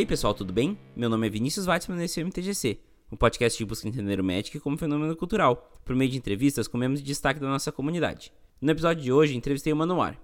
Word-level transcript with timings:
Aí 0.00 0.06
pessoal, 0.06 0.32
tudo 0.32 0.50
bem? 0.50 0.78
Meu 0.96 1.10
nome 1.10 1.26
é 1.26 1.30
Vinícius 1.30 1.66
Weitzman 1.66 2.00
e 2.00 2.04
esse 2.04 2.18
é 2.18 2.24
o 2.24 2.26
MTGC, 2.26 2.80
um 3.12 3.16
podcast 3.18 3.58
que 3.58 3.66
busca 3.66 3.86
entender 3.86 4.18
o 4.18 4.24
Magic 4.24 4.58
como 4.58 4.78
fenômeno 4.78 5.14
cultural, 5.14 5.78
por 5.84 5.94
meio 5.94 6.10
de 6.10 6.16
entrevistas 6.16 6.66
com 6.66 6.78
membros 6.78 7.02
de 7.02 7.06
destaque 7.06 7.38
da 7.38 7.46
nossa 7.46 7.70
comunidade. 7.70 8.32
No 8.62 8.70
episódio 8.70 9.04
de 9.04 9.12
hoje, 9.12 9.36
entrevistei 9.36 9.74
o 9.74 9.76
Manoar. 9.76 10.18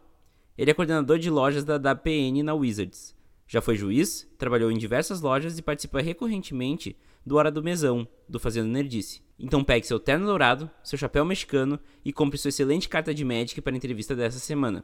Ele 0.56 0.70
é 0.70 0.72
coordenador 0.72 1.18
de 1.18 1.28
lojas 1.28 1.62
da 1.62 1.76
WPN 1.76 2.42
na 2.42 2.54
Wizards. 2.54 3.14
Já 3.46 3.60
foi 3.60 3.76
juiz, 3.76 4.26
trabalhou 4.38 4.72
em 4.72 4.78
diversas 4.78 5.20
lojas 5.20 5.58
e 5.58 5.62
participa 5.62 6.00
recorrentemente 6.00 6.96
do 7.26 7.36
Hora 7.36 7.50
do 7.50 7.62
Mesão, 7.62 8.08
do 8.26 8.40
Fazendo 8.40 8.70
Nerdice. 8.70 9.20
Então 9.38 9.62
pegue 9.62 9.86
seu 9.86 10.00
terno 10.00 10.24
dourado, 10.24 10.70
seu 10.82 10.98
chapéu 10.98 11.22
mexicano 11.22 11.78
e 12.02 12.14
compre 12.14 12.38
sua 12.38 12.48
excelente 12.48 12.88
carta 12.88 13.12
de 13.12 13.26
Magic 13.26 13.60
para 13.60 13.74
a 13.74 13.76
entrevista 13.76 14.16
dessa 14.16 14.38
semana. 14.38 14.82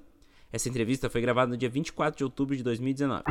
Essa 0.52 0.68
entrevista 0.68 1.08
foi 1.08 1.22
gravada 1.22 1.52
no 1.52 1.56
dia 1.56 1.70
24 1.70 2.18
de 2.18 2.24
outubro 2.24 2.54
de 2.54 2.62
2019. 2.62 3.22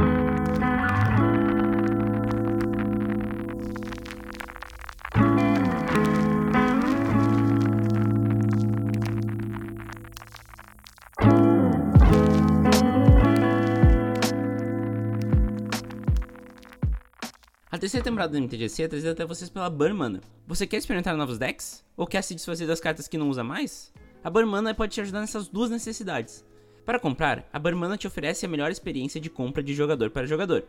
Terceira 17.81 18.03
temporada 18.03 18.31
do 18.31 18.37
MTGC 18.37 18.83
é 18.83 18.87
trazida 18.87 19.11
até 19.11 19.25
vocês 19.25 19.49
pela 19.49 19.67
Burn 19.67 20.21
Você 20.45 20.67
quer 20.67 20.77
experimentar 20.77 21.17
novos 21.17 21.39
decks? 21.39 21.83
Ou 21.97 22.05
quer 22.05 22.21
se 22.21 22.35
desfazer 22.35 22.67
das 22.67 22.79
cartas 22.79 23.07
que 23.07 23.17
não 23.17 23.27
usa 23.27 23.43
mais? 23.43 23.91
A 24.23 24.29
Burn 24.29 24.51
pode 24.75 24.93
te 24.93 25.01
ajudar 25.01 25.19
nessas 25.19 25.47
duas 25.47 25.71
necessidades. 25.71 26.45
Para 26.85 26.99
comprar, 26.99 27.49
a 27.51 27.57
Burn 27.57 27.97
te 27.97 28.05
oferece 28.05 28.45
a 28.45 28.49
melhor 28.49 28.69
experiência 28.69 29.19
de 29.19 29.31
compra 29.31 29.63
de 29.63 29.73
jogador 29.73 30.11
para 30.11 30.27
jogador. 30.27 30.63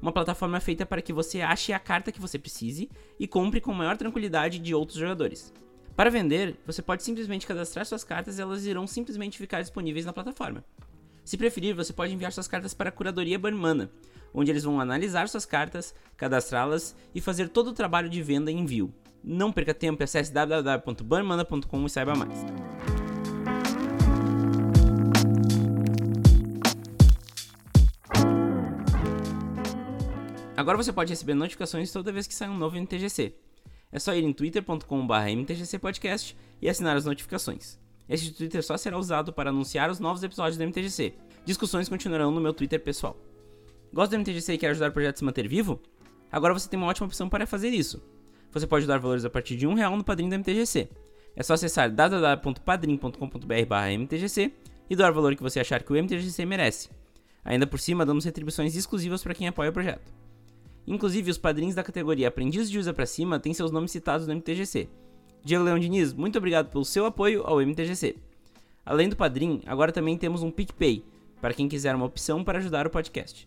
Uma 0.00 0.10
plataforma 0.10 0.58
feita 0.58 0.86
para 0.86 1.02
que 1.02 1.12
você 1.12 1.42
ache 1.42 1.70
a 1.70 1.78
carta 1.78 2.10
que 2.10 2.20
você 2.20 2.38
precise 2.38 2.88
e 3.20 3.28
compre 3.28 3.60
com 3.60 3.74
maior 3.74 3.98
tranquilidade 3.98 4.58
de 4.58 4.74
outros 4.74 4.98
jogadores. 4.98 5.52
Para 5.94 6.08
vender, 6.08 6.56
você 6.66 6.80
pode 6.80 7.02
simplesmente 7.02 7.46
cadastrar 7.46 7.84
suas 7.84 8.04
cartas 8.04 8.38
e 8.38 8.40
elas 8.40 8.64
irão 8.64 8.86
simplesmente 8.86 9.36
ficar 9.36 9.60
disponíveis 9.60 10.06
na 10.06 10.14
plataforma. 10.14 10.64
Se 11.24 11.38
preferir, 11.38 11.74
você 11.74 11.92
pode 11.92 12.12
enviar 12.12 12.32
suas 12.32 12.46
cartas 12.46 12.74
para 12.74 12.90
a 12.90 12.92
curadoria 12.92 13.38
Burn 13.38 13.88
onde 14.34 14.50
eles 14.50 14.64
vão 14.64 14.80
analisar 14.80 15.28
suas 15.28 15.46
cartas, 15.46 15.94
cadastrá-las 16.16 16.94
e 17.14 17.20
fazer 17.20 17.48
todo 17.48 17.68
o 17.68 17.72
trabalho 17.72 18.10
de 18.10 18.20
venda 18.20 18.50
e 18.50 18.54
envio. 18.54 18.92
Não 19.22 19.50
perca 19.50 19.72
tempo 19.72 20.02
e 20.02 20.04
acesse 20.04 20.32
www.burnmana.com 20.32 21.86
e 21.86 21.90
saiba 21.90 22.14
mais. 22.14 22.44
Agora 30.56 30.76
você 30.76 30.92
pode 30.92 31.10
receber 31.10 31.34
notificações 31.34 31.90
toda 31.90 32.12
vez 32.12 32.26
que 32.26 32.34
sai 32.34 32.48
um 32.48 32.58
novo 32.58 32.76
MTGC. 32.76 33.34
É 33.90 33.98
só 33.98 34.14
ir 34.14 34.24
em 34.24 34.32
twitter.com.br 34.32 35.14
mtgcpodcast 35.36 36.36
e 36.60 36.68
assinar 36.68 36.96
as 36.96 37.04
notificações. 37.04 37.78
Este 38.08 38.32
Twitter 38.32 38.62
só 38.62 38.76
será 38.76 38.96
usado 38.98 39.32
para 39.32 39.50
anunciar 39.50 39.90
os 39.90 39.98
novos 39.98 40.22
episódios 40.22 40.56
do 40.56 40.64
MTGC. 40.64 41.14
Discussões 41.44 41.88
continuarão 41.88 42.30
no 42.30 42.40
meu 42.40 42.52
Twitter 42.52 42.80
pessoal. 42.80 43.16
Gosta 43.92 44.16
do 44.16 44.20
MTGC 44.20 44.54
e 44.54 44.58
quer 44.58 44.70
ajudar 44.70 44.90
o 44.90 44.92
projeto 44.92 45.16
a 45.16 45.18
se 45.18 45.24
manter 45.24 45.48
vivo? 45.48 45.80
Agora 46.30 46.52
você 46.52 46.68
tem 46.68 46.78
uma 46.78 46.88
ótima 46.88 47.06
opção 47.06 47.28
para 47.28 47.46
fazer 47.46 47.68
isso. 47.68 48.02
Você 48.52 48.66
pode 48.66 48.86
dar 48.86 48.98
valores 48.98 49.24
a 49.24 49.30
partir 49.30 49.56
de 49.56 49.66
um 49.66 49.74
real 49.74 49.96
no 49.96 50.04
padrinho 50.04 50.30
do 50.30 50.36
MTGC. 50.36 50.88
É 51.36 51.42
só 51.42 51.54
acessar 51.54 51.90
www.padrim.com.br/mtgc 51.90 54.52
e 54.88 54.96
doar 54.96 55.10
o 55.10 55.14
valor 55.14 55.34
que 55.34 55.42
você 55.42 55.60
achar 55.60 55.82
que 55.82 55.92
o 55.92 55.96
MTGC 55.96 56.44
merece. 56.44 56.90
Ainda 57.44 57.66
por 57.66 57.78
cima, 57.78 58.06
damos 58.06 58.24
retribuições 58.24 58.76
exclusivas 58.76 59.22
para 59.22 59.34
quem 59.34 59.48
apoia 59.48 59.70
o 59.70 59.72
projeto. 59.72 60.12
Inclusive, 60.86 61.30
os 61.30 61.38
padrinhos 61.38 61.74
da 61.74 61.82
categoria 61.82 62.28
Aprendiz 62.28 62.70
de 62.70 62.78
Usa 62.78 62.92
para 62.92 63.06
Cima 63.06 63.40
têm 63.40 63.54
seus 63.54 63.70
nomes 63.70 63.90
citados 63.90 64.26
no 64.26 64.34
MTGC. 64.34 64.88
Diego 65.44 65.62
Leão 65.62 65.78
Diniz, 65.78 66.14
muito 66.14 66.38
obrigado 66.38 66.70
pelo 66.70 66.86
seu 66.86 67.04
apoio 67.04 67.42
ao 67.44 67.60
MTGC. 67.60 68.16
Além 68.84 69.10
do 69.10 69.16
padrinho, 69.16 69.60
agora 69.66 69.92
também 69.92 70.16
temos 70.16 70.42
um 70.42 70.50
PicPay, 70.50 71.04
para 71.38 71.52
quem 71.52 71.68
quiser 71.68 71.94
uma 71.94 72.06
opção 72.06 72.42
para 72.42 72.58
ajudar 72.58 72.86
o 72.86 72.90
podcast. 72.90 73.46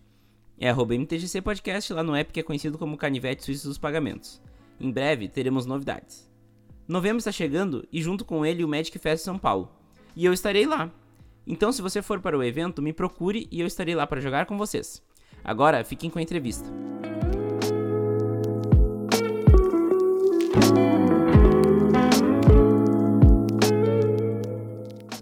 É 0.60 0.70
arroba 0.70 0.94
MTGC 0.94 1.42
Podcast 1.42 1.92
lá 1.92 2.04
no 2.04 2.14
app 2.14 2.32
que 2.32 2.38
é 2.38 2.42
conhecido 2.44 2.78
como 2.78 2.96
Canivete 2.96 3.44
Suíço 3.44 3.66
dos 3.66 3.78
Pagamentos. 3.78 4.40
Em 4.80 4.92
breve 4.92 5.28
teremos 5.28 5.66
novidades. 5.66 6.30
Novembro 6.86 7.18
está 7.18 7.32
chegando 7.32 7.84
e 7.92 8.00
junto 8.00 8.24
com 8.24 8.46
ele 8.46 8.64
o 8.64 8.68
Magic 8.68 8.96
Fest 8.96 9.24
São 9.24 9.36
Paulo. 9.36 9.68
E 10.14 10.24
eu 10.24 10.32
estarei 10.32 10.66
lá. 10.66 10.92
Então 11.44 11.72
se 11.72 11.82
você 11.82 12.00
for 12.00 12.20
para 12.20 12.38
o 12.38 12.44
evento, 12.44 12.80
me 12.80 12.92
procure 12.92 13.48
e 13.50 13.60
eu 13.60 13.66
estarei 13.66 13.96
lá 13.96 14.06
para 14.06 14.20
jogar 14.20 14.46
com 14.46 14.56
vocês. 14.56 15.02
Agora 15.42 15.82
fiquem 15.82 16.10
com 16.10 16.20
a 16.20 16.22
entrevista. 16.22 16.68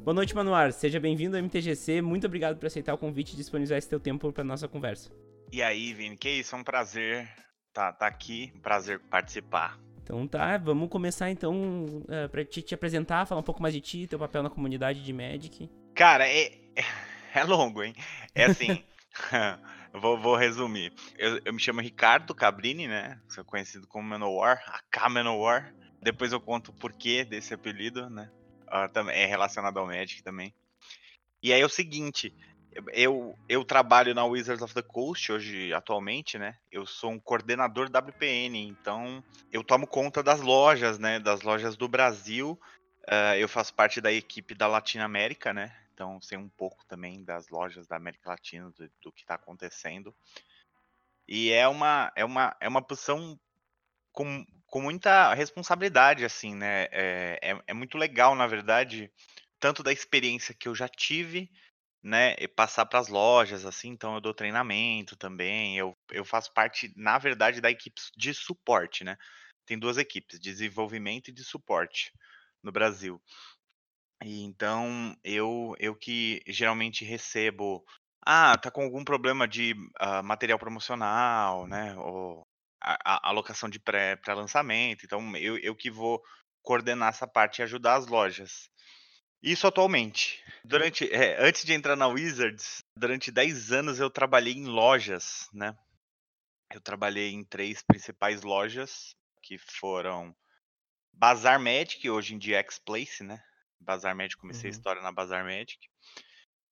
Boa 0.07 0.15
noite, 0.15 0.37
Manuar. 0.37 0.71
Seja 0.71 1.01
bem-vindo 1.01 1.37
ao 1.37 1.43
MTGC. 1.43 2.01
Muito 2.01 2.29
obrigado 2.29 2.57
por 2.57 2.67
aceitar 2.67 2.95
o 2.95 2.97
convite 2.97 3.33
e 3.33 3.37
disponibilizar 3.37 3.77
esse 3.77 3.89
teu 3.89 3.99
tempo 3.99 4.33
para 4.33 4.45
nossa 4.45 4.69
conversa. 4.69 5.11
E 5.51 5.61
aí, 5.61 5.93
Vini, 5.93 6.17
que 6.17 6.31
isso, 6.31 6.55
é 6.55 6.59
um 6.61 6.63
prazer 6.63 7.25
estar 7.67 7.91
tá, 7.91 7.93
tá 7.93 8.07
aqui, 8.07 8.53
um 8.55 8.61
prazer 8.61 9.01
participar. 9.01 9.77
Então 10.01 10.25
tá, 10.29 10.59
vamos 10.59 10.89
começar 10.91 11.29
então 11.29 11.87
uh, 11.87 12.29
pra 12.31 12.45
te, 12.45 12.63
te 12.63 12.73
apresentar, 12.73 13.27
falar 13.27 13.41
um 13.41 13.45
pouco 13.45 13.61
mais 13.61 13.75
de 13.75 13.81
ti, 13.81 14.07
teu 14.07 14.17
papel 14.17 14.45
na 14.45 14.49
comunidade 14.49 15.03
de 15.03 15.13
Magic. 15.13 15.69
Cara, 15.93 16.29
é, 16.29 16.53
é 17.35 17.43
longo, 17.43 17.83
hein? 17.83 17.93
É 18.33 18.45
assim, 18.45 18.85
vou, 19.93 20.17
vou, 20.17 20.37
resumir. 20.37 20.93
Eu, 21.19 21.41
eu, 21.45 21.53
me 21.53 21.59
chamo 21.59 21.81
Ricardo 21.81 22.33
Cabrini, 22.33 22.87
né? 22.87 23.21
Sou 23.29 23.45
conhecido 23.45 23.89
como 23.89 24.09
Manowar, 24.09 24.63
AK 24.69 25.11
Manowar. 25.11 25.75
Depois 26.01 26.31
eu 26.31 26.41
conto 26.41 26.69
o 26.71 26.75
porquê 26.75 27.25
desse 27.25 27.53
apelido, 27.53 28.09
né? 28.09 28.31
Uh, 28.67 28.93
também, 28.93 29.17
é 29.17 29.27
relacionado 29.27 29.79
ao 29.79 29.87
Magic 29.87 30.23
também. 30.23 30.55
E 31.43 31.53
aí 31.53 31.61
é 31.61 31.65
o 31.65 31.69
seguinte, 31.69 32.35
eu, 32.93 33.39
eu 33.49 33.65
trabalho 33.65 34.15
na 34.15 34.25
Wizards 34.25 34.63
of 34.63 34.75
the 34.75 34.83
Coast 34.83 35.33
hoje, 35.33 35.73
atualmente, 35.73 36.39
né? 36.39 36.59
Eu 36.71 36.85
sou 36.85 37.11
um 37.11 37.19
coordenador 37.19 37.89
WPN, 37.89 38.59
então 38.69 39.23
eu 39.53 39.63
tomo 39.63 39.87
conta 39.87 40.23
das 40.23 40.41
lojas, 40.41 40.99
né? 40.99 41.19
Das 41.19 41.43
lojas 41.43 41.77
do 41.77 41.89
Brasil. 41.89 42.59
Uh, 43.09 43.37
eu 43.39 43.49
faço 43.49 43.73
parte 43.75 44.01
da 44.01 44.13
equipe 44.13 44.55
da 44.55 44.67
Latinoamérica, 44.67 45.53
né? 45.53 45.75
Então 45.95 46.21
sei 46.21 46.37
um 46.37 46.49
pouco 46.49 46.85
também 46.87 47.25
das 47.25 47.49
lojas 47.49 47.87
da 47.87 47.97
América 47.97 48.31
Latina, 48.31 48.71
do, 48.71 48.91
do 49.01 49.13
que 49.13 49.23
está 49.23 49.35
acontecendo. 49.35 50.15
E 51.29 51.51
é 51.51 51.67
uma, 51.67 52.13
é 52.15 52.25
uma, 52.25 52.57
é 52.61 52.69
uma 52.69 52.83
posição 52.83 53.39
com, 54.13 54.45
com 54.67 54.81
muita 54.81 55.35
responsabilidade, 55.35 56.25
assim, 56.25 56.55
né? 56.55 56.85
É, 56.93 57.39
é, 57.43 57.63
é 57.69 57.75
muito 57.75 57.99
legal, 57.99 58.35
na 58.35 58.47
verdade, 58.47 59.11
tanto 59.61 59.83
da 59.83 59.93
experiência 59.93 60.55
que 60.55 60.69
eu 60.69 60.75
já 60.75 60.89
tive, 60.89 61.51
né, 62.03 62.37
e 62.39 62.47
passar 62.49 62.87
para 62.87 63.01
as 63.01 63.09
lojas, 63.09 63.67
assim, 63.67 63.89
então 63.91 64.15
eu 64.15 64.21
dou 64.21 64.33
treinamento 64.35 65.17
também, 65.17 65.77
eu, 65.79 65.97
eu 66.13 66.25
faço 66.25 66.53
parte, 66.55 66.93
na 66.97 67.19
verdade, 67.19 67.61
da 67.61 67.71
equipe 67.71 68.01
de 68.17 68.33
suporte, 68.35 69.03
né? 69.05 69.17
Tem 69.67 69.79
duas 69.79 69.99
equipes, 69.99 70.39
desenvolvimento 70.41 71.29
e 71.29 71.33
de 71.33 71.45
suporte 71.45 72.13
no 72.63 72.71
Brasil. 72.73 73.21
E 74.25 74.43
então 74.43 75.15
eu 75.25 75.75
eu 75.79 75.95
que 75.95 76.43
geralmente 76.47 77.05
recebo, 77.05 77.85
ah, 78.25 78.57
tá 78.59 78.71
com 78.71 78.83
algum 78.83 79.05
problema 79.05 79.47
de 79.47 79.73
uh, 80.01 80.23
material 80.25 80.59
promocional, 80.59 81.67
né? 81.67 81.95
Ou 81.97 82.46
a, 82.81 83.27
a 83.27 83.29
alocação 83.29 83.69
de 83.69 83.79
pré, 83.79 84.17
pré-lançamento. 84.17 85.05
Então 85.05 85.37
eu, 85.37 85.59
eu 85.59 85.75
que 85.75 85.91
vou 85.91 86.23
coordenar 86.63 87.11
essa 87.11 87.27
parte 87.27 87.59
e 87.59 87.63
ajudar 87.63 87.95
as 87.95 88.07
lojas. 88.07 88.69
Isso 89.43 89.67
atualmente. 89.67 90.43
Durante, 90.65 91.09
é, 91.13 91.41
antes 91.41 91.65
de 91.65 91.73
entrar 91.73 91.95
na 91.95 92.09
Wizards, 92.09 92.79
durante 92.97 93.31
10 93.31 93.73
anos 93.73 94.01
eu 94.01 94.11
trabalhei 94.11 94.55
em 94.55 94.67
lojas, 94.67 95.49
né? 95.53 95.77
Eu 96.73 96.81
trabalhei 96.81 97.31
em 97.31 97.45
três 97.45 97.83
principais 97.83 98.43
lojas, 98.43 99.15
que 99.43 99.57
foram 99.59 100.35
Bazar 101.13 101.61
Magic, 101.61 102.11
hoje 102.11 102.35
em 102.35 102.39
dia 102.39 102.59
X-Place, 102.59 103.23
né? 103.23 103.41
Bazar 103.81 104.17
Magic, 104.17 104.37
comecei 104.37 104.69
uhum. 104.69 104.75
a 104.75 104.77
história 104.77 105.03
na 105.03 105.13
Bazar 105.13 105.45
Magic. 105.45 105.79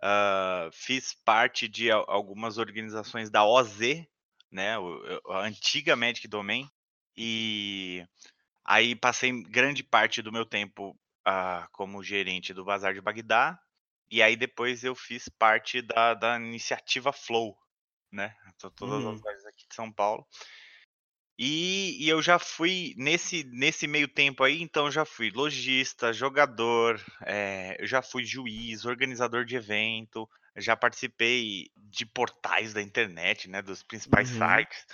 Uh, 0.02 0.70
fiz 0.72 1.14
parte 1.24 1.68
de 1.68 1.90
algumas 1.90 2.58
organizações 2.58 3.30
da 3.30 3.44
OZ, 3.44 3.78
né? 4.54 4.76
A 5.28 5.40
antiga 5.40 5.96
Magic 5.96 6.28
Domain. 6.28 6.70
E 7.16 8.06
aí 8.64 8.94
passei 8.94 9.42
grande 9.42 9.82
parte 9.82 10.22
do 10.22 10.32
meu 10.32 10.46
tempo 10.46 10.96
uh, 11.26 11.68
como 11.72 12.02
gerente 12.02 12.54
do 12.54 12.64
Bazar 12.64 12.94
de 12.94 13.00
Bagdá. 13.00 13.58
E 14.08 14.22
aí 14.22 14.36
depois 14.36 14.84
eu 14.84 14.94
fiz 14.94 15.28
parte 15.28 15.82
da, 15.82 16.14
da 16.14 16.36
iniciativa 16.36 17.12
Flow, 17.12 17.58
né? 18.12 18.34
Tô 18.58 18.70
todas 18.70 19.02
uhum. 19.02 19.10
as 19.10 19.20
lojas 19.20 19.46
aqui 19.46 19.66
de 19.68 19.74
São 19.74 19.90
Paulo. 19.90 20.24
E, 21.36 21.96
e 21.98 22.08
eu 22.08 22.22
já 22.22 22.38
fui 22.38 22.94
nesse, 22.96 23.42
nesse 23.42 23.88
meio 23.88 24.06
tempo 24.06 24.44
aí, 24.44 24.62
então 24.62 24.88
já 24.88 25.04
fui 25.04 25.32
lojista, 25.32 26.12
jogador, 26.12 27.04
eh, 27.26 27.76
eu 27.80 27.88
já 27.88 28.00
fui 28.00 28.24
juiz, 28.24 28.84
organizador 28.84 29.44
de 29.44 29.56
evento, 29.56 30.30
já 30.56 30.76
participei 30.76 31.70
de 31.76 32.06
portais 32.06 32.72
da 32.72 32.82
internet, 32.82 33.48
né, 33.48 33.60
dos 33.62 33.82
principais 33.82 34.30
Uhum. 34.30 34.38
sites. 34.38 34.86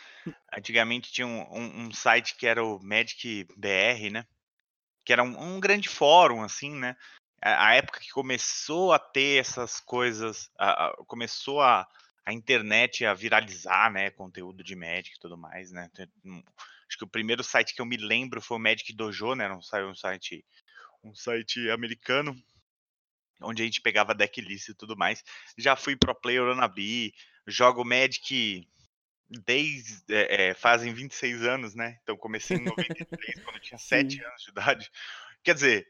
Antigamente 0.52 1.12
tinha 1.12 1.26
um, 1.26 1.40
um, 1.50 1.80
um 1.86 1.92
site 1.92 2.36
que 2.36 2.46
era 2.46 2.64
o 2.64 2.80
Magic 2.82 3.46
BR, 3.56 4.10
né? 4.10 4.26
Que 5.04 5.12
era 5.12 5.22
um, 5.22 5.56
um 5.56 5.60
grande 5.60 5.88
fórum, 5.88 6.42
assim, 6.42 6.74
né? 6.74 6.96
A, 7.42 7.68
a 7.68 7.74
época 7.74 8.00
que 8.00 8.10
começou 8.10 8.92
a 8.92 8.98
ter 8.98 9.40
essas 9.40 9.80
coisas, 9.80 10.50
a- 10.58 10.88
a- 10.88 10.96
começou 11.06 11.60
a, 11.60 11.86
a 12.24 12.32
internet 12.32 13.04
a 13.04 13.14
viralizar, 13.14 13.90
né? 13.92 14.10
Conteúdo 14.10 14.62
de 14.64 14.74
Magic 14.74 15.14
e 15.16 15.20
tudo 15.20 15.36
mais, 15.38 15.70
né? 15.70 15.90
Acho 16.88 16.98
que 16.98 17.04
o 17.04 17.08
primeiro 17.08 17.44
site 17.44 17.74
que 17.74 17.80
eu 17.80 17.86
me 17.86 17.96
lembro 17.96 18.40
foi 18.42 18.56
o 18.56 18.60
Magic 18.60 18.92
Dojo, 18.92 19.34
né? 19.34 19.44
Era 19.44 19.54
um, 19.54 19.90
um 19.90 19.94
site, 19.94 20.44
um 21.04 21.14
site 21.14 21.70
americano, 21.70 22.36
onde 23.42 23.62
a 23.62 23.64
gente 23.64 23.80
pegava 23.80 24.14
decklist 24.14 24.68
e 24.68 24.74
tudo 24.74 24.96
mais. 24.96 25.22
Já 25.56 25.76
fui 25.76 25.96
pro 25.96 26.14
player 26.14 26.42
Onabi, 26.42 27.12
jogo 27.46 27.84
Magic 27.84 28.66
desde 29.28 29.94
é, 30.12 30.48
é, 30.48 30.54
fazem 30.54 30.92
26 30.92 31.42
anos, 31.44 31.74
né? 31.74 31.98
Então 32.02 32.16
comecei 32.16 32.56
em 32.56 32.64
93, 32.64 33.40
quando 33.44 33.56
eu 33.56 33.62
tinha 33.62 33.78
7 33.78 34.14
Sim. 34.14 34.24
anos 34.24 34.42
de 34.42 34.50
idade. 34.50 34.90
Quer 35.42 35.54
dizer, 35.54 35.86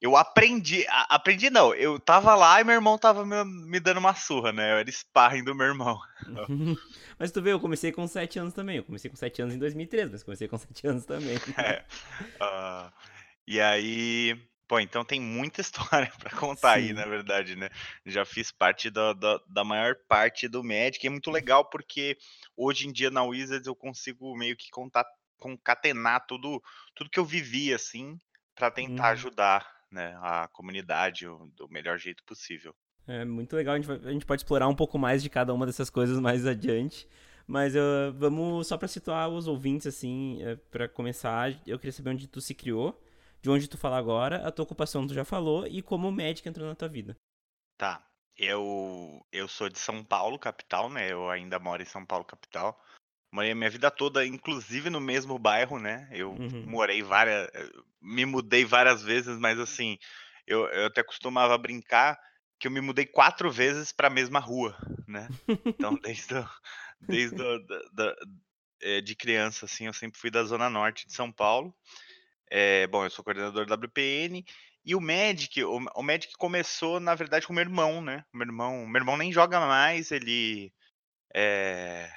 eu 0.00 0.16
aprendi, 0.16 0.86
a- 0.88 1.14
aprendi 1.16 1.50
não, 1.50 1.74
eu 1.74 1.98
tava 1.98 2.34
lá 2.34 2.60
e 2.60 2.64
meu 2.64 2.74
irmão 2.74 2.98
tava 2.98 3.24
me, 3.24 3.44
me 3.44 3.80
dando 3.80 3.98
uma 3.98 4.14
surra, 4.14 4.52
né? 4.52 4.72
Eu 4.72 4.78
era 4.78 4.90
sparring 4.90 5.42
do 5.44 5.54
meu 5.54 5.66
irmão. 5.66 5.98
Mas 7.18 7.30
tu 7.30 7.40
vê, 7.40 7.52
eu 7.52 7.60
comecei 7.60 7.92
com 7.92 8.06
7 8.06 8.38
anos 8.38 8.52
também. 8.52 8.76
Eu 8.76 8.84
comecei 8.84 9.10
com 9.10 9.16
7 9.16 9.42
anos 9.42 9.54
em 9.54 9.58
2013, 9.58 10.12
mas 10.12 10.22
comecei 10.22 10.48
com 10.48 10.58
7 10.58 10.86
anos 10.86 11.04
também. 11.06 11.36
É, 11.56 11.84
ah, 12.40 12.92
e 13.46 13.60
aí, 13.60 14.38
pô, 14.68 14.80
então 14.80 15.04
tem 15.04 15.20
muita 15.20 15.60
história 15.62 16.12
pra 16.18 16.30
contar 16.30 16.72
aí, 16.72 16.92
na 16.92 17.04
Sim. 17.04 17.10
verdade, 17.10 17.56
né? 17.56 17.68
Já 18.04 18.24
fiz 18.24 18.50
parte 18.52 18.90
da, 18.90 19.12
da, 19.12 19.40
da 19.48 19.64
maior 19.64 19.94
parte 20.08 20.48
do 20.48 20.62
Magic, 20.64 21.04
e 21.04 21.08
é 21.08 21.10
muito 21.10 21.30
legal 21.30 21.64
porque 21.64 22.16
hoje 22.56 22.86
em 22.88 22.92
dia 22.92 23.10
na 23.10 23.22
Wizards 23.24 23.66
eu 23.66 23.74
consigo 23.76 24.36
meio 24.36 24.56
que 24.56 24.70
contar, 24.70 25.04
concatenar 25.38 26.26
tudo, 26.26 26.62
tudo 26.94 27.10
que 27.10 27.18
eu 27.18 27.24
vivi, 27.24 27.72
assim, 27.72 28.18
pra 28.54 28.70
tentar 28.70 29.04
Uhum. 29.04 29.12
ajudar, 29.12 29.66
né, 29.90 30.16
a 30.20 30.48
comunidade 30.52 31.26
do 31.26 31.68
melhor 31.70 31.98
jeito 31.98 32.22
possível. 32.24 32.74
É 33.06 33.24
muito 33.24 33.54
legal, 33.54 33.74
a 33.74 33.76
gente, 33.78 33.86
vai- 33.86 34.00
a 34.04 34.12
gente 34.12 34.26
pode 34.26 34.40
explorar 34.42 34.66
um 34.68 34.74
pouco 34.74 34.98
mais 34.98 35.22
de 35.22 35.30
cada 35.30 35.54
uma 35.54 35.64
dessas 35.66 35.88
coisas 35.90 36.18
mais 36.18 36.44
adiante. 36.46 37.08
Mas 37.46 37.76
uh, 37.76 38.12
vamos, 38.16 38.66
só 38.66 38.76
pra 38.76 38.88
situar 38.88 39.28
os 39.28 39.46
ouvintes, 39.46 39.86
assim, 39.86 40.42
uh, 40.44 40.56
pra 40.70 40.88
começar, 40.88 41.52
eu 41.64 41.78
queria 41.78 41.92
saber 41.92 42.10
onde 42.10 42.26
tu 42.26 42.40
se 42.40 42.52
criou, 42.54 43.00
de 43.46 43.50
onde 43.50 43.68
tu 43.68 43.78
fala 43.78 43.96
agora, 43.96 44.44
a 44.44 44.50
tua 44.50 44.64
ocupação 44.64 45.06
tu 45.06 45.14
já 45.14 45.24
falou 45.24 45.68
e 45.68 45.80
como 45.80 46.08
o 46.08 46.12
médico 46.12 46.48
entrou 46.48 46.66
na 46.66 46.74
tua 46.74 46.88
vida. 46.88 47.16
Tá. 47.78 48.04
Eu, 48.36 49.24
eu 49.30 49.46
sou 49.46 49.68
de 49.68 49.78
São 49.78 50.02
Paulo, 50.02 50.36
capital, 50.36 50.90
né? 50.90 51.12
Eu 51.12 51.30
ainda 51.30 51.56
moro 51.60 51.80
em 51.80 51.86
São 51.86 52.04
Paulo, 52.04 52.24
capital. 52.24 52.76
Morei 53.32 53.52
a 53.52 53.54
minha 53.54 53.70
vida 53.70 53.88
toda, 53.88 54.26
inclusive 54.26 54.90
no 54.90 55.00
mesmo 55.00 55.38
bairro, 55.38 55.78
né? 55.78 56.08
Eu 56.10 56.32
Uhum. 56.32 56.64
morei 56.66 57.04
várias. 57.04 57.48
Me 58.02 58.26
mudei 58.26 58.64
várias 58.64 59.00
vezes, 59.00 59.38
mas 59.38 59.60
assim, 59.60 59.96
eu, 60.44 60.66
eu 60.66 60.86
até 60.86 61.04
costumava 61.04 61.56
brincar 61.56 62.18
que 62.58 62.66
eu 62.66 62.72
me 62.72 62.80
mudei 62.80 63.06
quatro 63.06 63.48
vezes 63.48 63.92
para 63.92 64.08
a 64.08 64.10
mesma 64.10 64.40
rua, 64.40 64.76
né? 65.06 65.28
Então, 65.68 65.96
desde, 66.02 66.34
desde 67.00 67.42
eh, 68.82 69.00
de 69.00 69.14
criança, 69.14 69.66
assim, 69.66 69.86
eu 69.86 69.92
sempre 69.92 70.18
fui 70.18 70.32
da 70.32 70.42
Zona 70.42 70.68
Norte 70.68 71.06
de 71.06 71.12
São 71.12 71.30
Paulo. 71.30 71.72
É, 72.50 72.86
bom, 72.86 73.04
eu 73.04 73.10
sou 73.10 73.24
coordenador 73.24 73.66
da 73.66 73.74
WPN. 73.74 74.44
E 74.84 74.94
o 74.94 75.00
Magic, 75.00 75.62
o, 75.64 75.78
o 75.96 76.02
Magic 76.02 76.32
começou, 76.38 77.00
na 77.00 77.14
verdade, 77.14 77.46
com 77.46 77.52
o 77.52 77.56
meu 77.56 77.64
irmão, 77.64 78.00
né? 78.00 78.24
O 78.32 78.36
meu 78.36 78.46
irmão, 78.46 78.86
meu 78.86 79.00
irmão 79.00 79.16
nem 79.16 79.32
joga 79.32 79.58
mais, 79.60 80.12
ele 80.12 80.72
é, 81.34 82.10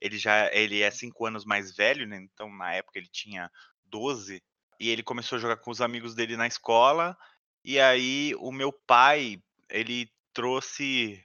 ele 0.00 0.18
já 0.18 0.52
ele 0.52 0.80
é 0.82 0.90
cinco 0.90 1.26
anos 1.26 1.44
mais 1.44 1.74
velho, 1.76 2.06
né? 2.06 2.16
Então, 2.16 2.50
na 2.54 2.72
época, 2.74 2.98
ele 2.98 3.08
tinha 3.08 3.50
12. 3.84 4.42
E 4.80 4.90
ele 4.90 5.02
começou 5.02 5.36
a 5.36 5.40
jogar 5.40 5.56
com 5.58 5.70
os 5.70 5.80
amigos 5.80 6.14
dele 6.14 6.36
na 6.36 6.46
escola. 6.46 7.16
E 7.64 7.78
aí, 7.78 8.34
o 8.38 8.50
meu 8.50 8.72
pai, 8.72 9.38
ele 9.70 10.10
trouxe. 10.32 11.22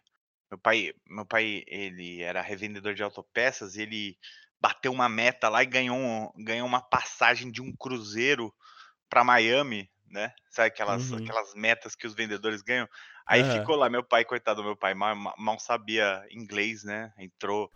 Meu 0.52 0.60
pai, 0.60 0.94
meu 1.08 1.26
pai, 1.26 1.64
ele 1.68 2.22
era 2.22 2.42
revendedor 2.42 2.94
de 2.94 3.04
autopeças 3.04 3.76
e 3.76 3.82
ele 3.84 4.18
bateu 4.60 4.92
uma 4.92 5.08
meta 5.08 5.48
lá 5.50 5.62
e 5.64 5.66
ganhou, 5.68 5.96
um- 5.98 6.30
ganhou 6.44 6.68
uma 6.68 6.82
passagem 6.82 7.52
de 7.52 7.62
um 7.62 7.72
cruzeiro 7.76 8.54
para 9.10 9.24
Miami, 9.24 9.90
né? 10.08 10.34
Sabe 10.52 10.70
aquelas, 10.70 11.12
Uhum. 11.12 11.14
aquelas 11.14 11.54
metas 11.56 11.96
que 11.96 12.08
os 12.08 12.16
vendedores 12.16 12.62
ganham? 12.64 12.88
Aí 13.28 13.44
Aham. 13.44 13.46
ficou 13.46 13.76
lá, 13.76 13.90
meu 13.90 14.04
pai, 14.04 14.26
coitado 14.26 14.62
do 14.62 14.66
meu 14.66 14.78
pai, 14.78 14.94
mal, 14.96 15.16
mal 15.38 15.60
sabia 15.60 16.26
inglês, 16.32 16.84
né? 16.84 17.14
Entrou 17.20 17.72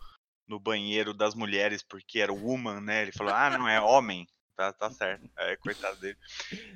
no 0.47 0.59
banheiro 0.59 1.13
das 1.13 1.35
mulheres 1.35 1.83
porque 1.83 2.19
era 2.19 2.33
woman, 2.33 2.81
né? 2.81 3.03
Ele 3.03 3.11
falou, 3.13 3.33
ah, 3.33 3.49
não, 3.51 3.67
é 3.67 3.81
homem. 3.81 4.27
Tá, 4.55 4.73
tá 4.73 4.89
certo. 4.91 5.23
É, 5.39 5.57
coitado 5.57 5.99
dele. 5.99 6.17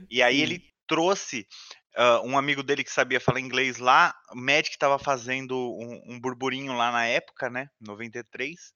E 0.10 0.22
aí 0.24 0.42
ele 0.42 0.62
trouxe 0.88 1.48
ah, 1.98 2.22
um 2.24 2.38
amigo 2.38 2.62
dele 2.62 2.84
que 2.84 2.92
sabia 2.92 3.20
falar 3.20 3.40
inglês 3.40 3.80
lá, 3.80 4.16
o 4.32 4.36
Magic 4.36 4.70
estava 4.70 5.00
fazendo 5.00 5.58
um, 5.58 6.14
um 6.14 6.20
burburinho 6.20 6.74
lá 6.74 6.92
na 6.92 7.08
época, 7.08 7.50
né? 7.50 7.72
93. 7.82 8.72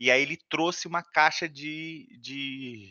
E 0.00 0.10
aí 0.10 0.22
ele 0.22 0.38
trouxe 0.48 0.88
uma 0.88 1.02
caixa 1.02 1.46
de, 1.46 2.08
de 2.18 2.90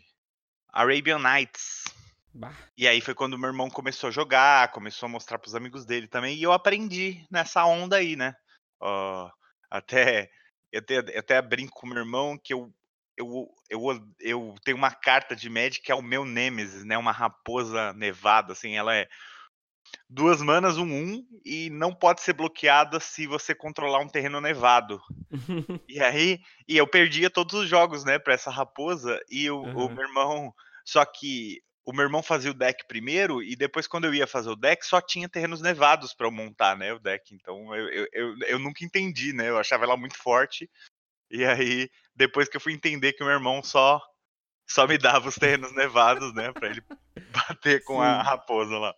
Arabian 0.71 1.17
Nights. 1.17 1.85
Bah. 2.31 2.53
E 2.77 2.87
aí 2.87 3.01
foi 3.01 3.15
quando 3.15 3.37
meu 3.37 3.49
irmão 3.49 3.67
começou 3.67 4.09
a 4.09 4.11
jogar, 4.11 4.71
começou 4.71 5.07
a 5.07 5.09
mostrar 5.09 5.39
pros 5.39 5.55
amigos 5.55 5.85
dele 5.85 6.07
também, 6.07 6.37
e 6.37 6.43
eu 6.43 6.51
aprendi 6.51 7.25
nessa 7.31 7.65
onda 7.65 7.95
aí, 7.95 8.15
né? 8.15 8.35
Ó, 8.79 9.29
até, 9.71 10.29
eu 10.71 10.81
até, 10.81 10.97
eu 10.97 11.19
até 11.19 11.41
brinco 11.41 11.73
com 11.73 11.87
meu 11.87 11.97
irmão 11.97 12.37
que 12.37 12.53
eu, 12.53 12.71
eu, 13.17 13.49
eu, 13.71 14.13
eu 14.19 14.55
tenho 14.63 14.77
uma 14.77 14.91
carta 14.91 15.35
de 15.35 15.49
Magic 15.49 15.81
que 15.81 15.91
é 15.91 15.95
o 15.95 16.01
meu 16.01 16.25
Nemesis, 16.25 16.83
né? 16.83 16.95
Uma 16.95 17.11
raposa 17.11 17.91
nevada, 17.93 18.53
assim, 18.53 18.75
ela 18.75 18.95
é 18.95 19.07
duas 20.09 20.41
manas, 20.41 20.77
um 20.77 20.85
um, 20.85 21.25
e 21.45 21.69
não 21.69 21.93
pode 21.93 22.21
ser 22.21 22.33
bloqueada 22.33 22.99
se 22.99 23.27
você 23.27 23.55
controlar 23.55 23.99
um 23.99 24.07
terreno 24.09 24.41
nevado. 24.41 25.01
E 25.89 26.01
aí, 26.01 26.39
e 26.67 26.77
eu 26.77 26.87
perdia 26.87 27.29
todos 27.29 27.53
os 27.55 27.69
jogos, 27.69 28.05
né, 28.05 28.19
pra 28.19 28.33
essa 28.33 28.51
raposa, 28.51 29.19
e 29.29 29.49
o, 29.51 29.69
o 29.73 29.89
Aham. 29.89 29.95
meu 29.95 30.07
irmão. 30.07 30.53
Só 30.85 31.03
que 31.05 31.61
o 31.85 31.93
meu 31.93 32.03
irmão 32.05 32.23
fazia 32.23 32.51
o 32.51 32.53
deck 32.53 32.87
primeiro, 32.87 33.43
e 33.43 33.55
depois, 33.55 33.87
quando 33.87 34.05
eu 34.05 34.13
ia 34.13 34.27
fazer 34.27 34.49
o 34.49 34.55
deck, 34.55 34.85
só 34.85 35.01
tinha 35.01 35.29
terrenos 35.29 35.61
nevados 35.61 36.13
pra 36.13 36.27
eu 36.27 36.31
montar, 36.31 36.77
né, 36.77 36.93
o 36.93 36.99
deck. 36.99 37.33
Então 37.35 37.75
eu, 37.75 37.89
eu, 37.89 38.07
eu, 38.13 38.35
eu 38.47 38.59
nunca 38.59 38.85
entendi, 38.85 39.33
né, 39.33 39.49
eu 39.49 39.57
achava 39.59 39.83
ela 39.85 39.97
muito 39.97 40.17
forte. 40.17 40.69
E 41.31 41.45
aí, 41.45 41.89
depois 42.15 42.49
que 42.49 42.57
eu 42.57 42.61
fui 42.61 42.73
entender 42.73 43.13
que 43.13 43.23
o 43.23 43.25
meu 43.25 43.35
irmão 43.35 43.63
só, 43.63 44.01
só 44.69 44.87
me 44.87 44.97
dava 44.97 45.29
os 45.29 45.35
terrenos 45.35 45.73
nevados, 45.75 46.33
né, 46.33 46.53
pra 46.53 46.69
ele 46.69 46.81
bater 47.29 47.83
com 47.83 48.01
a 48.01 48.21
Sim. 48.21 48.23
raposa 48.23 48.77
lá. 48.77 48.93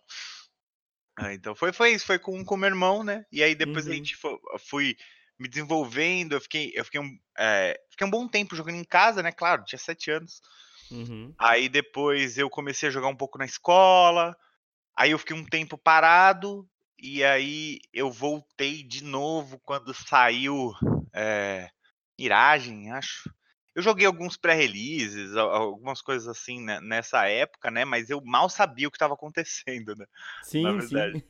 Ah, 1.18 1.32
então 1.32 1.54
foi, 1.54 1.72
foi 1.72 1.92
isso, 1.92 2.06
foi 2.06 2.18
com 2.18 2.42
o 2.42 2.56
meu 2.56 2.68
irmão, 2.68 3.02
né? 3.02 3.24
E 3.32 3.42
aí 3.42 3.54
depois 3.54 3.88
a 3.88 3.92
Uhum. 3.92 3.94
gente 3.94 4.14
foi, 4.16 4.36
fui 4.58 4.96
me 5.38 5.48
desenvolvendo, 5.48 6.34
eu 6.34 6.40
fiquei, 6.40 6.72
eu 6.74 6.84
fiquei 6.84 7.00
um, 7.00 7.10
é, 7.38 7.78
fiquei 7.90 8.06
um 8.06 8.10
bom 8.10 8.28
tempo 8.28 8.54
jogando 8.54 8.76
em 8.76 8.84
casa, 8.84 9.22
né? 9.22 9.32
Claro, 9.32 9.64
tinha 9.64 9.78
sete 9.78 10.10
anos. 10.10 10.40
Uhum. 10.90 11.36
Aí 11.38 11.68
depois 11.68 12.38
eu 12.38 12.50
comecei 12.50 12.88
a 12.88 12.92
jogar 12.92 13.08
um 13.08 13.16
pouco 13.16 13.38
na 13.38 13.44
escola, 13.44 14.36
aí 14.96 15.12
eu 15.12 15.18
fiquei 15.20 15.36
um 15.36 15.44
tempo 15.46 15.78
parado, 15.78 16.68
e 16.98 17.24
aí 17.24 17.80
eu 17.92 18.10
voltei 18.12 18.82
de 18.84 19.04
novo 19.04 19.60
quando 19.60 19.94
saiu 19.94 20.72
é, 21.14 21.70
Miragem, 22.18 22.92
acho. 22.92 23.30
Eu 23.76 23.82
joguei 23.82 24.06
alguns 24.06 24.38
pré-releases, 24.38 25.36
al- 25.36 25.50
algumas 25.52 26.02
coisas 26.02 26.28
assim 26.28 26.62
né, 26.62 26.80
nessa 26.80 27.26
época, 27.28 27.70
né? 27.70 27.84
Mas 27.86 28.10
eu 28.10 28.22
mal 28.24 28.50
sabia 28.50 28.88
o 28.88 28.92
que 28.92 28.96
estava 28.96 29.14
acontecendo, 29.14 29.94
né? 29.96 30.06
Na 30.60 30.72
Sim, 30.72 30.80
sim. 30.80 31.10
verdade. 31.10 31.24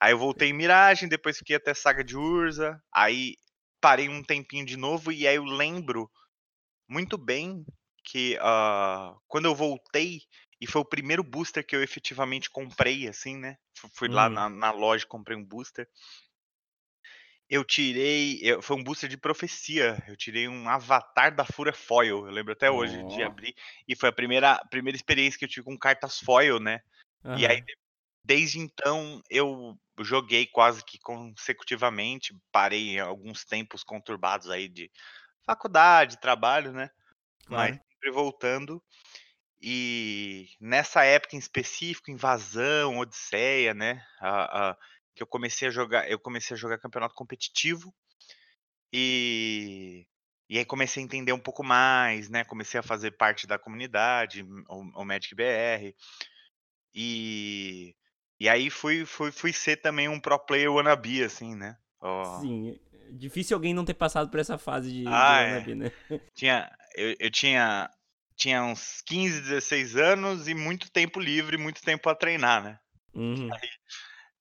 Aí 0.00 0.12
eu 0.12 0.18
voltei 0.18 0.50
em 0.50 0.52
Miragem, 0.54 1.08
depois 1.08 1.38
fiquei 1.38 1.56
até 1.56 1.74
Saga 1.74 2.04
de 2.04 2.16
Urza, 2.16 2.82
aí 2.92 3.36
parei 3.80 4.08
um 4.08 4.22
tempinho 4.22 4.66
de 4.66 4.76
novo 4.76 5.12
e 5.12 5.26
aí 5.28 5.36
eu 5.36 5.44
lembro 5.44 6.10
muito 6.88 7.16
bem 7.18 7.64
que 8.04 8.36
ah, 8.40 9.14
quando 9.28 9.46
eu 9.46 9.54
voltei 9.54 10.20
e 10.60 10.66
foi 10.66 10.80
o 10.82 10.84
primeiro 10.84 11.22
booster 11.24 11.66
que 11.66 11.74
eu 11.74 11.82
efetivamente 11.82 12.50
comprei, 12.50 13.08
assim, 13.08 13.36
né? 13.36 13.56
Fu- 13.76 13.90
Fui 13.94 14.08
lá 14.08 14.28
Uhum. 14.28 14.30
na, 14.30 14.48
na 14.48 14.70
loja 14.72 15.06
comprei 15.06 15.36
um 15.36 15.44
booster. 15.44 15.88
Eu 17.52 17.62
tirei, 17.62 18.40
eu- 18.42 18.62
foi 18.62 18.76
um 18.78 18.82
booster 18.82 19.10
de 19.10 19.18
profecia. 19.18 20.02
Eu 20.08 20.16
tirei 20.16 20.48
um 20.48 20.66
Avatar 20.70 21.34
da 21.36 21.44
Fúria 21.44 21.74
Foil. 21.74 22.26
Eu 22.26 22.32
lembro 22.32 22.54
até 22.54 22.70
hoje 22.70 23.04
de 23.04 23.22
Ó. 23.22 23.26
abrir 23.26 23.54
e 23.86 23.94
foi 23.94 24.08
a 24.08 24.12
primeira, 24.12 24.58
primeira 24.70 24.96
experiência 24.96 25.38
que 25.38 25.44
eu 25.44 25.48
tive 25.50 25.66
com 25.66 25.76
cartas 25.76 26.18
foil, 26.18 26.58
né? 26.58 26.80
E 27.36 27.46
aí. 27.46 27.62
Desde 28.24 28.58
então, 28.60 29.20
eu 29.28 29.76
joguei 30.00 30.46
quase 30.46 30.84
que 30.84 30.98
consecutivamente, 31.00 32.34
parei 32.52 32.90
em 32.96 33.00
alguns 33.00 33.44
tempos 33.44 33.84
conturbados 33.84 34.48
aí 34.48 34.68
de 34.68 34.90
faculdade, 35.46 36.20
trabalho, 36.20 36.72
né, 36.72 36.90
mas 37.48 37.76
sempre 37.76 38.12
voltando. 38.12 38.82
E 39.60 40.48
nessa 40.60 41.04
época 41.04 41.36
em 41.36 41.38
específico, 41.38 42.10
Invasão, 42.10 42.98
Odisseia, 42.98 43.72
né? 43.74 44.04
A, 44.20 44.70
a, 44.70 44.76
que 45.14 45.22
eu 45.22 45.26
comecei 45.26 45.68
a 45.68 45.70
jogar, 45.70 46.10
eu 46.10 46.18
comecei 46.18 46.54
a 46.54 46.58
jogar 46.58 46.78
campeonato 46.78 47.14
competitivo. 47.14 47.94
E, 48.92 50.06
e 50.48 50.58
aí 50.58 50.64
comecei 50.64 51.02
a 51.02 51.04
entender 51.04 51.32
um 51.32 51.38
pouco 51.38 51.64
mais, 51.64 52.28
né? 52.28 52.44
Comecei 52.44 52.78
a 52.78 52.82
fazer 52.82 53.12
parte 53.12 53.46
da 53.46 53.58
comunidade, 53.58 54.42
o, 54.68 55.00
o 55.00 55.04
Magic 55.04 55.34
BR. 55.34 55.94
E, 56.94 57.94
e 58.38 58.48
aí 58.48 58.68
fui, 58.68 59.04
fui, 59.06 59.32
fui 59.32 59.52
ser 59.52 59.76
também 59.76 60.08
um 60.08 60.20
pro 60.20 60.38
player 60.38 60.72
wannabe, 60.72 61.24
assim, 61.24 61.54
né? 61.54 61.76
Oh. 62.00 62.40
Sim, 62.40 62.80
é 62.92 63.12
difícil 63.12 63.56
alguém 63.56 63.72
não 63.72 63.84
ter 63.84 63.94
passado 63.94 64.28
por 64.28 64.40
essa 64.40 64.58
fase 64.58 64.90
de, 64.90 65.06
ah, 65.06 65.42
de 65.42 65.44
wannabe, 65.44 65.72
é. 65.72 65.74
né? 65.74 65.92
Tinha, 66.34 66.70
eu, 66.94 67.16
eu 67.18 67.30
tinha, 67.30 67.88
tinha 68.36 68.62
uns 68.62 69.00
15, 69.06 69.40
16 69.42 69.96
anos 69.96 70.48
e 70.48 70.54
muito 70.54 70.90
tempo 70.90 71.18
livre, 71.18 71.56
muito 71.56 71.80
tempo 71.80 72.08
a 72.10 72.14
treinar, 72.14 72.62
né? 72.62 72.78
Uhum. 73.14 73.48
Aí, 73.52 73.68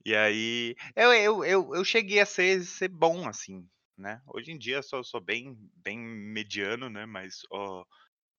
e 0.06 0.16
aí 0.16 0.76
eu, 0.96 1.14
eu, 1.14 1.46
eu, 1.46 1.76
eu 1.76 1.86
cheguei 1.86 2.20
a 2.20 2.26
ser, 2.26 2.64
ser 2.64 2.90
bom, 2.90 3.28
assim, 3.28 3.68
né? 3.98 4.22
Hoje 4.28 4.52
em 4.52 4.58
dia 4.58 4.78
eu 4.78 4.84
sou, 4.84 5.04
sou 5.04 5.22
bem, 5.22 5.58
bem 5.76 5.98
mediano, 5.98 6.90
né? 6.90 7.06
Mas 7.06 7.42
ó, 7.52 7.86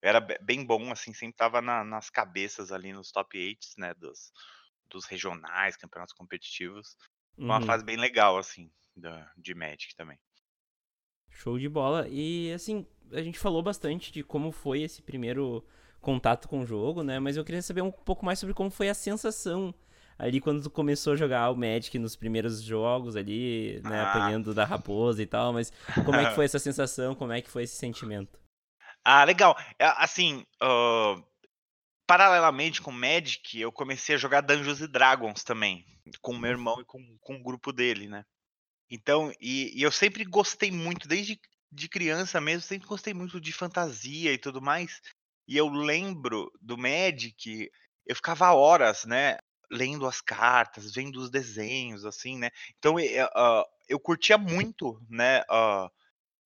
era 0.03 0.21
bem 0.21 0.65
bom, 0.65 0.91
assim, 0.91 1.13
sempre 1.13 1.37
tava 1.37 1.63
na, 1.63 1.85
nas 1.85 2.11
cabeças 2.11 2.73
ali 2.73 2.93
nos 2.93 3.13
top 3.13 3.39
8, 3.39 3.59
né? 3.79 3.95
Dos, 3.95 4.33
dos 4.91 5.05
regionais, 5.07 5.77
campeonatos 5.77 6.15
competitivos. 6.15 6.97
Uhum. 7.39 7.47
Uma 7.47 7.61
fase 7.63 7.85
bem 7.85 7.97
legal, 7.97 8.37
assim, 8.37 8.71
da, 8.97 9.31
de 9.37 9.55
Magic 9.55 9.95
também. 9.95 10.19
Show 11.31 11.59
de 11.59 11.69
bola. 11.69 12.07
E 12.09 12.53
assim, 12.53 12.87
a 13.13 13.23
gente 13.23 13.39
falou 13.39 13.63
bastante 13.63 14.13
de 14.13 14.23
como 14.23 14.53
foi 14.53 14.83
esse 14.83 15.03
primeiro 15.03 15.67
contato 16.01 16.49
com 16.49 16.61
o 16.61 16.67
jogo, 16.67 17.03
né? 17.03 17.19
Mas 17.19 17.37
eu 17.37 17.45
queria 17.45 17.63
saber 17.63 17.83
um 17.83 17.93
pouco 17.93 18.25
mais 18.25 18.39
sobre 18.39 18.55
como 18.55 18.71
foi 18.71 18.89
a 18.89 18.95
sensação 18.95 19.75
ali 20.19 20.41
quando 20.41 20.63
tu 20.63 20.71
começou 20.71 21.13
a 21.13 21.17
jogar 21.17 21.51
o 21.51 21.57
Magic 21.57 21.99
nos 21.99 22.17
primeiros 22.17 22.63
jogos 22.63 23.17
ali, 23.17 23.81
né, 23.85 24.01
ah. 24.01 24.11
apanhando 24.11 24.55
da 24.55 24.65
raposa 24.65 25.23
e 25.23 25.27
tal, 25.27 25.53
mas 25.53 25.73
como 26.05 26.17
é 26.17 26.29
que 26.29 26.35
foi 26.35 26.45
essa 26.45 26.59
sensação, 26.61 27.15
como 27.15 27.33
é 27.33 27.41
que 27.41 27.51
foi 27.51 27.65
esse 27.65 27.77
sentimento? 27.77 28.41
Ah, 29.05 29.25
legal. 29.25 29.57
É, 29.79 29.87
assim, 29.97 30.45
uh, 30.63 31.23
paralelamente 32.07 32.81
com 32.81 32.93
Magic, 32.93 33.59
eu 33.59 33.73
comecei 33.73 34.15
a 34.15 34.19
jogar 34.19 34.41
Dungeons 34.43 34.81
and 34.81 34.91
Dragons 34.91 35.43
também, 35.43 35.85
com 36.21 36.33
o 36.33 36.39
meu 36.39 36.51
irmão 36.51 36.81
e 36.81 36.85
com, 36.85 36.99
com 37.21 37.37
o 37.37 37.43
grupo 37.43 37.73
dele, 37.73 38.09
né? 38.09 38.25
Então, 38.91 39.33
e, 39.41 39.77
e 39.77 39.83
eu 39.83 39.91
sempre 39.91 40.25
gostei 40.25 40.71
muito, 40.71 41.09
desde 41.09 41.41
de 41.73 41.89
criança 41.89 42.41
mesmo, 42.41 42.61
sempre 42.61 42.87
gostei 42.87 43.15
muito 43.15 43.41
de 43.41 43.53
fantasia 43.53 44.33
e 44.33 44.39
tudo 44.39 44.61
mais. 44.61 45.01
E 45.49 45.57
eu 45.57 45.69
lembro 45.69 46.53
do 46.61 46.77
Magic, 46.77 47.71
eu 48.07 48.15
ficava 48.15 48.53
horas, 48.53 49.05
né, 49.07 49.39
lendo 49.73 50.07
as 50.07 50.21
cartas, 50.21 50.93
vendo 50.93 51.17
os 51.17 51.31
desenhos, 51.31 52.05
assim, 52.05 52.39
né? 52.39 52.51
Então 52.79 52.97
uh, 52.97 53.65
eu 53.89 53.99
curtia 53.99 54.37
muito, 54.37 55.01
né? 55.09 55.41
Uh, 55.43 55.91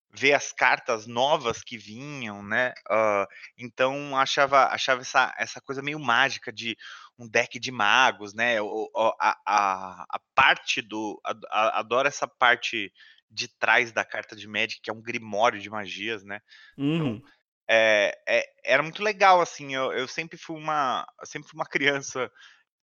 ver 0.09 0.33
as 0.33 0.53
cartas 0.53 1.05
novas 1.05 1.61
que 1.61 1.77
vinham, 1.77 2.41
né? 2.41 2.73
Uh, 2.89 3.27
então 3.57 4.17
achava, 4.17 4.67
achava 4.67 5.01
essa, 5.01 5.35
essa 5.37 5.61
coisa 5.61 5.81
meio 5.81 5.99
mágica 5.99 6.51
de 6.51 6.77
um 7.19 7.27
deck 7.27 7.59
de 7.59 7.71
magos, 7.71 8.33
né? 8.33 8.61
O, 8.61 8.89
a, 9.19 9.37
a, 9.45 10.05
a 10.09 10.19
parte 10.33 10.81
do. 10.81 11.19
A, 11.51 11.79
adoro 11.79 12.07
essa 12.07 12.27
parte 12.27 12.91
de 13.29 13.47
trás 13.47 13.91
da 13.91 14.05
carta 14.05 14.35
de 14.35 14.47
Magic, 14.47 14.81
que 14.81 14.89
é 14.89 14.93
um 14.93 15.01
grimório 15.01 15.59
de 15.59 15.69
magias, 15.69 16.23
né? 16.23 16.41
Então, 16.77 17.07
uhum. 17.07 17.21
é, 17.67 18.17
é, 18.27 18.45
era 18.63 18.81
muito 18.81 19.03
legal, 19.03 19.41
assim. 19.41 19.75
Eu, 19.75 19.91
eu 19.91 20.07
sempre 20.07 20.37
fui 20.37 20.55
uma. 20.55 21.05
Sempre 21.25 21.49
fui 21.49 21.59
uma 21.59 21.65
criança 21.67 22.31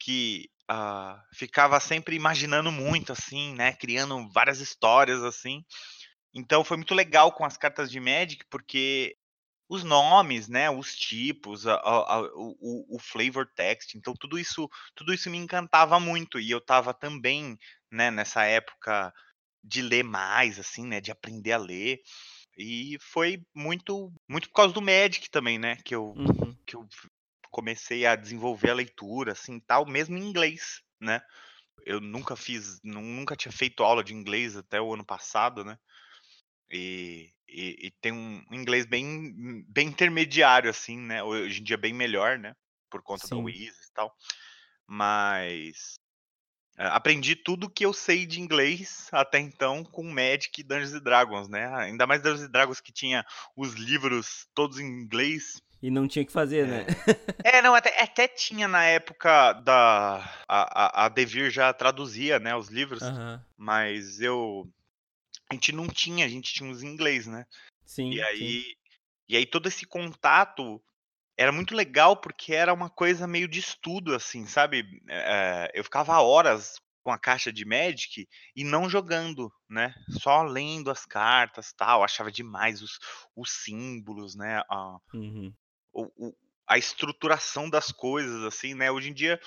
que 0.03 0.49
uh, 0.69 1.17
ficava 1.33 1.79
sempre 1.79 2.15
imaginando 2.15 2.71
muito, 2.71 3.13
assim, 3.13 3.53
né? 3.55 3.73
Criando 3.73 4.27
várias 4.29 4.59
histórias, 4.59 5.23
assim. 5.23 5.63
Então 6.33 6.63
foi 6.63 6.77
muito 6.77 6.93
legal 6.93 7.31
com 7.31 7.45
as 7.45 7.55
cartas 7.57 7.89
de 7.89 7.99
Magic, 7.99 8.43
porque 8.49 9.15
os 9.69 9.83
nomes, 9.83 10.47
né, 10.49 10.69
os 10.69 10.95
tipos, 10.95 11.65
a, 11.65 11.75
a, 11.75 12.21
o, 12.35 12.95
o, 12.95 12.99
flavor 12.99 13.47
text, 13.55 13.95
então 13.95 14.13
tudo 14.13 14.37
isso, 14.37 14.69
tudo 14.93 15.13
isso 15.13 15.29
me 15.29 15.37
encantava 15.37 15.99
muito 15.99 16.39
e 16.39 16.51
eu 16.51 16.57
estava 16.57 16.93
também, 16.93 17.57
né, 17.91 18.11
nessa 18.11 18.43
época 18.43 19.11
de 19.63 19.81
ler 19.81 20.03
mais, 20.03 20.59
assim, 20.59 20.85
né, 20.85 20.99
de 20.99 21.11
aprender 21.11 21.53
a 21.53 21.57
ler 21.57 22.01
e 22.57 22.97
foi 22.99 23.41
muito, 23.55 24.11
muito 24.27 24.49
por 24.49 24.55
causa 24.55 24.73
do 24.73 24.81
Magic 24.81 25.29
também, 25.29 25.57
né, 25.57 25.77
que 25.83 25.95
eu, 25.95 26.13
uhum. 26.15 26.55
que 26.67 26.75
eu 26.75 26.87
comecei 27.53 28.03
a 28.07 28.15
desenvolver 28.15 28.71
a 28.71 28.73
leitura, 28.73 29.33
assim, 29.33 29.59
tal, 29.59 29.85
mesmo 29.85 30.17
em 30.17 30.27
inglês, 30.27 30.81
né? 30.99 31.21
Eu 31.85 32.01
nunca 32.01 32.35
fiz, 32.35 32.81
nunca 32.83 33.35
tinha 33.35 33.51
feito 33.51 33.83
aula 33.83 34.03
de 34.03 34.13
inglês 34.13 34.57
até 34.57 34.81
o 34.81 34.91
ano 34.91 35.05
passado, 35.05 35.63
né? 35.63 35.77
E, 36.71 37.31
e, 37.47 37.87
e 37.87 37.91
tem 38.01 38.11
um 38.11 38.43
inglês 38.51 38.87
bem, 38.87 39.63
bem 39.67 39.87
intermediário, 39.87 40.67
assim, 40.67 40.97
né? 40.97 41.21
Hoje 41.23 41.61
em 41.61 41.63
dia 41.63 41.77
bem 41.77 41.93
melhor, 41.93 42.39
né? 42.39 42.55
Por 42.89 43.03
conta 43.03 43.27
Sim. 43.27 43.35
da 43.35 43.41
Wiz 43.41 43.75
e 43.75 43.93
tal. 43.93 44.11
Mas 44.87 45.99
é, 46.75 46.87
aprendi 46.87 47.35
tudo 47.35 47.69
que 47.69 47.85
eu 47.85 47.93
sei 47.93 48.25
de 48.25 48.41
inglês 48.41 49.09
até 49.11 49.37
então 49.39 49.83
com 49.83 50.03
Magic 50.03 50.59
e 50.59 50.63
Dungeons 50.63 50.99
Dragons, 51.01 51.47
né? 51.47 51.67
Ainda 51.75 52.07
mais 52.07 52.23
Dungeons 52.23 52.49
Dragons 52.49 52.81
que 52.81 52.91
tinha 52.91 53.23
os 53.55 53.73
livros 53.73 54.47
todos 54.55 54.79
em 54.79 54.85
inglês. 54.85 55.61
E 55.83 55.91
não 55.91 56.07
tinha 56.07 56.23
que 56.23 56.31
fazer, 56.31 56.65
né? 56.65 56.85
É, 57.43 57.61
não, 57.61 57.75
até, 57.75 58.01
até 58.01 58.25
tinha 58.25 58.69
na 58.69 58.85
época 58.85 59.51
da. 59.51 60.19
A, 60.47 61.01
a, 61.01 61.05
a 61.05 61.09
Devir 61.09 61.51
já 61.51 61.73
traduzia, 61.73 62.39
né, 62.39 62.55
os 62.55 62.69
livros. 62.69 63.01
Uhum. 63.01 63.37
Mas 63.57 64.21
eu. 64.21 64.65
A 65.51 65.53
gente 65.53 65.73
não 65.73 65.85
tinha, 65.89 66.25
a 66.25 66.29
gente 66.29 66.53
tinha 66.53 66.71
os 66.71 66.81
em 66.81 66.87
inglês, 66.87 67.27
né? 67.27 67.45
Sim. 67.85 68.11
E 68.11 68.21
aí. 68.21 68.61
Sim. 68.61 68.73
E 69.27 69.35
aí 69.35 69.45
todo 69.45 69.67
esse 69.67 69.85
contato 69.85 70.81
era 71.37 71.51
muito 71.51 71.75
legal 71.75 72.15
porque 72.15 72.53
era 72.53 72.73
uma 72.73 72.89
coisa 72.89 73.27
meio 73.27 73.47
de 73.49 73.59
estudo, 73.59 74.15
assim, 74.15 74.45
sabe? 74.45 74.85
É, 75.09 75.69
eu 75.73 75.83
ficava 75.83 76.17
horas 76.21 76.79
com 77.03 77.11
a 77.11 77.19
caixa 77.19 77.51
de 77.51 77.65
Magic 77.65 78.25
e 78.55 78.63
não 78.63 78.89
jogando, 78.89 79.51
né? 79.69 79.93
Só 80.21 80.43
lendo 80.43 80.89
as 80.89 81.05
cartas 81.05 81.73
tal. 81.73 82.05
Achava 82.05 82.31
demais 82.31 82.81
os, 82.81 82.99
os 83.35 83.51
símbolos, 83.51 84.33
né? 84.33 84.63
A, 84.69 84.97
uhum 85.13 85.53
o, 85.93 86.11
o, 86.17 86.35
a 86.67 86.77
estruturação 86.77 87.69
das 87.69 87.91
coisas, 87.91 88.43
assim, 88.43 88.73
né? 88.73 88.91
Hoje 88.91 89.09
em 89.09 89.13
dia, 89.13 89.39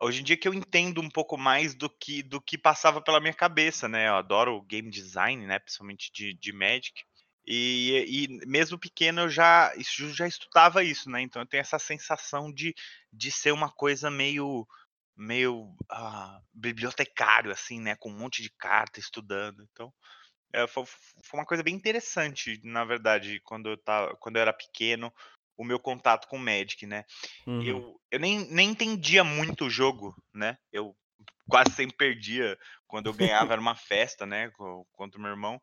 hoje 0.00 0.20
em 0.20 0.24
dia 0.24 0.36
que 0.36 0.48
eu 0.48 0.54
entendo 0.54 1.00
um 1.00 1.08
pouco 1.08 1.36
mais 1.38 1.74
do 1.74 1.88
que 1.88 2.22
do 2.22 2.40
que 2.40 2.58
passava 2.58 3.00
pela 3.00 3.20
minha 3.20 3.34
cabeça, 3.34 3.88
né? 3.88 4.08
Eu 4.08 4.16
adoro 4.16 4.62
game 4.62 4.90
design, 4.90 5.46
né? 5.46 5.58
Principalmente 5.58 6.10
de, 6.12 6.34
de 6.34 6.52
Magic. 6.52 7.02
E, 7.46 8.04
e 8.08 8.46
mesmo 8.46 8.78
pequeno 8.78 9.22
eu 9.22 9.28
já, 9.28 9.72
eu 9.74 10.12
já 10.12 10.26
estudava 10.26 10.84
isso, 10.84 11.10
né? 11.10 11.20
Então 11.22 11.42
eu 11.42 11.46
tenho 11.46 11.62
essa 11.62 11.78
sensação 11.78 12.52
de, 12.52 12.74
de 13.12 13.30
ser 13.32 13.52
uma 13.52 13.70
coisa 13.70 14.10
meio 14.10 14.66
meio 15.16 15.64
uh, 15.92 16.42
bibliotecário, 16.54 17.52
assim, 17.52 17.78
né? 17.78 17.94
Com 17.96 18.10
um 18.10 18.18
monte 18.18 18.42
de 18.42 18.50
carta 18.50 18.98
estudando. 18.98 19.62
Então, 19.70 19.92
é, 20.52 20.66
foi, 20.66 20.84
foi, 20.86 21.38
uma 21.38 21.46
coisa 21.46 21.62
bem 21.62 21.74
interessante, 21.74 22.60
na 22.64 22.84
verdade, 22.84 23.40
quando 23.44 23.68
eu, 23.68 23.76
tava, 23.76 24.16
quando 24.16 24.36
eu 24.36 24.42
era 24.42 24.52
pequeno, 24.52 25.12
o 25.60 25.64
meu 25.64 25.78
contato 25.78 26.26
com 26.26 26.38
o 26.38 26.40
Magic, 26.40 26.86
né? 26.86 27.04
Uhum. 27.46 27.62
Eu, 27.62 28.00
eu 28.10 28.18
nem, 28.18 28.50
nem 28.50 28.70
entendia 28.70 29.22
muito 29.22 29.66
o 29.66 29.70
jogo, 29.70 30.16
né? 30.32 30.56
Eu 30.72 30.96
quase 31.50 31.70
sempre 31.72 31.98
perdia. 31.98 32.58
Quando 32.86 33.08
eu 33.08 33.12
ganhava 33.12 33.52
era 33.52 33.60
uma 33.60 33.76
festa, 33.76 34.24
né? 34.24 34.50
Contra 34.90 35.18
o 35.18 35.22
meu 35.22 35.30
irmão. 35.30 35.60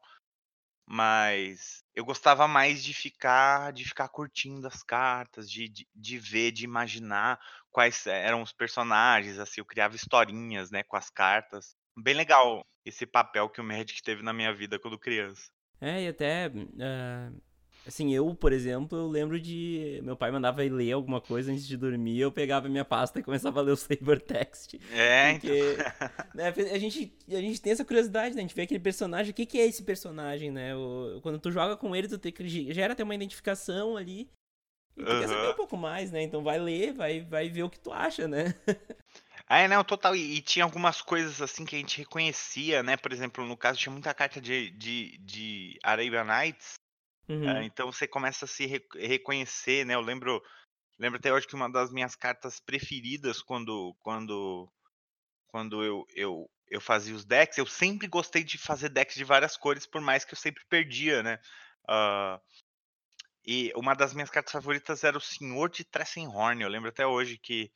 Mas 0.88 1.84
eu 1.96 2.06
gostava 2.06 2.48
mais 2.48 2.84
de 2.84 2.94
ficar 2.94 3.74
de 3.74 3.84
ficar 3.86 4.08
curtindo 4.08 4.68
as 4.68 4.84
cartas, 4.84 5.50
de, 5.50 5.68
de, 5.68 5.88
de, 5.96 6.20
ver, 6.20 6.52
de 6.52 6.64
imaginar 6.64 7.40
quais 7.72 8.06
eram 8.06 8.44
os 8.44 8.54
personagens, 8.54 9.40
assim, 9.40 9.62
eu 9.62 9.66
criava 9.66 9.96
historinhas, 9.96 10.70
né, 10.70 10.84
com 10.84 10.96
as 10.96 11.10
cartas. 11.10 11.76
Bem 11.98 12.14
legal 12.14 12.64
esse 12.86 13.06
papel 13.06 13.50
que 13.50 13.60
o 13.60 13.64
Magic 13.64 14.02
teve 14.04 14.22
na 14.22 14.32
minha 14.32 14.54
vida 14.54 14.80
quando 14.80 15.00
criança. 15.00 15.50
É, 15.82 16.04
e 16.04 16.08
até 16.08 16.48
uh, 16.48 17.42
Assim, 17.88 18.14
eu, 18.14 18.36
por 18.36 18.52
exemplo, 18.52 18.98
eu 18.98 19.08
lembro 19.08 19.40
de. 19.40 20.02
Meu 20.04 20.18
pai 20.18 20.30
mandava 20.30 20.66
ir 20.66 20.70
ler 20.70 20.92
alguma 20.92 21.22
coisa 21.22 21.54
antes 21.54 21.66
de 21.66 21.78
dormir, 21.78 22.20
eu 22.20 22.30
pegava 22.30 22.68
minha 22.68 22.84
pasta 22.84 23.18
e 23.18 23.24
começava 23.24 23.62
a 23.62 23.64
ler 23.64 23.72
o 23.72 23.78
flavor 23.78 24.20
text. 24.20 24.78
É, 24.92 25.32
porque, 25.32 25.74
então. 25.74 26.10
né, 26.36 26.54
a, 26.74 26.78
gente, 26.78 27.14
a 27.30 27.40
gente 27.40 27.62
tem 27.62 27.72
essa 27.72 27.86
curiosidade, 27.86 28.36
né? 28.36 28.42
A 28.42 28.44
gente 28.46 28.54
vê 28.54 28.64
aquele 28.64 28.82
personagem, 28.82 29.32
o 29.32 29.34
que, 29.34 29.46
que 29.46 29.58
é 29.58 29.66
esse 29.66 29.84
personagem, 29.84 30.52
né? 30.52 30.76
O, 30.76 31.22
quando 31.24 31.40
tu 31.40 31.50
joga 31.50 31.78
com 31.78 31.96
ele, 31.96 32.10
tu 32.10 32.18
tem 32.18 32.30
que 32.30 32.74
gera 32.74 32.92
até 32.92 33.04
uma 33.04 33.16
identificação 33.16 33.96
ali. 33.96 34.30
E 34.98 35.06
tu 35.06 35.10
uhum. 35.10 35.20
quer 35.22 35.28
saber 35.30 35.50
um 35.50 35.56
pouco 35.56 35.78
mais, 35.78 36.12
né? 36.12 36.24
Então 36.24 36.44
vai 36.44 36.60
ler, 36.60 36.92
vai, 36.92 37.22
vai 37.22 37.48
ver 37.48 37.64
o 37.64 37.70
que 37.70 37.80
tu 37.80 37.94
acha, 37.94 38.28
né? 38.28 38.54
Ah, 39.48 39.60
é, 39.64 39.68
não, 39.70 39.82
total. 39.82 40.14
E, 40.14 40.36
e, 40.36 40.42
tinha 40.42 40.66
algumas 40.66 41.02
coisas 41.02 41.42
assim 41.42 41.64
que 41.64 41.78
a 41.78 41.80
gente 41.80 42.00
reconhecia, 42.00 42.84
né? 42.84 42.98
Por 42.98 43.14
exemplo, 43.14 43.46
no 43.46 43.56
caso, 43.56 43.80
tinha 43.80 43.94
muita 43.94 44.14
carta 44.14 44.42
de, 44.42 44.72
de, 44.72 45.18
de 45.20 45.80
Arabian 45.82 46.26
Nights 46.26 46.86
Uhum. 47.30 47.60
Uh, 47.60 47.64
então 47.64 47.92
você 47.92 48.08
começa 48.08 48.46
a 48.46 48.48
se 48.48 48.66
re 48.66 48.82
reconhecer, 48.96 49.86
né? 49.86 49.96
Eu 49.96 50.02
lembro, 50.02 50.42
lembro 50.98 51.20
até 51.20 51.32
hoje 51.32 51.48
que 51.48 51.56
uma 51.56 51.70
das 51.70 51.92
minhas 51.92 52.16
cartas 52.16 52.60
preferidas 52.60 53.42
quando, 53.42 53.96
quando, 54.00 54.72
quando 55.48 55.84
eu, 55.84 56.06
eu, 56.16 56.50
eu 56.70 56.82
fazia 56.82 57.16
os 57.16 57.26
decks, 57.26 57.58
eu 57.58 57.66
sempre 57.66 58.08
gostei 58.08 58.44
de 58.44 58.58
fazer 58.58 58.90
decks 58.90 59.16
de 59.16 59.24
várias 59.24 59.58
cores, 59.58 59.86
por 59.86 60.02
mais 60.02 60.24
que 60.24 60.34
eu 60.34 60.38
sempre 60.38 60.64
perdia, 60.70 61.22
né? 61.22 61.40
Uh, 61.90 62.40
e 63.46 63.72
uma 63.76 63.94
das 63.94 64.14
minhas 64.14 64.30
cartas 64.30 64.52
favoritas 64.52 65.04
era 65.04 65.18
o 65.18 65.22
Senhor 65.22 65.70
de 65.70 65.86
Tressenhorn. 65.86 66.62
Eu 66.62 66.70
lembro 66.70 66.90
até 66.90 67.08
hoje 67.08 67.38
que 67.38 67.72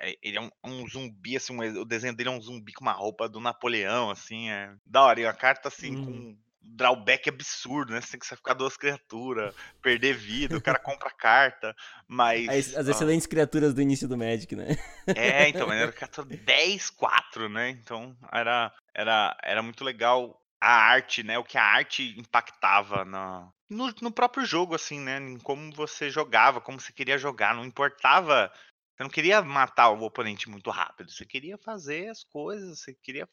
é, 0.00 0.18
ele 0.22 0.38
é 0.38 0.40
um, 0.40 0.50
um 0.64 0.88
zumbi, 0.88 1.36
assim, 1.36 1.52
um, 1.52 1.80
o 1.80 1.84
desenho 1.84 2.16
dele 2.16 2.30
é 2.30 2.32
um 2.32 2.40
zumbi 2.40 2.72
com 2.72 2.84
uma 2.84 2.92
roupa 2.92 3.28
do 3.28 3.38
Napoleão, 3.38 4.10
assim, 4.10 4.50
é 4.50 4.74
da 4.84 5.02
hora. 5.02 5.20
E 5.20 5.24
uma 5.24 5.34
carta, 5.34 5.68
assim, 5.68 5.96
hum. 5.96 6.04
com 6.04 6.38
drawback 6.74 7.28
absurdo, 7.28 7.92
né? 7.92 8.00
Você 8.00 8.12
tem 8.12 8.20
que 8.20 8.26
sacrificar 8.26 8.54
duas 8.54 8.76
criaturas, 8.76 9.54
perder 9.82 10.14
vida, 10.14 10.56
o 10.56 10.62
cara 10.62 10.78
compra 10.78 11.10
carta, 11.10 11.74
mas. 12.06 12.48
As, 12.48 12.76
as 12.76 12.88
excelentes 12.88 13.26
criaturas 13.26 13.74
do 13.74 13.82
início 13.82 14.08
do 14.08 14.16
Magic, 14.16 14.54
né? 14.54 14.76
É, 15.06 15.48
então, 15.48 15.72
era 15.72 15.92
criatura 15.92 16.28
10-4, 16.28 17.48
né? 17.50 17.70
Então 17.70 18.16
era, 18.32 18.72
era, 18.94 19.36
era 19.42 19.62
muito 19.62 19.84
legal 19.84 20.40
a 20.60 20.70
arte, 20.70 21.22
né? 21.22 21.38
O 21.38 21.44
que 21.44 21.56
a 21.56 21.64
arte 21.64 22.18
impactava 22.18 23.04
na, 23.04 23.50
no, 23.70 23.92
no 24.00 24.10
próprio 24.10 24.44
jogo, 24.44 24.74
assim, 24.74 25.00
né? 25.00 25.18
Em 25.18 25.38
como 25.38 25.72
você 25.72 26.10
jogava, 26.10 26.60
como 26.60 26.80
você 26.80 26.92
queria 26.92 27.18
jogar. 27.18 27.54
Não 27.54 27.64
importava. 27.64 28.52
Você 28.96 29.02
não 29.04 29.10
queria 29.10 29.40
matar 29.42 29.90
o 29.90 30.02
oponente 30.02 30.48
muito 30.50 30.70
rápido. 30.70 31.10
Você 31.10 31.24
queria 31.24 31.56
fazer 31.56 32.08
as 32.08 32.24
coisas, 32.24 32.80
você 32.80 32.94
queria 32.94 33.28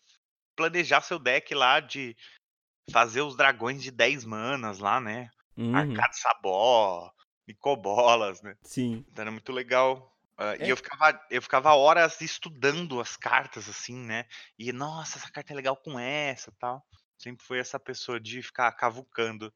planejar 0.56 1.02
seu 1.02 1.18
deck 1.20 1.54
lá 1.54 1.80
de 1.80 2.16
fazer 2.92 3.22
os 3.22 3.36
dragões 3.36 3.82
de 3.82 3.92
10 3.92 4.26
manas 4.26 4.80
lá, 4.80 5.00
né? 5.00 5.30
Uhum. 5.58 5.76
Arcade 5.76 6.20
Sabó, 6.20 7.12
Micobolas, 7.48 8.42
né? 8.42 8.56
Sim. 8.64 9.06
Então 9.10 9.24
era 9.24 9.32
muito 9.32 9.52
legal. 9.52 10.12
Uh, 10.38 10.62
é. 10.62 10.68
E 10.68 10.70
eu 10.70 10.76
ficava, 10.76 11.20
eu 11.30 11.42
ficava 11.42 11.74
horas 11.74 12.20
estudando 12.22 13.00
as 13.00 13.16
cartas, 13.16 13.70
assim, 13.70 13.98
né? 13.98 14.26
E, 14.60 14.72
nossa, 14.74 15.18
essa 15.18 15.32
carta 15.32 15.54
é 15.54 15.56
legal 15.56 15.78
com 15.78 15.98
essa 16.00 16.52
tal. 16.60 16.86
Sempre 17.18 17.46
fui 17.46 17.58
essa 17.58 17.80
pessoa 17.80 18.20
de 18.20 18.42
ficar 18.42 18.72
cavucando 18.74 19.54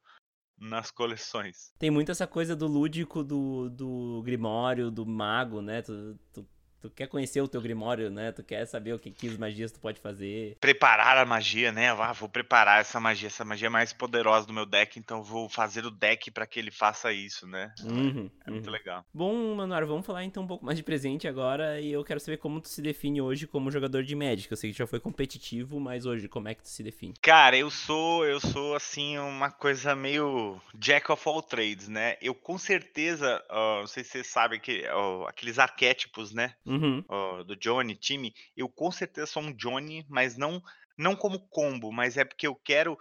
nas 0.57 0.91
coleções. 0.91 1.73
Tem 1.77 1.89
muito 1.89 2.11
essa 2.11 2.27
coisa 2.27 2.55
do 2.55 2.67
lúdico 2.67 3.23
do, 3.23 3.69
do 3.69 4.21
Grimório, 4.23 4.89
do 4.89 5.05
Mago, 5.05 5.61
né? 5.61 5.81
Tu, 5.81 6.17
tu 6.33 6.47
Tu 6.81 6.89
quer 6.89 7.07
conhecer 7.07 7.41
o 7.41 7.47
teu 7.47 7.61
Grimório, 7.61 8.09
né? 8.09 8.31
Tu 8.31 8.43
quer 8.43 8.65
saber 8.65 8.93
o 8.93 8.99
que, 8.99 9.11
que 9.11 9.37
magias 9.37 9.71
tu 9.71 9.79
pode 9.79 9.99
fazer. 9.99 10.57
Preparar 10.61 11.17
a 11.17 11.25
magia, 11.25 11.71
né? 11.71 11.89
Ah, 11.91 12.13
vou 12.13 12.29
preparar 12.29 12.79
essa 12.79 12.99
magia. 12.99 13.27
Essa 13.27 13.43
magia 13.43 13.67
é 13.67 13.69
mais 13.69 13.91
poderosa 13.91 14.47
do 14.47 14.53
meu 14.53 14.65
deck, 14.65 14.97
então 14.97 15.21
vou 15.21 15.49
fazer 15.49 15.85
o 15.85 15.91
deck 15.91 16.31
para 16.31 16.47
que 16.47 16.59
ele 16.59 16.71
faça 16.71 17.11
isso, 17.11 17.45
né? 17.45 17.73
Uhum, 17.83 18.29
é 18.45 18.51
muito 18.51 18.67
uhum. 18.67 18.71
legal. 18.71 19.05
Bom, 19.13 19.55
Manuel, 19.55 19.87
vamos 19.87 20.05
falar 20.05 20.23
então 20.23 20.43
um 20.43 20.47
pouco 20.47 20.65
mais 20.65 20.77
de 20.77 20.83
presente 20.83 21.27
agora. 21.27 21.81
E 21.81 21.91
eu 21.91 22.03
quero 22.03 22.19
saber 22.19 22.37
como 22.37 22.61
tu 22.61 22.69
se 22.69 22.81
define 22.81 23.21
hoje 23.21 23.45
como 23.45 23.71
jogador 23.71 24.03
de 24.03 24.15
Magic. 24.15 24.49
Eu 24.49 24.57
sei 24.57 24.71
que 24.71 24.77
já 24.77 24.87
foi 24.87 24.99
competitivo, 24.99 25.79
mas 25.79 26.05
hoje, 26.05 26.27
como 26.27 26.47
é 26.47 26.55
que 26.55 26.63
tu 26.63 26.69
se 26.69 26.81
define? 26.83 27.13
Cara, 27.21 27.57
eu 27.57 27.69
sou, 27.69 28.25
eu 28.25 28.39
sou 28.39 28.75
assim, 28.75 29.17
uma 29.17 29.51
coisa 29.51 29.95
meio 29.95 30.59
Jack 30.73 31.11
of 31.11 31.27
all 31.27 31.41
trades, 31.41 31.87
né? 31.87 32.15
Eu 32.21 32.33
com 32.33 32.57
certeza, 32.57 33.43
uh, 33.49 33.81
não 33.81 33.87
sei 33.87 34.03
se 34.03 34.11
você 34.11 34.23
sabe 34.23 34.59
que 34.59 34.83
uh, 34.87 35.27
aqueles 35.27 35.59
arquétipos, 35.59 36.33
né? 36.33 36.53
Uhum. 36.69 37.03
uh, 37.09 37.43
do 37.43 37.55
Johnny, 37.55 37.95
time, 37.95 38.33
eu 38.55 38.69
com 38.69 38.91
certeza 38.91 39.27
sou 39.27 39.43
um 39.43 39.53
Johnny, 39.53 40.05
mas 40.07 40.37
não 40.37 40.61
não 40.97 41.15
como 41.15 41.39
combo, 41.47 41.93
mas 41.93 42.17
é 42.17 42.25
porque 42.25 42.45
eu 42.45 42.53
quero 42.53 42.97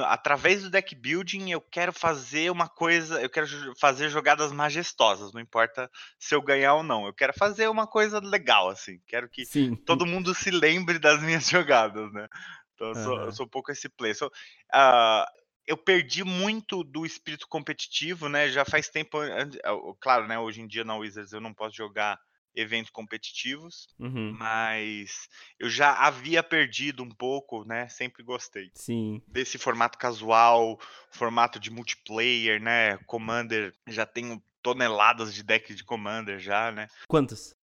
através 0.00 0.62
do 0.62 0.70
deck 0.70 0.94
building 0.94 1.50
eu 1.50 1.60
quero 1.60 1.92
fazer 1.92 2.50
uma 2.50 2.68
coisa, 2.68 3.20
eu 3.20 3.28
quero 3.28 3.46
fazer 3.78 4.08
jogadas 4.08 4.52
majestosas, 4.52 5.32
não 5.32 5.40
importa 5.40 5.90
se 6.18 6.34
eu 6.34 6.40
ganhar 6.40 6.74
ou 6.74 6.82
não. 6.82 7.06
Eu 7.06 7.12
quero 7.12 7.34
fazer 7.34 7.68
uma 7.68 7.86
coisa 7.86 8.18
legal 8.20 8.70
assim. 8.70 9.00
Quero 9.06 9.28
que 9.28 9.44
Sim. 9.44 9.76
todo 9.76 10.06
mundo 10.06 10.34
se 10.34 10.50
lembre 10.50 10.98
das 10.98 11.20
minhas 11.22 11.46
jogadas, 11.50 12.10
né? 12.12 12.26
Então 12.74 12.88
eu 12.88 12.94
sou, 12.94 13.16
uhum. 13.16 13.24
eu 13.24 13.32
sou 13.32 13.46
um 13.46 13.48
pouco 13.48 13.70
esse 13.70 13.88
play. 13.88 14.14
So, 14.14 14.26
uh, 14.26 15.26
eu 15.66 15.76
perdi 15.76 16.24
muito 16.24 16.82
do 16.82 17.04
espírito 17.04 17.46
competitivo, 17.46 18.28
né? 18.28 18.48
Já 18.48 18.64
faz 18.64 18.88
tempo, 18.88 19.18
claro, 20.00 20.26
né? 20.26 20.38
Hoje 20.38 20.62
em 20.62 20.66
dia 20.66 20.84
na 20.84 20.96
Wizards 20.96 21.32
eu 21.32 21.40
não 21.40 21.52
posso 21.52 21.76
jogar 21.76 22.18
eventos 22.54 22.90
competitivos, 22.90 23.88
uhum. 23.98 24.36
mas 24.38 25.28
eu 25.58 25.68
já 25.68 25.92
havia 25.92 26.42
perdido 26.42 27.02
um 27.02 27.10
pouco, 27.10 27.64
né? 27.64 27.88
Sempre 27.88 28.22
gostei. 28.22 28.70
Sim. 28.74 29.22
Desse 29.26 29.58
formato 29.58 29.98
casual, 29.98 30.78
formato 31.10 31.58
de 31.58 31.70
multiplayer, 31.70 32.60
né? 32.60 32.98
Commander, 33.06 33.74
já 33.86 34.06
tenho 34.06 34.42
toneladas 34.62 35.34
de 35.34 35.42
deck 35.42 35.74
de 35.74 35.84
Commander 35.84 36.38
já, 36.38 36.70
né? 36.70 36.88
Quantos? 37.08 37.54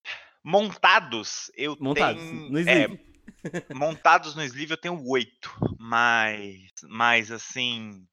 Montados, 0.42 1.51
eu 1.57 1.77
montados, 1.81 2.22
tenho... 2.22 2.51
no 2.51 2.59
sleeve. 2.59 3.01
É, 3.42 3.74
montados 3.74 4.35
no 4.35 4.42
sleeve 4.42 4.72
eu 4.72 4.81
tenho 4.81 5.07
oito, 5.07 5.55
mas, 5.79 6.70
mas 6.88 7.31
assim, 7.31 8.07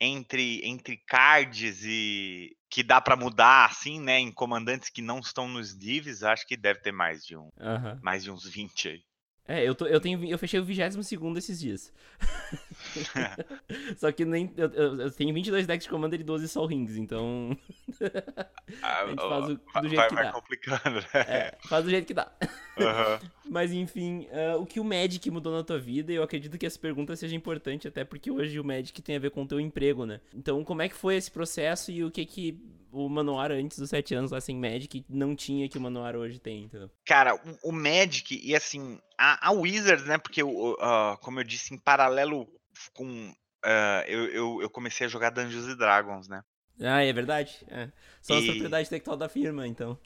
entre, 0.00 0.60
entre 0.64 0.96
cards 0.96 1.84
e 1.84 2.56
que 2.72 2.82
dá 2.82 3.02
para 3.02 3.14
mudar 3.14 3.66
assim, 3.66 4.00
né, 4.00 4.18
em 4.18 4.32
comandantes 4.32 4.88
que 4.88 5.02
não 5.02 5.20
estão 5.20 5.46
nos 5.46 5.72
livros, 5.72 6.24
acho 6.24 6.46
que 6.46 6.56
deve 6.56 6.80
ter 6.80 6.90
mais 6.90 7.22
de 7.22 7.36
um, 7.36 7.50
uhum. 7.60 7.98
mais 8.00 8.24
de 8.24 8.30
uns 8.30 8.48
20 8.48 8.88
aí. 8.88 9.02
É, 9.46 9.68
eu, 9.68 9.74
tô, 9.74 9.86
eu, 9.86 10.00
tenho, 10.00 10.24
eu 10.24 10.38
fechei 10.38 10.58
o 10.58 10.64
22 10.64 10.96
esses 11.36 11.60
dias. 11.60 11.92
Só 13.98 14.10
que 14.10 14.24
nem. 14.24 14.54
Eu, 14.56 14.68
eu, 14.68 15.00
eu, 15.00 15.10
tenho 15.10 15.34
22 15.34 15.66
decks 15.66 15.84
de 15.84 15.90
Commander 15.90 16.20
e 16.20 16.24
12 16.24 16.48
Sol 16.48 16.64
Rings, 16.64 16.96
então. 16.96 17.58
a 18.80 19.06
gente 19.06 19.20
faz 19.20 19.44
o, 19.44 19.80
do 19.82 19.88
jeito 19.88 19.96
vai, 19.96 20.08
que 20.08 20.14
vai 20.14 20.24
dá. 20.24 20.32
complicando, 20.32 21.00
né? 21.00 21.08
É, 21.14 21.58
faz 21.68 21.84
do 21.84 21.90
jeito 21.90 22.06
que 22.06 22.14
dá. 22.14 22.32
Uhum. 22.78 23.41
Mas 23.48 23.72
enfim, 23.72 24.28
uh, 24.30 24.60
o 24.60 24.66
que 24.66 24.80
o 24.80 24.84
Magic 24.84 25.30
mudou 25.30 25.52
na 25.52 25.62
tua 25.62 25.78
vida, 25.78 26.12
eu 26.12 26.22
acredito 26.22 26.56
que 26.56 26.66
essa 26.66 26.78
pergunta 26.78 27.16
seja 27.16 27.34
importante, 27.34 27.88
até 27.88 28.04
porque 28.04 28.30
hoje 28.30 28.58
o 28.58 28.64
Magic 28.64 29.00
tem 29.02 29.16
a 29.16 29.18
ver 29.18 29.30
com 29.30 29.42
o 29.42 29.46
teu 29.46 29.60
emprego, 29.60 30.06
né? 30.06 30.20
Então, 30.34 30.62
como 30.64 30.82
é 30.82 30.88
que 30.88 30.94
foi 30.94 31.16
esse 31.16 31.30
processo 31.30 31.90
e 31.90 32.04
o 32.04 32.10
que 32.10 32.24
que 32.24 32.58
o 32.92 33.08
Manoar 33.08 33.50
antes 33.50 33.78
dos 33.78 33.88
sete 33.88 34.14
anos 34.14 34.30
lá 34.30 34.40
sem 34.40 34.56
Magic 34.56 35.04
não 35.08 35.34
tinha 35.34 35.68
que 35.68 35.78
o 35.78 35.80
Manoar 35.80 36.14
hoje 36.14 36.38
tem, 36.38 36.64
entendeu? 36.64 36.90
Cara, 37.06 37.34
o, 37.34 37.70
o 37.70 37.72
Magic, 37.72 38.38
e 38.42 38.54
assim, 38.54 38.98
a, 39.18 39.48
a 39.48 39.52
Wizards, 39.52 40.04
né? 40.04 40.18
Porque, 40.18 40.42
uh, 40.42 41.16
como 41.20 41.40
eu 41.40 41.44
disse, 41.44 41.74
em 41.74 41.78
paralelo 41.78 42.46
com. 42.92 43.32
Uh, 43.64 44.02
eu, 44.08 44.24
eu, 44.26 44.62
eu, 44.62 44.70
comecei 44.70 45.06
a 45.06 45.08
jogar 45.08 45.30
Dungeons 45.30 45.66
and 45.66 45.76
Dragons, 45.76 46.28
né? 46.28 46.42
Ah, 46.80 47.04
é 47.04 47.12
verdade. 47.12 47.64
É. 47.68 47.88
Só 48.20 48.34
e... 48.34 48.42
a 48.42 48.46
propriedade 48.46 48.86
intelectual 48.86 49.16
da 49.16 49.28
firma, 49.28 49.66
então. 49.66 49.98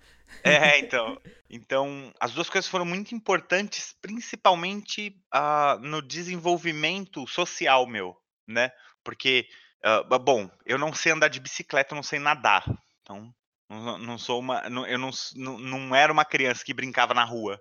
É, 0.43 0.79
então. 0.81 1.21
Então, 1.49 2.13
as 2.21 2.33
duas 2.33 2.51
coisas 2.51 2.69
foram 2.69 2.85
muito 2.85 3.15
importantes, 3.15 3.95
principalmente 4.01 5.17
uh, 5.35 5.79
no 5.81 6.03
desenvolvimento 6.03 7.27
social 7.27 7.87
meu, 7.87 8.17
né? 8.47 8.71
Porque 9.05 9.49
Uh, 9.87 10.19
bom, 10.19 10.51
eu 10.65 10.79
não 10.79 10.93
sei 10.93 11.13
andar 11.13 11.29
de 11.29 11.39
bicicleta, 11.39 11.95
eu 11.95 11.97
não 11.97 12.03
sei 12.03 12.19
nadar. 12.19 12.65
Então, 13.03 13.33
não, 13.69 13.99
não 13.99 14.19
sou 14.19 14.41
uma. 14.41 14.69
Não, 14.69 14.85
eu 14.85 14.99
não, 14.99 15.11
não, 15.37 15.59
não 15.59 15.95
era 15.95 16.13
uma 16.13 16.25
criança 16.25 16.65
que 16.65 16.75
brincava 16.75 17.15
na 17.15 17.23
rua, 17.23 17.61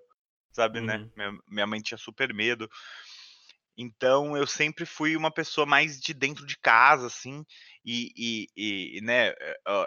sabe, 0.52 0.82
né? 0.82 0.96
uhum. 0.96 1.04
né? 1.04 1.12
Minha, 1.16 1.40
minha 1.48 1.68
mãe 1.68 1.82
tinha 1.82 2.00
super 2.00 2.34
medo. 2.34 2.68
Então, 3.78 4.38
eu 4.38 4.48
sempre 4.48 4.86
fui 4.86 5.18
uma 5.18 5.30
pessoa 5.30 5.66
mais 5.66 6.00
de 6.00 6.14
dentro 6.14 6.46
de 6.46 6.58
casa, 6.58 7.08
assim, 7.08 7.46
e, 7.84 8.48
e, 8.56 8.98
e 8.98 9.02
né, 9.02 9.34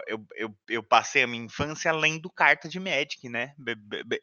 eu, 0.07 0.25
eu, 0.35 0.57
eu, 0.67 0.83
passei 0.83 1.23
a 1.23 1.27
minha 1.27 1.43
infância 1.43 1.91
lendo 1.91 2.29
carta 2.29 2.69
de 2.69 2.79
Magic, 2.79 3.27
né, 3.27 3.53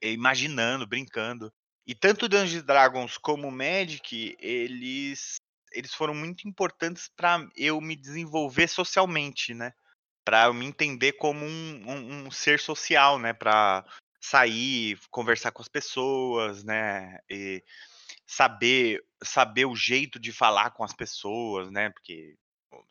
imaginando, 0.02 0.86
brincando. 0.86 1.52
E 1.86 1.94
tanto 1.94 2.28
Dungeons 2.28 2.62
Dragons 2.64 3.18
como 3.18 3.50
Magic, 3.50 4.36
eles 4.40 5.36
eles 5.72 5.92
foram 5.92 6.14
muito 6.14 6.48
importantes 6.48 7.08
para 7.14 7.46
eu 7.54 7.80
me 7.80 7.94
desenvolver 7.94 8.66
socialmente, 8.66 9.52
né? 9.52 9.72
Para 10.24 10.46
eu 10.46 10.54
me 10.54 10.64
entender 10.64 11.12
como 11.12 11.44
um, 11.44 11.82
um, 11.86 12.26
um 12.26 12.30
ser 12.30 12.58
social, 12.58 13.18
né? 13.18 13.32
Para 13.32 13.84
sair, 14.20 14.98
conversar 15.10 15.52
com 15.52 15.62
as 15.62 15.68
pessoas, 15.68 16.64
né? 16.64 17.18
E 17.30 17.62
saber 18.26 19.04
saber 19.26 19.66
o 19.66 19.76
jeito 19.76 20.18
de 20.18 20.32
falar 20.32 20.70
com 20.70 20.84
as 20.84 20.94
pessoas, 20.94 21.70
né? 21.70 21.90
Porque 21.90 22.36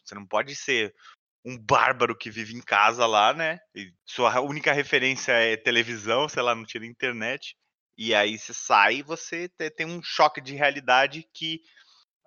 você 0.04 0.16
não 0.16 0.26
pode 0.26 0.56
ser 0.56 0.94
um 1.44 1.58
bárbaro 1.58 2.18
que 2.18 2.30
vive 2.30 2.56
em 2.56 2.62
casa 2.62 3.06
lá, 3.06 3.34
né? 3.34 3.60
E 3.74 3.94
sua 4.06 4.40
única 4.42 4.74
referência 4.74 5.32
é 5.32 5.56
televisão, 5.56 6.28
sei 6.28 6.42
lá, 6.42 6.56
não 6.56 6.66
tira 6.66 6.86
internet. 6.86 7.56
E 7.98 8.14
aí 8.14 8.38
você 8.38 8.54
sai 8.54 8.96
e 8.96 9.04
você 9.04 9.48
tem 9.78 9.86
um 9.86 10.02
choque 10.04 10.42
de 10.42 10.56
realidade 10.56 11.28
que 11.34 11.62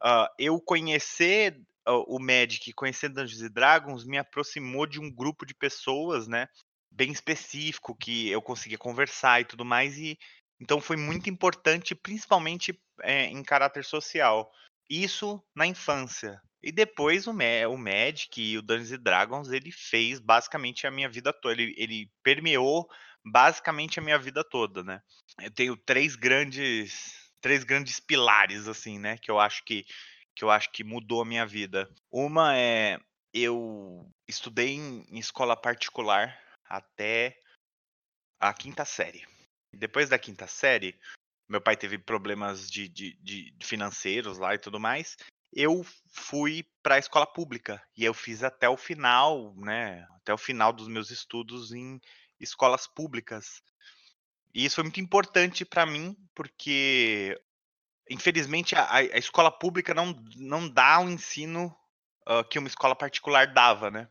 uh, 0.03 0.29
eu 0.38 0.61
conhecer 0.61 1.61
o 2.07 2.18
Magic, 2.18 2.73
conhecer 2.75 3.09
Dungeons 3.09 3.51
Dragons, 3.51 4.05
me 4.05 4.18
aproximou 4.18 4.87
de 4.87 5.01
um 5.01 5.11
grupo 5.11 5.47
de 5.47 5.55
pessoas, 5.55 6.29
né? 6.29 6.47
Bem 6.90 7.11
específico, 7.11 7.97
que 7.97 8.29
eu 8.29 8.42
conseguia 8.42 8.79
conversar 8.79 9.40
e 9.40 9.44
tudo 9.44 9.64
mais. 9.64 9.97
E 9.99 10.18
então 10.61 10.81
foi 10.81 10.97
muito 10.97 11.31
importante, 11.31 11.94
principalmente 11.94 12.79
é, 13.03 13.27
em 13.27 13.42
caráter 13.42 13.85
social. 13.85 14.51
Isso 14.88 15.42
na 15.55 15.66
infância. 15.66 16.40
E 16.62 16.73
depois 16.73 17.27
o, 17.27 17.31
o 17.33 17.79
Magic 17.79 18.40
e 18.40 18.59
o 18.59 18.62
Dungeons 18.62 19.01
Dragons, 19.01 19.51
ele 19.51 19.71
fez 19.71 20.18
basicamente 20.18 20.87
a 20.87 20.90
minha 20.90 21.09
vida 21.09 21.33
toda. 21.33 21.55
Ele, 21.55 21.75
ele 21.77 22.11
permeou 22.23 22.88
basicamente 23.25 23.99
a 23.99 24.03
minha 24.03 24.18
vida 24.18 24.42
toda, 24.42 24.83
né? 24.83 25.01
Eu 25.40 25.51
tenho 25.51 25.77
três 25.77 26.16
grandes 26.16 27.29
três 27.40 27.62
grandes 27.62 28.01
pilares 28.01 28.66
assim, 28.66 28.99
né, 28.99 29.16
que 29.16 29.31
eu 29.31 29.38
acho 29.38 29.64
que 29.64 29.87
que 30.35 30.44
eu 30.44 30.51
acho 30.51 30.71
que 30.71 30.85
mudou 30.85 31.23
a 31.23 31.25
minha 31.25 31.44
vida. 31.44 31.88
Uma 32.11 32.57
é 32.57 32.99
eu 33.33 34.09
estudei 34.27 34.75
em, 34.75 35.05
em 35.11 35.18
escola 35.18 35.57
particular 35.57 36.37
até 36.68 37.37
a 38.40 38.53
quinta 38.55 38.85
série. 38.85 39.27
Depois 39.72 40.09
da 40.09 40.18
quinta 40.18 40.46
série, 40.46 40.98
meu 41.48 41.61
pai 41.61 41.76
teve 41.76 41.98
problemas 41.98 42.70
de, 42.70 42.88
de, 42.88 43.14
de 43.20 43.54
financeiros 43.62 44.38
lá 44.38 44.54
e 44.54 44.59
tudo 44.59 44.78
mais. 44.78 45.16
Eu 45.52 45.85
fui 46.12 46.66
para 46.83 46.96
a 46.96 46.98
escola 46.98 47.26
pública 47.26 47.83
e 47.96 48.04
eu 48.04 48.12
fiz 48.12 48.42
até 48.42 48.68
o 48.68 48.76
final, 48.76 49.54
né? 49.57 50.07
Até 50.16 50.33
o 50.33 50.38
final 50.38 50.72
dos 50.72 50.88
meus 50.88 51.11
estudos 51.11 51.72
em 51.72 52.00
escolas 52.38 52.87
públicas. 52.87 53.62
E 54.54 54.64
isso 54.64 54.76
foi 54.76 54.85
muito 54.85 55.00
importante 55.00 55.64
para 55.64 55.87
mim, 55.87 56.16
porque 56.35 57.40
infelizmente 58.11 58.74
a, 58.74 58.94
a, 58.94 59.18
escola 59.18 59.50
pública 59.50 59.94
não, 59.94 60.14
não 60.37 60.68
dá 60.68 61.00
o 61.00 61.09
ensino 61.09 61.74
uh, 62.28 62.44
que 62.48 62.59
uma 62.59 62.68
escola 62.68 62.94
particular 62.94 63.52
dava, 63.52 63.90
né? 63.90 64.09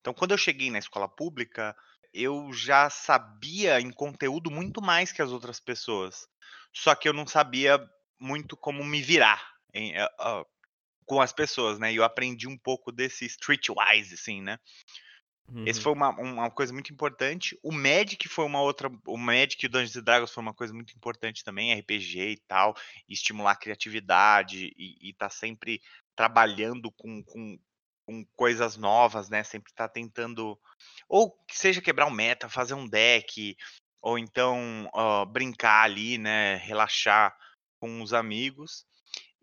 Então, 0.00 0.14
quando 0.14 0.30
eu 0.30 0.38
cheguei 0.38 0.70
na 0.70 0.78
escola 0.78 1.08
pública, 1.08 1.76
eu 2.16 2.52
já 2.52 2.88
sabia 2.88 3.80
em 3.80 3.90
conteúdo 3.90 4.50
muito 4.50 4.80
mais 4.80 5.12
que 5.12 5.22
as 5.22 5.30
outras 5.30 5.60
pessoas. 5.60 6.26
Só 6.72 6.94
que 6.94 7.08
eu 7.08 7.12
não 7.12 7.26
sabia 7.26 7.78
muito 8.18 8.56
como 8.56 8.84
me 8.84 9.02
virar 9.02 9.42
em, 9.72 9.92
uh, 9.96 10.40
uh, 10.40 10.46
com 11.04 11.20
as 11.20 11.32
pessoas, 11.32 11.78
né? 11.78 11.92
E 11.92 11.96
eu 11.96 12.04
aprendi 12.04 12.48
um 12.48 12.56
pouco 12.56 12.90
desse 12.90 13.26
streetwise, 13.26 14.14
assim, 14.14 14.42
né? 14.42 14.58
Uhum. 15.48 15.64
Esse 15.66 15.80
foi 15.80 15.92
uma, 15.92 16.10
uma 16.10 16.50
coisa 16.50 16.72
muito 16.72 16.92
importante. 16.92 17.58
O 17.62 17.70
Magic 17.70 18.28
foi 18.28 18.44
uma 18.44 18.60
outra. 18.60 18.90
O 19.06 19.16
Magic 19.16 19.64
e 19.64 19.68
o 19.68 19.70
Dungeons 19.70 20.02
Dragons 20.02 20.32
foi 20.32 20.42
uma 20.42 20.54
coisa 20.54 20.74
muito 20.74 20.92
importante 20.94 21.44
também, 21.44 21.78
RPG 21.78 22.30
e 22.30 22.36
tal, 22.48 22.74
e 23.08 23.12
estimular 23.12 23.52
a 23.52 23.56
criatividade 23.56 24.74
e, 24.76 25.08
e 25.08 25.12
tá 25.14 25.30
sempre 25.30 25.80
trabalhando 26.16 26.90
com, 26.90 27.22
com, 27.22 27.58
com 28.06 28.24
coisas 28.36 28.76
novas, 28.76 29.28
né? 29.28 29.42
Sempre 29.42 29.72
tá 29.74 29.88
tentando. 29.88 30.58
Ou 31.08 31.32
que 31.46 31.58
seja 31.58 31.82
quebrar 31.82 32.06
um 32.06 32.10
meta, 32.10 32.48
fazer 32.48 32.74
um 32.74 32.88
deck, 32.88 33.56
ou 34.00 34.18
então 34.18 34.88
uh, 34.94 35.26
brincar 35.26 35.82
ali, 35.82 36.16
né? 36.16 36.56
Relaxar 36.56 37.36
com 37.80 38.00
os 38.00 38.14
amigos. 38.14 38.86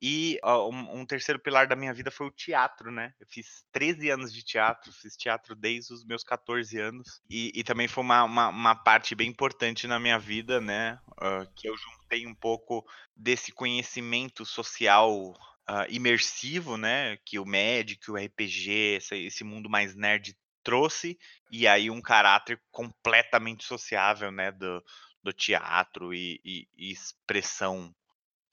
E 0.06 0.38
uh, 0.44 0.68
um, 0.70 1.06
terceiro 1.06 1.40
pilar 1.40 1.66
da 1.66 1.78
minha 1.78 1.94
vida 1.94 2.12
foi 2.12 2.28
o 2.28 2.32
teatro, 2.32 2.92
né? 2.92 3.14
Eu 3.22 3.26
fiz 3.30 3.64
13 3.72 4.10
anos 4.10 4.34
de 4.34 4.44
teatro, 4.44 4.92
fiz 4.92 5.16
teatro 5.16 5.56
desde 5.56 5.94
os 5.94 6.04
meus 6.04 6.26
14 6.26 6.78
anos. 6.78 7.22
E, 7.30 7.54
e 7.56 7.64
também 7.64 7.88
foi 7.88 8.04
uma, 8.04 8.26
uma, 8.26 8.50
uma, 8.50 8.76
parte 8.76 9.16
bem 9.16 9.30
importante 9.30 9.88
na 9.88 10.02
minha 10.02 10.20
vida, 10.20 10.60
né? 10.60 11.00
Uh, 11.12 11.50
que 11.56 11.70
eu 11.70 11.76
juntei 11.78 12.28
um 12.28 12.36
pouco 12.36 12.86
desse 13.16 13.54
conhecimento 13.54 14.46
social 14.46 15.34
uh, 15.70 15.86
imersivo, 15.90 16.78
né? 16.78 17.18
Que 17.26 17.40
o 17.40 17.46
Magic, 17.46 18.10
o 18.10 18.16
RPG, 18.16 18.98
esse, 18.98 19.16
esse 19.16 19.44
mundo 19.44 19.70
mais 19.70 19.96
nerd 19.96 20.38
trouxe. 20.64 21.18
E 21.52 21.68
aí 21.68 21.90
um 21.90 22.02
caráter 22.02 22.62
completamente 22.72 23.64
sociável, 23.64 24.32
né? 24.32 24.52
Do, 24.52 24.84
do 25.22 25.34
teatro 25.34 26.14
e, 26.14 26.40
e, 26.44 26.68
e 26.78 26.92
expressão 26.92 27.94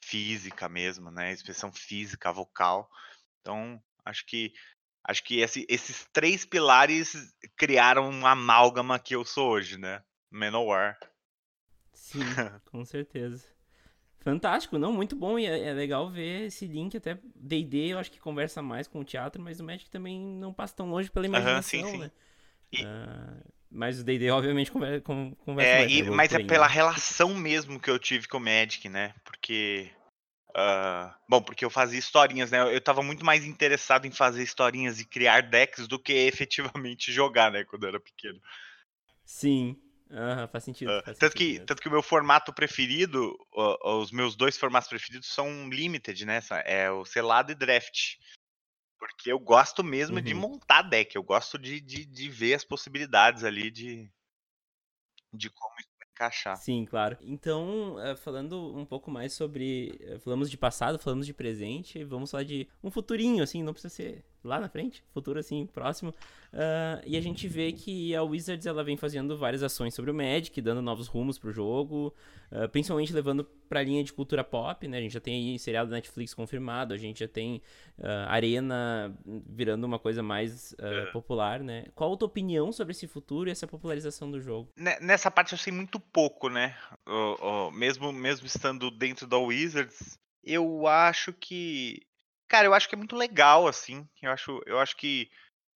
física 0.02 0.68
mesmo, 0.68 1.10
né? 1.10 1.32
Expressão 1.32 1.72
física, 1.72 2.32
vocal. 2.32 2.88
Então, 3.40 3.82
acho 4.04 4.24
que 4.26 4.52
acho 5.02 5.24
que 5.24 5.40
esse, 5.40 5.66
esses 5.68 6.06
três 6.12 6.44
pilares 6.44 7.14
criaram 7.56 8.08
uma 8.08 8.32
amálgama 8.32 8.98
que 8.98 9.14
eu 9.14 9.24
sou 9.24 9.50
hoje, 9.50 9.78
né? 9.78 10.02
Manowar. 10.30 10.98
Sim, 11.92 12.20
com 12.70 12.84
certeza. 12.84 13.59
Fantástico, 14.20 14.78
não, 14.78 14.92
muito 14.92 15.16
bom 15.16 15.38
e 15.38 15.46
é, 15.46 15.68
é 15.68 15.72
legal 15.72 16.10
ver 16.10 16.46
esse 16.46 16.66
link 16.66 16.96
até 16.96 17.18
D&D, 17.34 17.92
eu 17.92 17.98
acho 17.98 18.10
que 18.10 18.20
conversa 18.20 18.60
mais 18.60 18.86
com 18.86 19.00
o 19.00 19.04
teatro, 19.04 19.40
mas 19.40 19.60
o 19.60 19.64
Magic 19.64 19.88
também 19.88 20.20
não 20.20 20.52
passa 20.52 20.76
tão 20.76 20.90
longe 20.90 21.10
pela 21.10 21.26
imaginação, 21.26 21.62
sim, 21.62 21.90
sim. 21.90 21.98
né? 21.98 22.10
E... 22.70 22.84
Uh, 22.84 23.50
mas 23.70 24.00
o 24.00 24.04
D&D 24.04 24.30
obviamente 24.30 24.70
conversa, 24.70 25.00
conversa 25.00 25.70
é, 25.70 25.78
mais. 25.78 25.92
E, 25.92 26.02
mas 26.10 26.32
é 26.34 26.42
pela 26.44 26.66
relação 26.66 27.34
mesmo 27.34 27.80
que 27.80 27.90
eu 27.90 27.98
tive 27.98 28.28
com 28.28 28.36
o 28.36 28.40
Magic, 28.40 28.88
né? 28.88 29.14
Porque 29.24 29.90
Uh, 30.50 31.14
bom, 31.28 31.40
porque 31.40 31.64
eu 31.64 31.70
fazia 31.70 31.98
historinhas, 31.98 32.50
né? 32.50 32.74
Eu 32.74 32.80
tava 32.80 33.02
muito 33.02 33.24
mais 33.24 33.44
interessado 33.44 34.06
em 34.06 34.10
fazer 34.10 34.42
historinhas 34.42 34.98
e 34.98 35.04
criar 35.04 35.42
decks 35.42 35.86
do 35.86 35.98
que 35.98 36.12
efetivamente 36.26 37.12
jogar, 37.12 37.50
né? 37.50 37.64
Quando 37.64 37.84
eu 37.84 37.90
era 37.90 38.00
pequeno. 38.00 38.40
Sim, 39.24 39.76
uh, 40.10 40.48
faz 40.48 40.64
sentido. 40.64 40.90
Uh, 40.90 41.02
faz 41.02 41.18
tanto, 41.18 41.32
sentido 41.32 41.60
que, 41.60 41.66
tanto 41.66 41.82
que 41.82 41.88
o 41.88 41.92
meu 41.92 42.02
formato 42.02 42.52
preferido, 42.52 43.34
os 43.82 44.10
meus 44.10 44.36
dois 44.36 44.56
formatos 44.56 44.88
preferidos 44.88 45.28
são 45.28 45.68
limited, 45.68 46.24
né? 46.24 46.40
É 46.64 46.90
o 46.90 47.04
selado 47.04 47.52
e 47.52 47.54
draft. 47.54 48.16
Porque 48.98 49.32
eu 49.32 49.38
gosto 49.38 49.82
mesmo 49.82 50.16
uhum. 50.16 50.22
de 50.22 50.34
montar 50.34 50.82
deck, 50.82 51.16
eu 51.16 51.22
gosto 51.22 51.58
de, 51.58 51.80
de, 51.80 52.04
de 52.04 52.28
ver 52.28 52.54
as 52.54 52.64
possibilidades 52.64 53.44
ali 53.44 53.70
de, 53.70 54.10
de 55.32 55.48
como 55.48 55.74
encaixar. 56.20 56.56
Sim, 56.56 56.84
claro. 56.84 57.16
Então, 57.22 57.96
uh, 57.96 58.16
falando 58.16 58.76
um 58.76 58.84
pouco 58.84 59.10
mais 59.10 59.32
sobre. 59.32 59.98
Uh, 60.02 60.20
falamos 60.20 60.50
de 60.50 60.58
passado, 60.58 60.98
falamos 60.98 61.24
de 61.24 61.32
presente, 61.32 62.04
vamos 62.04 62.30
falar 62.30 62.44
de 62.44 62.68
um 62.82 62.90
futurinho, 62.90 63.42
assim, 63.42 63.62
não 63.62 63.72
precisa 63.72 63.94
ser 63.94 64.24
lá 64.42 64.58
na 64.58 64.68
frente, 64.68 65.02
futuro 65.12 65.38
assim, 65.38 65.66
próximo. 65.66 66.14
Uh, 66.52 67.00
e 67.06 67.16
a 67.16 67.20
gente 67.20 67.46
vê 67.46 67.70
que 67.72 68.14
a 68.14 68.22
Wizards 68.22 68.66
ela 68.66 68.82
vem 68.82 68.96
fazendo 68.96 69.36
várias 69.38 69.62
ações 69.62 69.94
sobre 69.94 70.10
o 70.10 70.14
Magic, 70.14 70.60
dando 70.60 70.82
novos 70.82 71.06
rumos 71.06 71.38
pro 71.38 71.52
jogo, 71.52 72.12
uh, 72.50 72.68
principalmente 72.68 73.12
levando 73.12 73.44
pra 73.68 73.82
linha 73.82 74.02
de 74.02 74.12
cultura 74.12 74.42
pop, 74.42 74.88
né? 74.88 74.98
A 74.98 75.00
gente 75.00 75.12
já 75.12 75.20
tem 75.20 75.52
aí 75.52 75.58
seriado 75.58 75.90
da 75.90 75.96
Netflix 75.96 76.34
confirmado, 76.34 76.92
a 76.92 76.96
gente 76.96 77.20
já 77.20 77.28
tem 77.28 77.62
uh, 77.98 78.28
Arena 78.28 79.16
virando 79.46 79.84
uma 79.84 79.98
coisa 79.98 80.22
mais 80.22 80.74
é. 80.78 81.06
popular, 81.06 81.60
né? 81.60 81.84
Qual 81.94 82.12
a 82.12 82.16
tua 82.16 82.26
opinião 82.26 82.72
sobre 82.72 82.92
esse 82.92 83.06
futuro 83.06 83.48
e 83.48 83.52
essa 83.52 83.66
popularização 83.66 84.30
do 84.30 84.40
jogo? 84.40 84.70
Nessa 84.76 85.30
parte 85.30 85.52
eu 85.52 85.58
sei 85.58 85.72
muito 85.72 86.00
pouco, 86.00 86.48
né? 86.48 86.76
mesmo, 87.72 88.12
mesmo 88.12 88.46
estando 88.46 88.90
dentro 88.90 89.26
da 89.26 89.38
Wizards, 89.38 90.18
eu 90.42 90.86
acho 90.86 91.32
que 91.32 92.02
Cara, 92.50 92.66
eu 92.66 92.74
acho 92.74 92.88
que 92.88 92.96
é 92.96 92.98
muito 92.98 93.14
legal, 93.14 93.68
assim. 93.68 94.04
Eu 94.20 94.32
acho, 94.32 94.60
eu 94.66 94.80
acho 94.80 94.96
que, 94.96 95.30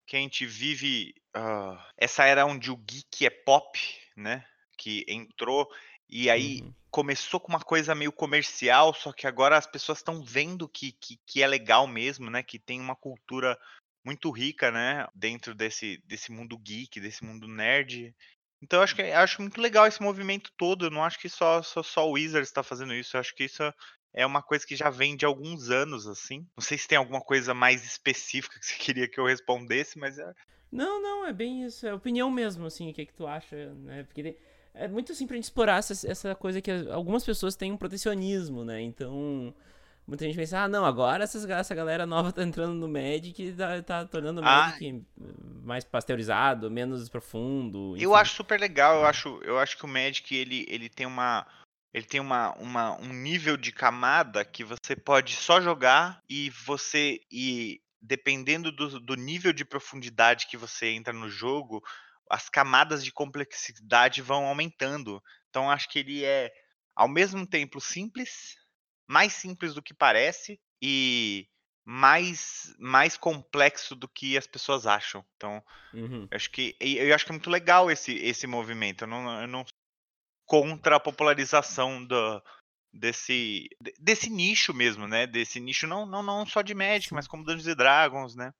que 0.08 0.16
a 0.16 0.18
gente 0.18 0.44
vive 0.44 1.14
uh, 1.36 1.78
essa 1.96 2.24
era 2.24 2.44
onde 2.44 2.68
o 2.68 2.76
geek 2.76 3.24
é 3.24 3.30
pop, 3.30 3.78
né? 4.16 4.44
Que 4.76 5.04
entrou 5.06 5.70
e 6.10 6.28
aí 6.28 6.62
uhum. 6.62 6.74
começou 6.90 7.38
com 7.38 7.52
uma 7.52 7.60
coisa 7.60 7.94
meio 7.94 8.10
comercial, 8.10 8.92
só 8.92 9.12
que 9.12 9.24
agora 9.24 9.56
as 9.56 9.68
pessoas 9.68 9.98
estão 9.98 10.20
vendo 10.24 10.68
que, 10.68 10.90
que, 10.90 11.16
que, 11.24 11.44
é 11.44 11.46
legal 11.46 11.86
mesmo, 11.86 12.28
né? 12.28 12.42
Que 12.42 12.58
tem 12.58 12.80
uma 12.80 12.96
cultura 12.96 13.56
muito 14.04 14.28
rica, 14.32 14.72
né? 14.72 15.06
Dentro 15.14 15.54
desse, 15.54 16.02
desse 16.04 16.32
mundo 16.32 16.58
geek, 16.58 16.98
desse 16.98 17.24
mundo 17.24 17.46
nerd. 17.46 18.12
Então 18.60 18.80
eu 18.80 18.82
acho 18.82 18.96
que 18.96 19.02
eu 19.02 19.18
acho 19.18 19.40
muito 19.40 19.60
legal 19.60 19.86
esse 19.86 20.02
movimento 20.02 20.50
todo. 20.56 20.86
Eu 20.86 20.90
não 20.90 21.04
acho 21.04 21.20
que 21.20 21.28
só 21.28 21.62
só, 21.62 21.84
só 21.84 22.08
o 22.08 22.14
Wizards 22.14 22.48
está 22.48 22.64
fazendo 22.64 22.92
isso. 22.92 23.16
Eu 23.16 23.20
acho 23.20 23.32
que 23.32 23.44
isso 23.44 23.62
é 24.14 24.24
uma 24.24 24.40
coisa 24.40 24.64
que 24.64 24.76
já 24.76 24.88
vem 24.88 25.16
de 25.16 25.26
alguns 25.26 25.70
anos, 25.70 26.06
assim. 26.06 26.46
Não 26.56 26.62
sei 26.62 26.78
se 26.78 26.86
tem 26.86 26.96
alguma 26.96 27.20
coisa 27.20 27.52
mais 27.52 27.84
específica 27.84 28.58
que 28.58 28.64
você 28.64 28.76
queria 28.78 29.08
que 29.08 29.18
eu 29.18 29.26
respondesse, 29.26 29.98
mas 29.98 30.18
é. 30.18 30.32
Não, 30.70 31.02
não, 31.02 31.26
é 31.26 31.32
bem 31.32 31.64
isso. 31.64 31.86
É 31.86 31.92
opinião 31.92 32.30
mesmo, 32.30 32.64
assim, 32.64 32.90
o 32.90 32.94
que, 32.94 33.02
é 33.02 33.06
que 33.06 33.12
tu 33.12 33.26
acha, 33.26 33.74
né? 33.74 34.04
Porque 34.04 34.36
é 34.72 34.86
muito 34.86 35.12
assim 35.12 35.26
pra 35.26 35.36
gente 35.36 35.44
explorar 35.44 35.78
essa, 35.78 36.08
essa 36.08 36.34
coisa 36.34 36.60
que 36.60 36.70
algumas 36.90 37.24
pessoas 37.24 37.56
têm 37.56 37.72
um 37.72 37.76
protecionismo, 37.76 38.64
né? 38.64 38.80
Então. 38.80 39.52
Muita 40.06 40.26
gente 40.26 40.36
pensa, 40.36 40.58
ah, 40.58 40.68
não, 40.68 40.84
agora 40.84 41.24
essas, 41.24 41.48
essa 41.48 41.74
galera 41.74 42.04
nova 42.04 42.30
tá 42.30 42.42
entrando 42.42 42.74
no 42.74 42.86
Magic 42.86 43.42
e 43.42 43.52
tá, 43.54 43.82
tá 43.82 44.04
tornando 44.04 44.42
o 44.42 44.44
ah. 44.44 44.66
Magic 44.66 45.02
mais 45.62 45.82
pasteurizado, 45.82 46.70
menos 46.70 47.08
profundo. 47.08 47.96
Enfim. 47.96 48.04
Eu 48.04 48.14
acho 48.14 48.34
super 48.34 48.60
legal, 48.60 48.96
eu 48.96 49.06
acho, 49.06 49.40
eu 49.42 49.58
acho 49.58 49.78
que 49.78 49.84
o 49.86 49.88
Magic 49.88 50.36
ele, 50.36 50.66
ele 50.68 50.90
tem 50.90 51.06
uma, 51.06 51.46
ele 51.94 52.04
tem 52.04 52.20
uma, 52.20 52.52
uma, 52.56 53.00
um 53.00 53.12
nível 53.12 53.56
de 53.56 53.70
camada 53.70 54.44
que 54.44 54.64
você 54.64 54.96
pode 54.96 55.36
só 55.36 55.60
jogar 55.60 56.20
e 56.28 56.50
você 56.50 57.20
e 57.30 57.80
dependendo 58.02 58.72
do, 58.72 58.98
do 59.00 59.14
nível 59.14 59.52
de 59.52 59.64
profundidade 59.64 60.48
que 60.48 60.56
você 60.56 60.88
entra 60.88 61.12
no 61.12 61.30
jogo, 61.30 61.82
as 62.28 62.50
camadas 62.50 63.04
de 63.04 63.12
complexidade 63.12 64.20
vão 64.20 64.44
aumentando. 64.44 65.22
Então 65.48 65.70
acho 65.70 65.88
que 65.88 66.00
ele 66.00 66.24
é 66.24 66.52
ao 66.96 67.08
mesmo 67.08 67.46
tempo 67.46 67.80
simples, 67.80 68.56
mais 69.06 69.32
simples 69.32 69.72
do 69.72 69.82
que 69.82 69.94
parece 69.94 70.60
e 70.82 71.48
mais 71.84 72.74
mais 72.78 73.16
complexo 73.16 73.94
do 73.94 74.08
que 74.08 74.36
as 74.36 74.48
pessoas 74.48 74.84
acham. 74.84 75.24
Então, 75.36 75.62
uhum. 75.92 76.26
acho 76.32 76.50
que 76.50 76.74
eu 76.80 77.14
acho 77.14 77.24
que 77.24 77.30
é 77.30 77.34
muito 77.34 77.50
legal 77.50 77.88
esse 77.88 78.12
esse 78.16 78.46
movimento. 78.48 79.04
Eu 79.04 79.08
não, 79.08 79.42
eu 79.42 79.46
não 79.46 79.64
contra 80.46 80.96
a 80.96 81.00
popularização 81.00 82.04
do, 82.04 82.42
desse 82.92 83.68
desse 83.98 84.30
nicho 84.30 84.72
mesmo, 84.72 85.06
né? 85.08 85.26
Desse 85.26 85.58
nicho 85.60 85.86
não 85.86 86.06
não, 86.06 86.22
não 86.22 86.46
só 86.46 86.62
de 86.62 86.74
Magic, 86.74 87.12
mas 87.12 87.26
como 87.26 87.44
Dungeons 87.44 87.66
and 87.66 87.76
Dragons, 87.76 88.36
né? 88.36 88.52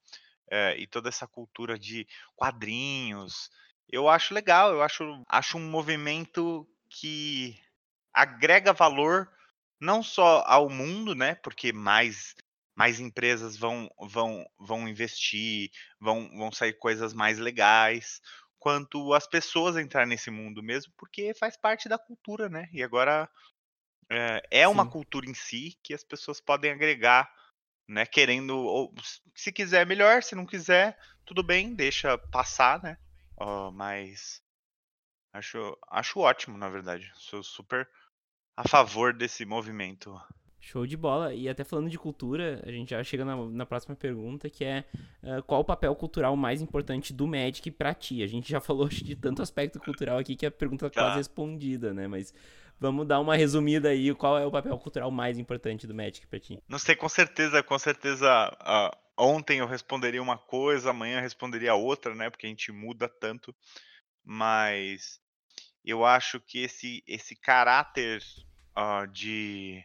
É, 0.51 0.77
e 0.79 0.87
toda 0.87 1.09
essa 1.09 1.27
cultura 1.27 1.79
de 1.79 2.07
quadrinhos. 2.37 3.51
Eu 3.88 4.09
acho 4.09 4.35
legal, 4.35 4.73
eu 4.73 4.83
acho, 4.83 5.23
acho 5.29 5.59
um 5.59 5.70
movimento 5.70 6.66
que 6.88 7.59
agrega 8.12 8.73
valor 8.73 9.31
não 9.81 10.03
só 10.03 10.42
ao 10.47 10.68
mundo, 10.68 11.14
né? 11.14 11.35
Porque 11.37 11.73
mais 11.73 12.35
mais 12.77 12.99
empresas 12.99 13.57
vão 13.57 13.88
vão 14.01 14.44
vão 14.59 14.88
investir, 14.88 15.70
vão 16.01 16.29
vão 16.37 16.51
sair 16.51 16.73
coisas 16.75 17.14
mais 17.14 17.38
legais, 17.38 18.20
quanto 18.64 19.12
as 19.12 19.27
pessoas 19.27 19.77
entrar 19.77 20.07
nesse 20.07 20.31
mundo 20.31 20.62
mesmo, 20.62 20.90
porque 20.96 21.35
faz 21.35 21.55
parte 21.55 21.87
da 21.87 21.98
cultura, 21.98 22.48
né? 22.48 22.66
E 22.72 22.83
agora 22.83 23.29
é, 24.11 24.42
é 24.50 24.66
uma 24.66 24.87
cultura 24.87 25.29
em 25.29 25.35
si 25.35 25.79
que 25.83 25.92
as 25.92 26.03
pessoas 26.03 26.40
podem 26.40 26.70
agregar, 26.70 27.31
né? 27.87 28.07
Querendo, 28.07 28.57
ou 28.57 28.94
se 29.35 29.53
quiser 29.53 29.85
melhor, 29.85 30.22
se 30.22 30.35
não 30.35 30.46
quiser, 30.46 30.98
tudo 31.27 31.42
bem, 31.42 31.74
deixa 31.74 32.16
passar, 32.16 32.83
né? 32.83 32.96
Ó, 33.37 33.70
mas 33.70 34.42
acho, 35.35 35.79
acho 35.90 36.20
ótimo, 36.20 36.57
na 36.57 36.70
verdade. 36.70 37.12
Sou 37.16 37.42
super 37.42 37.87
a 38.57 38.66
favor 38.66 39.12
desse 39.12 39.44
movimento. 39.44 40.18
Show 40.64 40.87
de 40.87 40.96
bola. 40.96 41.35
E 41.35 41.46
até 41.46 41.62
falando 41.62 41.90
de 41.90 41.98
cultura, 41.98 42.62
a 42.66 42.70
gente 42.70 42.90
já 42.90 43.05
chega 43.05 43.22
na, 43.22 43.37
na 43.37 43.66
próxima 43.66 43.94
pergunta, 43.94 44.48
que 44.48 44.64
é 44.64 44.85
uh, 45.22 45.42
qual 45.42 45.61
o 45.61 45.64
papel 45.64 45.94
cultural 45.94 46.35
mais 46.37 46.62
importante 46.62 47.12
do 47.12 47.27
Magic 47.27 47.70
pra 47.70 47.92
ti? 47.92 48.22
A 48.22 48.27
gente 48.27 48.50
já 48.50 48.61
falou 48.61 48.88
de 48.88 49.14
tanto 49.14 49.42
aspecto 49.42 49.79
cultural 49.79 50.16
aqui 50.18 50.35
que 50.35 50.46
a 50.46 50.50
pergunta 50.50 50.88
tá 50.88 51.03
quase 51.03 51.18
respondida, 51.18 51.92
né? 51.92 52.09
Mas 52.09 52.33
vamos 52.81 53.07
dar 53.07 53.20
uma 53.20 53.37
resumida 53.37 53.90
aí, 53.90 54.14
qual 54.14 54.38
é 54.38 54.46
o 54.46 54.50
papel 54.50 54.79
cultural 54.79 55.11
mais 55.11 55.38
importante 55.38 55.87
do 55.87 55.94
Magic 55.94 56.27
pra 56.27 56.40
ti? 56.40 56.59
Não 56.66 56.79
sei, 56.79 56.96
com 56.96 57.11
certeza, 57.11 57.62
com 57.62 57.79
certeza, 57.79 58.50
uh, 58.62 58.96
ontem 59.18 59.59
eu 59.59 59.66
responderia 59.66 60.22
uma 60.22 60.38
coisa, 60.38 60.90
amanhã 60.90 61.18
eu 61.18 61.22
responderia 61.22 61.74
outra, 61.74 62.14
né? 62.14 62.31
Porque 62.31 62.46
a 62.46 62.48
gente 62.50 62.72
muda 62.72 63.07
tanto. 63.07 63.55
Mas 64.24 65.20
eu 65.85 66.07
acho 66.07 66.40
que 66.40 66.61
esse, 66.61 67.05
esse 67.07 67.37
caráter 67.37 68.22
uh, 68.74 69.07
de 69.12 69.85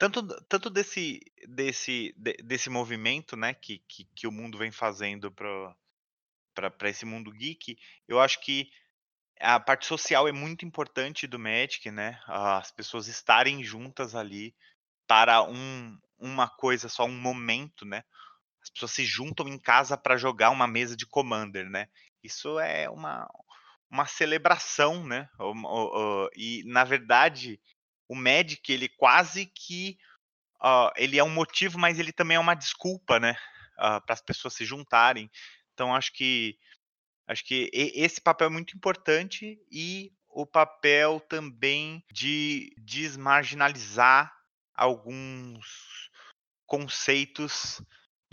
tanto, 0.00 0.26
tanto 0.48 0.70
desse, 0.70 1.20
desse, 1.46 2.14
de, 2.16 2.32
desse 2.42 2.70
movimento 2.70 3.36
né, 3.36 3.52
que, 3.52 3.84
que, 3.86 4.06
que, 4.16 4.26
o 4.26 4.32
mundo 4.32 4.56
vem 4.56 4.72
fazendo 4.72 5.30
para 5.30 6.88
esse 6.88 7.04
mundo 7.04 7.30
geek, 7.30 7.76
eu 8.08 8.18
acho 8.18 8.40
que 8.40 8.70
a 9.38 9.60
parte 9.60 9.84
social 9.84 10.26
é 10.26 10.32
muito 10.32 10.64
importante 10.64 11.26
do 11.26 11.38
Magic, 11.38 11.90
né? 11.90 12.18
As 12.26 12.70
pessoas 12.70 13.08
estarem 13.08 13.62
juntas 13.62 14.14
ali 14.14 14.54
para 15.06 15.42
um, 15.42 15.98
uma 16.18 16.48
coisa 16.48 16.88
só, 16.88 17.04
um 17.04 17.20
momento, 17.20 17.84
né? 17.84 18.02
As 18.62 18.70
pessoas 18.70 18.92
se 18.92 19.04
juntam 19.04 19.48
em 19.48 19.58
casa 19.58 19.98
para 19.98 20.16
jogar 20.16 20.50
uma 20.50 20.66
mesa 20.66 20.96
de 20.96 21.06
Commander, 21.06 21.68
né? 21.68 21.88
Isso 22.22 22.58
é 22.58 22.88
uma, 22.88 23.26
uma 23.90 24.06
celebração, 24.06 25.06
né? 25.06 25.28
E, 26.36 26.62
na 26.66 26.84
verdade, 26.84 27.60
o 28.10 28.16
Magic, 28.16 28.72
ele 28.72 28.88
quase 28.88 29.46
que 29.46 29.96
uh, 30.60 30.90
ele 30.96 31.16
é 31.16 31.22
um 31.22 31.30
motivo, 31.30 31.78
mas 31.78 31.96
ele 32.00 32.12
também 32.12 32.36
é 32.36 32.40
uma 32.40 32.56
desculpa, 32.56 33.20
né, 33.20 33.36
uh, 33.74 34.04
para 34.04 34.12
as 34.12 34.20
pessoas 34.20 34.52
se 34.54 34.64
juntarem. 34.64 35.30
Então 35.72 35.94
acho 35.94 36.12
que 36.12 36.58
acho 37.28 37.44
que 37.44 37.70
esse 37.72 38.20
papel 38.20 38.48
é 38.48 38.50
muito 38.50 38.76
importante 38.76 39.62
e 39.70 40.12
o 40.28 40.44
papel 40.44 41.20
também 41.20 42.04
de 42.10 42.74
desmarginalizar 42.78 44.34
alguns 44.74 46.10
conceitos 46.66 47.80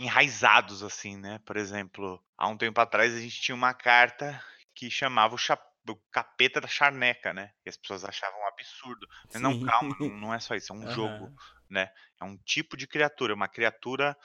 enraizados 0.00 0.82
assim, 0.82 1.16
né? 1.16 1.38
Por 1.46 1.56
exemplo, 1.56 2.20
há 2.36 2.48
um 2.48 2.56
tempo 2.56 2.80
atrás 2.80 3.14
a 3.14 3.20
gente 3.20 3.40
tinha 3.40 3.54
uma 3.54 3.72
carta 3.72 4.44
que 4.74 4.90
chamava 4.90 5.36
o 5.36 5.38
chapéu 5.38 5.67
do 5.84 5.96
capeta 6.10 6.60
da 6.60 6.68
charneca, 6.68 7.32
né? 7.32 7.52
E 7.64 7.68
as 7.68 7.76
pessoas 7.76 8.04
achavam 8.04 8.40
um 8.40 8.46
absurdo. 8.46 9.08
Mas 9.32 9.40
não, 9.40 9.60
calma, 9.64 9.96
não, 10.20 10.34
é 10.34 10.38
só 10.38 10.54
isso, 10.54 10.72
é 10.72 10.76
um 10.76 10.84
uhum. 10.84 10.90
jogo, 10.90 11.36
né? 11.68 11.90
É 12.20 12.24
um 12.24 12.36
tipo 12.38 12.76
de 12.76 12.86
criatura, 12.86 13.34
uma 13.34 13.48
criatura 13.48 14.16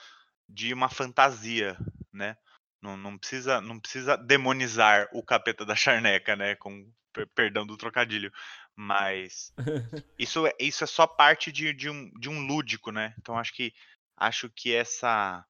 de 0.48 0.72
uma 0.74 0.88
fantasia, 0.88 1.76
né? 2.12 2.36
Não, 2.82 2.96
não, 2.96 3.16
precisa, 3.16 3.60
não 3.62 3.80
precisa 3.80 4.16
demonizar 4.16 5.08
o 5.12 5.22
capeta 5.22 5.64
da 5.64 5.74
charneca, 5.74 6.36
né? 6.36 6.54
Com 6.56 6.92
perdão 7.34 7.64
do 7.64 7.76
trocadilho. 7.76 8.32
Mas 8.76 9.54
isso, 10.18 10.46
é, 10.46 10.52
isso 10.58 10.84
é 10.84 10.86
só 10.86 11.06
parte 11.06 11.52
de, 11.52 11.72
de, 11.72 11.88
um, 11.88 12.10
de 12.18 12.28
um 12.28 12.40
lúdico, 12.40 12.90
né? 12.90 13.14
Então 13.18 13.38
acho 13.38 13.54
que 13.54 13.72
acho 14.16 14.50
que 14.50 14.74
essa 14.74 15.44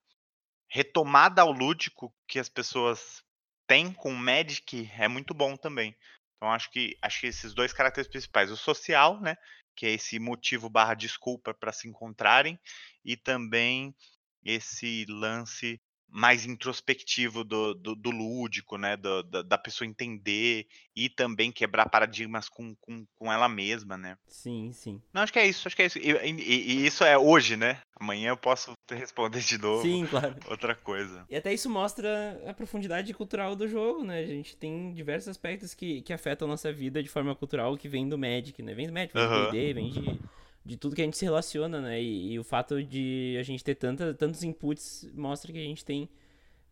retomada 0.69 1.43
ao 1.43 1.53
lúdico 1.53 2.15
que 2.27 2.39
as 2.39 2.49
pessoas 2.49 3.24
tem 3.67 3.93
com 3.93 4.13
o 4.13 4.17
Magic 4.17 4.91
é 4.99 5.09
muito 5.09 5.35
bom 5.35 5.57
também. 5.57 5.97
Então 6.37 6.51
acho 6.51 6.71
que 6.71 6.97
acho 7.01 7.21
que 7.21 7.27
esses 7.27 7.55
dois 7.55 7.73
caracteres 7.73 8.09
principais, 8.09 8.51
o 8.51 8.57
social, 8.57 9.21
né, 9.21 9.37
que 9.75 9.87
é 9.87 9.93
esse 9.93 10.19
motivo 10.19 10.69
barra 10.69 10.95
desculpa 10.95 11.55
para 11.55 11.73
se 11.73 11.89
encontrarem, 11.89 12.59
e 13.05 13.17
também 13.17 13.95
esse 14.45 15.07
lance 15.09 15.81
mais 16.09 16.47
introspectivo 16.47 17.43
do, 17.43 17.75
do, 17.75 17.95
do 17.95 18.11
lúdico, 18.11 18.79
né? 18.79 18.97
Do, 18.97 19.23
da, 19.25 19.43
da, 19.43 19.59
pessoa 19.59 19.89
entender 19.89 20.67
e 20.95 21.09
também 21.09 21.51
quebrar 21.51 21.89
paradigmas 21.89 22.49
com, 22.49 22.75
com, 22.77 23.05
com 23.17 23.33
ela 23.33 23.49
mesma, 23.49 23.97
né? 23.97 24.17
Sim, 24.29 24.71
sim. 24.73 25.03
Não, 25.13 25.23
acho 25.23 25.33
que 25.33 25.39
é 25.39 25.47
isso, 25.47 25.67
acho 25.67 25.75
que 25.75 25.83
é 25.83 25.87
isso. 25.87 25.99
E, 25.99 26.13
e, 26.13 26.73
e 26.73 26.87
isso 26.87 27.03
é 27.05 27.19
hoje, 27.19 27.57
né? 27.57 27.81
Amanhã 27.99 28.29
eu 28.29 28.37
posso 28.37 28.73
responder 28.91 29.41
de 29.41 29.59
novo. 29.59 29.83
Sim, 29.83 30.07
claro. 30.07 30.37
Outra 30.49 30.75
coisa. 30.75 31.25
E 31.29 31.37
até 31.37 31.53
isso 31.53 31.69
mostra 31.69 32.41
a 32.47 32.55
profundidade 32.55 33.13
cultural 33.13 33.57
do 33.57 33.67
jogo, 33.67 34.05
né? 34.05 34.21
A 34.21 34.27
gente 34.27 34.57
tem 34.57 34.95
diversos 34.95 35.29
aspectos 35.29 35.75
que, 35.75 36.03
que 36.03 36.13
afetam 36.13 36.47
a 36.47 36.51
nossa 36.51 36.73
vida 36.73 37.03
de 37.03 37.09
forma 37.09 37.35
cultural 37.35 37.77
que 37.77 37.89
vem 37.89 38.09
do 38.09 38.17
Magic, 38.17 38.63
né? 38.63 38.73
Vem 38.75 38.87
do 38.87 38.93
Magic, 38.93 39.15
vem 39.15 39.29
do 39.29 39.51
D&D, 39.51 39.73
vem 39.73 39.91
de 39.91 40.21
de 40.65 40.77
tudo 40.77 40.97
que 40.97 41.03
a 41.03 41.05
gente 41.05 41.17
se 41.17 41.25
relaciona, 41.25 41.81
né? 41.81 42.01
E, 42.01 42.33
e 42.33 42.39
o 42.39 42.45
fato 42.45 42.83
de 42.83 43.37
a 43.39 43.43
gente 43.43 43.63
ter 43.63 43.75
tanta, 43.75 44.15
tantos 44.15 44.43
inputs 44.43 45.09
mostra 45.15 45.53
que 45.53 45.59
a 45.59 45.65
gente 45.65 45.85
tem 45.85 46.09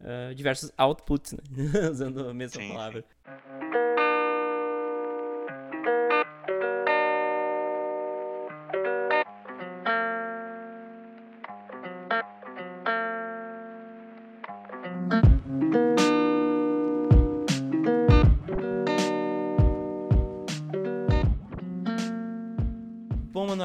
uh, 0.00 0.34
diversos 0.34 0.72
outputs, 0.76 1.32
né? 1.32 1.42
Usando 1.90 2.28
a 2.28 2.34
mesma 2.34 2.60
sim, 2.60 2.68
palavra. 2.68 3.00
Sim. 3.02 3.81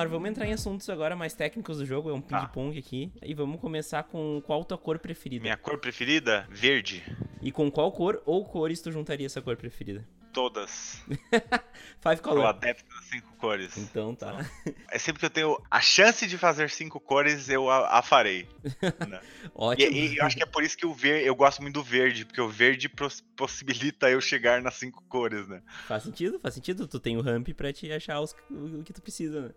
Vamos 0.07 0.29
entrar 0.29 0.47
em 0.47 0.53
assuntos 0.53 0.89
agora 0.89 1.15
mais 1.15 1.33
técnicos 1.33 1.77
do 1.77 1.85
jogo, 1.85 2.09
é 2.09 2.13
um 2.13 2.21
tá. 2.21 2.41
ping-pong 2.41 2.77
aqui. 2.77 3.11
E 3.21 3.33
vamos 3.33 3.59
começar 3.59 4.03
com 4.03 4.41
qual 4.45 4.63
tua 4.63 4.77
cor 4.77 4.99
preferida? 4.99 5.43
Minha 5.43 5.57
cor 5.57 5.77
preferida? 5.77 6.47
Verde. 6.49 7.03
E 7.41 7.51
com 7.51 7.69
qual 7.71 7.91
cor 7.91 8.21
ou 8.25 8.45
cores 8.45 8.81
tu 8.81 8.91
juntaria 8.91 9.25
essa 9.25 9.41
cor 9.41 9.55
preferida? 9.55 10.07
Todas. 10.33 11.01
Five 11.99 12.21
colors. 12.21 12.43
Eu 12.43 12.47
adepto 12.47 12.93
das 12.93 13.05
cinco 13.05 13.35
cores. 13.37 13.77
Então 13.77 14.13
tá. 14.13 14.45
É 14.91 14.99
sempre 14.99 15.19
que 15.19 15.25
eu 15.25 15.29
tenho 15.29 15.59
a 15.69 15.81
chance 15.81 16.27
de 16.27 16.37
fazer 16.37 16.69
cinco 16.69 16.99
cores, 16.99 17.49
eu 17.49 17.69
a, 17.69 17.97
a 17.97 18.01
farei. 18.01 18.47
Né? 19.07 19.19
Ótimo. 19.55 19.91
E, 19.91 20.13
e, 20.13 20.17
eu 20.17 20.25
acho 20.25 20.35
que 20.35 20.43
é 20.43 20.45
por 20.45 20.63
isso 20.63 20.77
que 20.77 20.85
o 20.85 20.93
verde, 20.93 21.25
eu 21.25 21.35
gosto 21.35 21.61
muito 21.61 21.75
do 21.75 21.83
verde, 21.83 22.25
porque 22.25 22.41
o 22.41 22.49
verde 22.49 22.89
possibilita 23.35 24.09
eu 24.09 24.21
chegar 24.21 24.61
nas 24.61 24.75
cinco 24.75 25.03
cores, 25.09 25.47
né? 25.47 25.61
Faz 25.87 26.03
sentido, 26.03 26.39
faz 26.39 26.53
sentido. 26.53 26.87
Tu 26.87 26.99
tem 26.99 27.17
o 27.17 27.21
ramp 27.21 27.49
pra 27.49 27.73
te 27.73 27.91
achar 27.91 28.19
os, 28.21 28.35
o 28.51 28.83
que 28.83 28.93
tu 28.93 29.01
precisa, 29.01 29.41
né? 29.41 29.51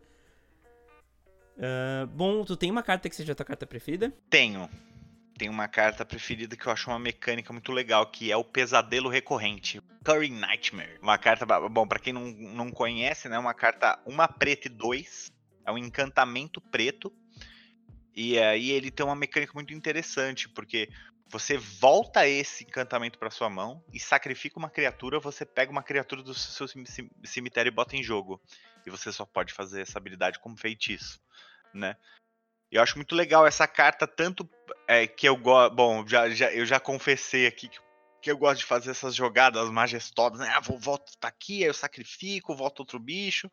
Uh, 1.60 2.06
bom, 2.06 2.42
tu 2.42 2.56
tem 2.56 2.70
uma 2.70 2.82
carta 2.82 3.06
que 3.10 3.14
seja 3.14 3.32
a 3.32 3.34
tua 3.34 3.44
carta 3.44 3.66
preferida? 3.66 4.10
Tenho. 4.30 4.66
Tem 5.36 5.46
uma 5.46 5.68
carta 5.68 6.06
preferida 6.06 6.56
que 6.56 6.66
eu 6.66 6.72
acho 6.72 6.88
uma 6.88 6.98
mecânica 6.98 7.52
muito 7.52 7.70
legal, 7.70 8.06
que 8.06 8.32
é 8.32 8.36
o 8.36 8.42
Pesadelo 8.42 9.10
Recorrente. 9.10 9.80
Curry 10.02 10.30
Nightmare. 10.30 10.98
Uma 11.02 11.18
carta, 11.18 11.44
bom, 11.68 11.86
para 11.86 11.98
quem 11.98 12.14
não, 12.14 12.28
não 12.30 12.70
conhece, 12.70 13.28
né, 13.28 13.38
uma 13.38 13.52
carta 13.52 14.00
uma 14.06 14.26
preta 14.26 14.68
e 14.68 14.70
dois. 14.70 15.30
É 15.66 15.70
um 15.70 15.76
encantamento 15.76 16.62
preto. 16.62 17.12
E 18.16 18.38
aí 18.38 18.70
ele 18.70 18.90
tem 18.90 19.04
uma 19.04 19.14
mecânica 19.14 19.52
muito 19.54 19.74
interessante, 19.74 20.48
porque 20.48 20.88
você 21.28 21.58
volta 21.58 22.26
esse 22.26 22.64
encantamento 22.64 23.18
para 23.18 23.30
sua 23.30 23.50
mão 23.50 23.84
e 23.92 24.00
sacrifica 24.00 24.58
uma 24.58 24.70
criatura, 24.70 25.20
você 25.20 25.44
pega 25.44 25.70
uma 25.70 25.82
criatura 25.82 26.22
do 26.22 26.34
seu 26.34 26.66
cemitério 27.22 27.68
e 27.68 27.74
bota 27.74 27.96
em 27.96 28.02
jogo. 28.02 28.40
E 28.84 28.90
você 28.90 29.12
só 29.12 29.26
pode 29.26 29.52
fazer 29.52 29.82
essa 29.82 29.98
habilidade 29.98 30.38
como 30.38 30.56
feitiço 30.56 31.20
né? 31.74 31.96
Eu 32.70 32.82
acho 32.82 32.96
muito 32.96 33.14
legal 33.14 33.46
essa 33.46 33.66
carta, 33.66 34.06
tanto 34.06 34.48
é, 34.86 35.06
que 35.06 35.28
eu 35.28 35.36
gosto. 35.36 35.74
Bom, 35.74 36.06
já, 36.06 36.30
já, 36.30 36.52
eu 36.52 36.64
já 36.64 36.78
confessei 36.78 37.46
aqui 37.46 37.68
que, 37.68 37.78
que 38.22 38.30
eu 38.30 38.38
gosto 38.38 38.60
de 38.60 38.66
fazer 38.66 38.90
essas 38.90 39.14
jogadas 39.14 39.68
majestosas, 39.70 40.38
né? 40.40 40.52
Ah, 40.54 40.60
vou, 40.60 40.78
volto 40.78 41.12
tá 41.18 41.28
aqui, 41.28 41.62
aí 41.62 41.68
eu 41.68 41.74
sacrifico, 41.74 42.54
volto 42.54 42.80
outro 42.80 42.98
bicho. 42.98 43.50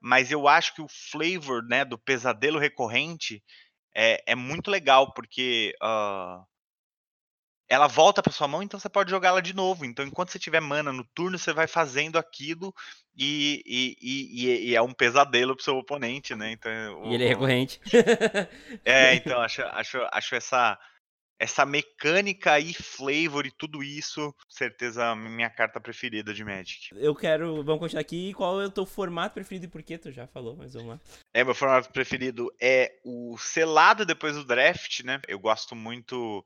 mas 0.00 0.30
eu 0.30 0.48
acho 0.48 0.74
que 0.74 0.82
o 0.82 0.88
flavor, 0.88 1.62
né, 1.64 1.84
do 1.84 1.98
pesadelo 1.98 2.58
recorrente 2.58 3.42
é, 3.94 4.22
é 4.26 4.34
muito 4.34 4.70
legal, 4.70 5.14
porque 5.14 5.74
uh, 5.82 6.44
ela 7.74 7.88
volta 7.88 8.22
para 8.22 8.32
sua 8.32 8.46
mão, 8.46 8.62
então 8.62 8.78
você 8.78 8.88
pode 8.88 9.10
jogá-la 9.10 9.40
de 9.40 9.54
novo. 9.54 9.84
Então, 9.84 10.06
enquanto 10.06 10.30
você 10.30 10.38
tiver 10.38 10.60
mana 10.60 10.92
no 10.92 11.04
turno, 11.04 11.36
você 11.36 11.52
vai 11.52 11.66
fazendo 11.66 12.16
aquilo 12.16 12.72
e, 13.16 13.62
e, 13.66 13.96
e, 14.00 14.70
e 14.70 14.76
é 14.76 14.80
um 14.80 14.92
pesadelo 14.92 15.56
pro 15.56 15.64
seu 15.64 15.76
oponente, 15.76 16.34
né? 16.36 16.52
Então, 16.52 17.02
o, 17.02 17.10
e 17.10 17.14
ele 17.14 17.24
é 17.24 17.28
recorrente. 17.28 17.80
é, 18.84 19.14
então 19.16 19.40
acho, 19.40 19.62
acho, 19.62 19.98
acho 20.12 20.34
essa, 20.36 20.78
essa 21.36 21.66
mecânica 21.66 22.60
e 22.60 22.72
flavor 22.72 23.44
e 23.44 23.50
tudo 23.50 23.82
isso, 23.82 24.32
certeza 24.48 25.14
minha 25.16 25.50
carta 25.50 25.80
preferida 25.80 26.32
de 26.32 26.44
Magic. 26.44 26.90
Eu 26.94 27.14
quero, 27.14 27.64
vamos 27.64 27.80
continuar 27.80 28.02
aqui, 28.02 28.32
qual 28.34 28.62
é 28.62 28.66
o 28.66 28.70
teu 28.70 28.86
formato 28.86 29.34
preferido 29.34 29.66
e 29.66 29.68
por 29.68 29.82
que 29.82 29.98
tu 29.98 30.12
já 30.12 30.28
falou, 30.28 30.56
mas 30.56 30.74
vamos 30.74 30.90
lá. 30.90 31.00
É, 31.32 31.42
meu 31.42 31.54
formato 31.54 31.90
preferido 31.90 32.54
é 32.60 33.00
o 33.04 33.36
selado 33.36 34.06
depois 34.06 34.36
do 34.36 34.44
draft, 34.44 35.00
né? 35.00 35.20
Eu 35.26 35.40
gosto 35.40 35.74
muito 35.74 36.44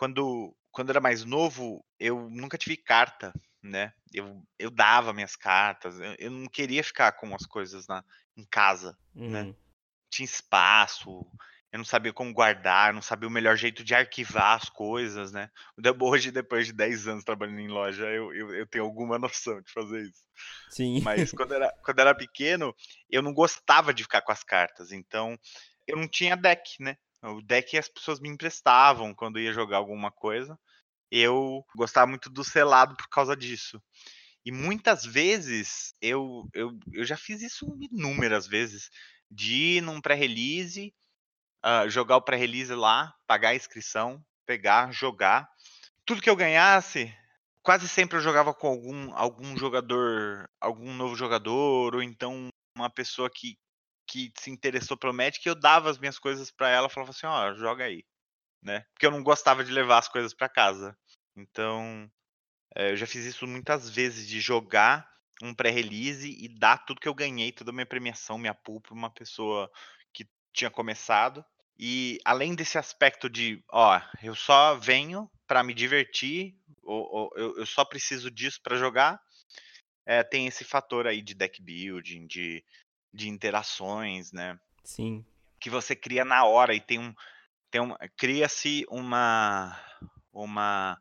quando, 0.00 0.56
quando 0.72 0.88
era 0.88 0.98
mais 0.98 1.24
novo, 1.26 1.84
eu 1.98 2.30
nunca 2.30 2.56
tive 2.56 2.74
carta, 2.74 3.34
né? 3.62 3.92
Eu, 4.14 4.42
eu 4.58 4.70
dava 4.70 5.12
minhas 5.12 5.36
cartas, 5.36 6.00
eu, 6.00 6.16
eu 6.18 6.30
não 6.30 6.46
queria 6.46 6.82
ficar 6.82 7.12
com 7.12 7.34
as 7.34 7.44
coisas 7.44 7.86
na, 7.86 8.02
em 8.34 8.46
casa, 8.46 8.96
né? 9.14 9.42
uhum. 9.42 9.48
né? 9.48 9.54
Tinha 10.08 10.24
espaço, 10.24 11.26
eu 11.70 11.76
não 11.76 11.84
sabia 11.84 12.14
como 12.14 12.32
guardar, 12.32 12.94
não 12.94 13.02
sabia 13.02 13.28
o 13.28 13.30
melhor 13.30 13.58
jeito 13.58 13.84
de 13.84 13.94
arquivar 13.94 14.56
as 14.56 14.70
coisas, 14.70 15.32
né? 15.32 15.50
Hoje, 16.00 16.30
depois 16.30 16.66
de 16.66 16.72
10 16.72 17.06
anos 17.06 17.22
trabalhando 17.22 17.60
em 17.60 17.68
loja, 17.68 18.06
eu, 18.06 18.34
eu, 18.34 18.54
eu 18.54 18.66
tenho 18.66 18.84
alguma 18.84 19.18
noção 19.20 19.60
de 19.60 19.70
fazer 19.70 20.00
isso. 20.00 20.24
Sim. 20.70 21.02
Mas 21.02 21.30
quando 21.36 21.52
era, 21.52 21.70
quando 21.84 21.98
era 21.98 22.14
pequeno, 22.14 22.74
eu 23.10 23.20
não 23.20 23.34
gostava 23.34 23.92
de 23.92 24.04
ficar 24.04 24.22
com 24.22 24.32
as 24.32 24.42
cartas, 24.42 24.92
então 24.92 25.38
eu 25.86 25.98
não 25.98 26.08
tinha 26.08 26.38
deck, 26.38 26.82
né? 26.82 26.96
O 27.22 27.42
deck 27.42 27.76
as 27.76 27.88
pessoas 27.88 28.20
me 28.20 28.28
emprestavam 28.28 29.14
quando 29.14 29.38
ia 29.38 29.52
jogar 29.52 29.76
alguma 29.76 30.10
coisa. 30.10 30.58
Eu 31.10 31.64
gostava 31.76 32.06
muito 32.06 32.30
do 32.30 32.44
selado 32.44 32.96
por 32.96 33.08
causa 33.08 33.36
disso. 33.36 33.82
E 34.44 34.50
muitas 34.50 35.04
vezes 35.04 35.92
eu, 36.00 36.48
eu, 36.54 36.78
eu 36.92 37.04
já 37.04 37.16
fiz 37.16 37.42
isso 37.42 37.66
inúmeras 37.90 38.46
vezes. 38.46 38.90
De 39.30 39.76
ir 39.76 39.80
num 39.80 40.00
pré-release, 40.00 40.92
uh, 41.64 41.88
jogar 41.88 42.16
o 42.16 42.22
pré-release 42.22 42.74
lá, 42.74 43.14
pagar 43.26 43.50
a 43.50 43.54
inscrição, 43.54 44.24
pegar, 44.46 44.92
jogar. 44.92 45.48
Tudo 46.04 46.22
que 46.22 46.30
eu 46.30 46.36
ganhasse, 46.36 47.14
quase 47.62 47.88
sempre 47.88 48.16
eu 48.18 48.22
jogava 48.22 48.54
com 48.54 48.66
algum, 48.66 49.14
algum 49.14 49.56
jogador, 49.56 50.48
algum 50.60 50.92
novo 50.94 51.14
jogador, 51.14 51.94
ou 51.94 52.02
então 52.02 52.48
uma 52.76 52.90
pessoa 52.90 53.30
que, 53.30 53.58
que 54.10 54.32
se 54.36 54.50
interessou 54.50 54.96
pelo 54.96 55.14
Magic, 55.14 55.46
eu 55.46 55.54
dava 55.54 55.88
as 55.88 55.96
minhas 55.96 56.18
coisas 56.18 56.50
para 56.50 56.68
ela, 56.68 56.88
falava 56.88 57.12
assim, 57.12 57.26
ó, 57.26 57.50
oh, 57.50 57.54
joga 57.54 57.84
aí, 57.84 58.04
né? 58.60 58.84
Porque 58.92 59.06
eu 59.06 59.10
não 59.12 59.22
gostava 59.22 59.62
de 59.62 59.70
levar 59.70 59.98
as 59.98 60.08
coisas 60.08 60.34
para 60.34 60.48
casa. 60.48 60.98
Então, 61.36 62.10
é, 62.74 62.90
eu 62.90 62.96
já 62.96 63.06
fiz 63.06 63.24
isso 63.24 63.46
muitas 63.46 63.88
vezes 63.88 64.26
de 64.26 64.40
jogar 64.40 65.08
um 65.40 65.54
pré-release 65.54 66.28
e 66.28 66.48
dar 66.48 66.84
tudo 66.84 67.00
que 67.00 67.08
eu 67.08 67.14
ganhei, 67.14 67.52
toda 67.52 67.70
a 67.70 67.72
minha 67.72 67.86
premiação, 67.86 68.36
minha 68.36 68.52
pool 68.52 68.80
para 68.80 68.94
uma 68.94 69.10
pessoa 69.10 69.70
que 70.12 70.28
tinha 70.52 70.70
começado. 70.70 71.44
E 71.78 72.18
além 72.24 72.56
desse 72.56 72.78
aspecto 72.78 73.30
de, 73.30 73.62
ó, 73.70 74.00
eu 74.24 74.34
só 74.34 74.74
venho 74.74 75.30
para 75.46 75.62
me 75.62 75.72
divertir, 75.72 76.56
ou, 76.82 77.08
ou 77.10 77.32
eu, 77.36 77.58
eu, 77.58 77.66
só 77.66 77.84
preciso 77.84 78.28
disso 78.28 78.60
para 78.60 78.76
jogar, 78.76 79.20
é, 80.04 80.24
tem 80.24 80.48
esse 80.48 80.64
fator 80.64 81.06
aí 81.06 81.22
de 81.22 81.32
deck 81.32 81.62
building, 81.62 82.26
de 82.26 82.64
de 83.12 83.28
interações, 83.28 84.32
né? 84.32 84.58
Sim. 84.84 85.24
Que 85.58 85.68
você 85.70 85.94
cria 85.94 86.24
na 86.24 86.44
hora 86.44 86.74
e 86.74 86.80
tem 86.80 86.98
um, 86.98 87.14
tem 87.70 87.80
um 87.80 87.94
cria-se 88.16 88.86
uma 88.88 89.78
uma 90.32 90.98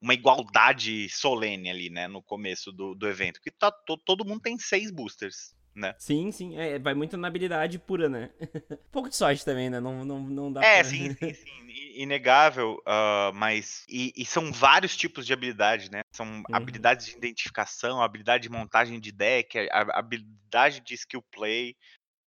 uma 0.00 0.14
igualdade 0.14 1.08
solene 1.08 1.70
ali, 1.70 1.90
né, 1.90 2.06
no 2.06 2.22
começo 2.22 2.70
do, 2.70 2.94
do 2.94 3.08
evento, 3.08 3.40
que 3.40 3.50
tá, 3.50 3.72
to, 3.72 3.96
todo 3.96 4.24
mundo 4.24 4.40
tem 4.40 4.58
seis 4.58 4.90
boosters, 4.90 5.55
né? 5.76 5.94
Sim, 5.98 6.32
sim, 6.32 6.56
é, 6.58 6.78
vai 6.78 6.94
muito 6.94 7.16
na 7.16 7.28
habilidade 7.28 7.78
pura, 7.78 8.08
né? 8.08 8.30
pouco 8.90 9.10
de 9.10 9.16
sorte 9.16 9.44
também, 9.44 9.68
né? 9.68 9.78
Não, 9.78 10.04
não, 10.04 10.20
não 10.20 10.52
dá 10.52 10.64
É, 10.64 10.80
pra... 10.80 10.84
sim, 10.84 11.14
sim, 11.14 11.34
sim, 11.34 11.66
inegável, 11.94 12.82
uh, 12.86 13.32
mas. 13.34 13.84
E, 13.88 14.12
e, 14.16 14.24
são 14.24 14.50
vários 14.50 14.96
tipos 14.96 15.26
de 15.26 15.34
habilidade, 15.34 15.90
né? 15.90 16.00
São 16.12 16.26
uhum. 16.26 16.42
habilidades 16.50 17.06
de 17.06 17.16
identificação, 17.16 18.00
habilidade 18.00 18.44
de 18.44 18.48
montagem 18.48 18.98
de 18.98 19.12
deck, 19.12 19.68
habilidade 19.70 20.80
de 20.80 20.94
skill 20.94 21.22
play. 21.30 21.76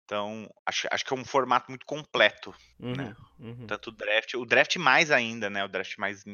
Então, 0.06 0.50
acho, 0.66 0.86
acho 0.90 1.04
que 1.04 1.14
é 1.14 1.16
um 1.16 1.24
formato 1.24 1.70
muito 1.70 1.86
completo, 1.86 2.54
né? 2.78 2.88
uhum, 2.88 2.96
né? 2.96 3.16
Uhum. 3.38 3.66
Tanto 3.66 3.88
o 3.88 3.92
draft, 3.92 4.34
o 4.34 4.44
draft 4.46 4.76
mais 4.76 5.10
ainda, 5.10 5.50
né? 5.50 5.64
O 5.64 5.68
draft 5.68 5.96
mais 5.98 6.24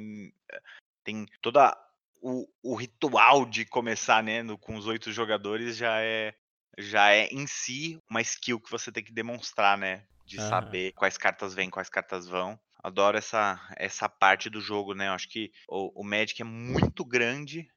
tem 1.05 1.27
toda 1.41 1.77
o, 2.21 2.47
o 2.63 2.75
ritual 2.75 3.47
de 3.47 3.65
começar, 3.65 4.23
né, 4.23 4.43
no, 4.43 4.59
com 4.59 4.77
os 4.77 4.87
oito 4.87 5.11
jogadores 5.11 5.77
já 5.77 6.01
é 6.01 6.35
já 6.81 7.11
é 7.11 7.27
em 7.27 7.47
si 7.47 7.99
uma 8.09 8.21
skill 8.21 8.61
que 8.61 8.71
você 8.71 8.91
tem 8.91 9.05
que 9.05 9.13
demonstrar, 9.13 9.77
né? 9.79 10.05
De 10.25 10.37
saber 10.37 10.93
quais 10.93 11.19
cartas 11.19 11.55
vêm, 11.55 11.69
quais 11.69 11.89
cartas 11.89 12.29
vão. 12.29 12.59
Adoro 12.83 13.19
essa, 13.19 13.61
essa 13.77 14.09
parte 14.09 14.49
do 14.49 14.61
jogo, 14.61 14.95
né? 14.95 15.09
Eu 15.09 15.13
acho 15.13 15.29
que 15.29 15.53
o, 15.69 16.01
o 16.01 16.05
Magic 16.05 16.41
é 16.41 16.45
muito 16.45 17.05
grande 17.05 17.69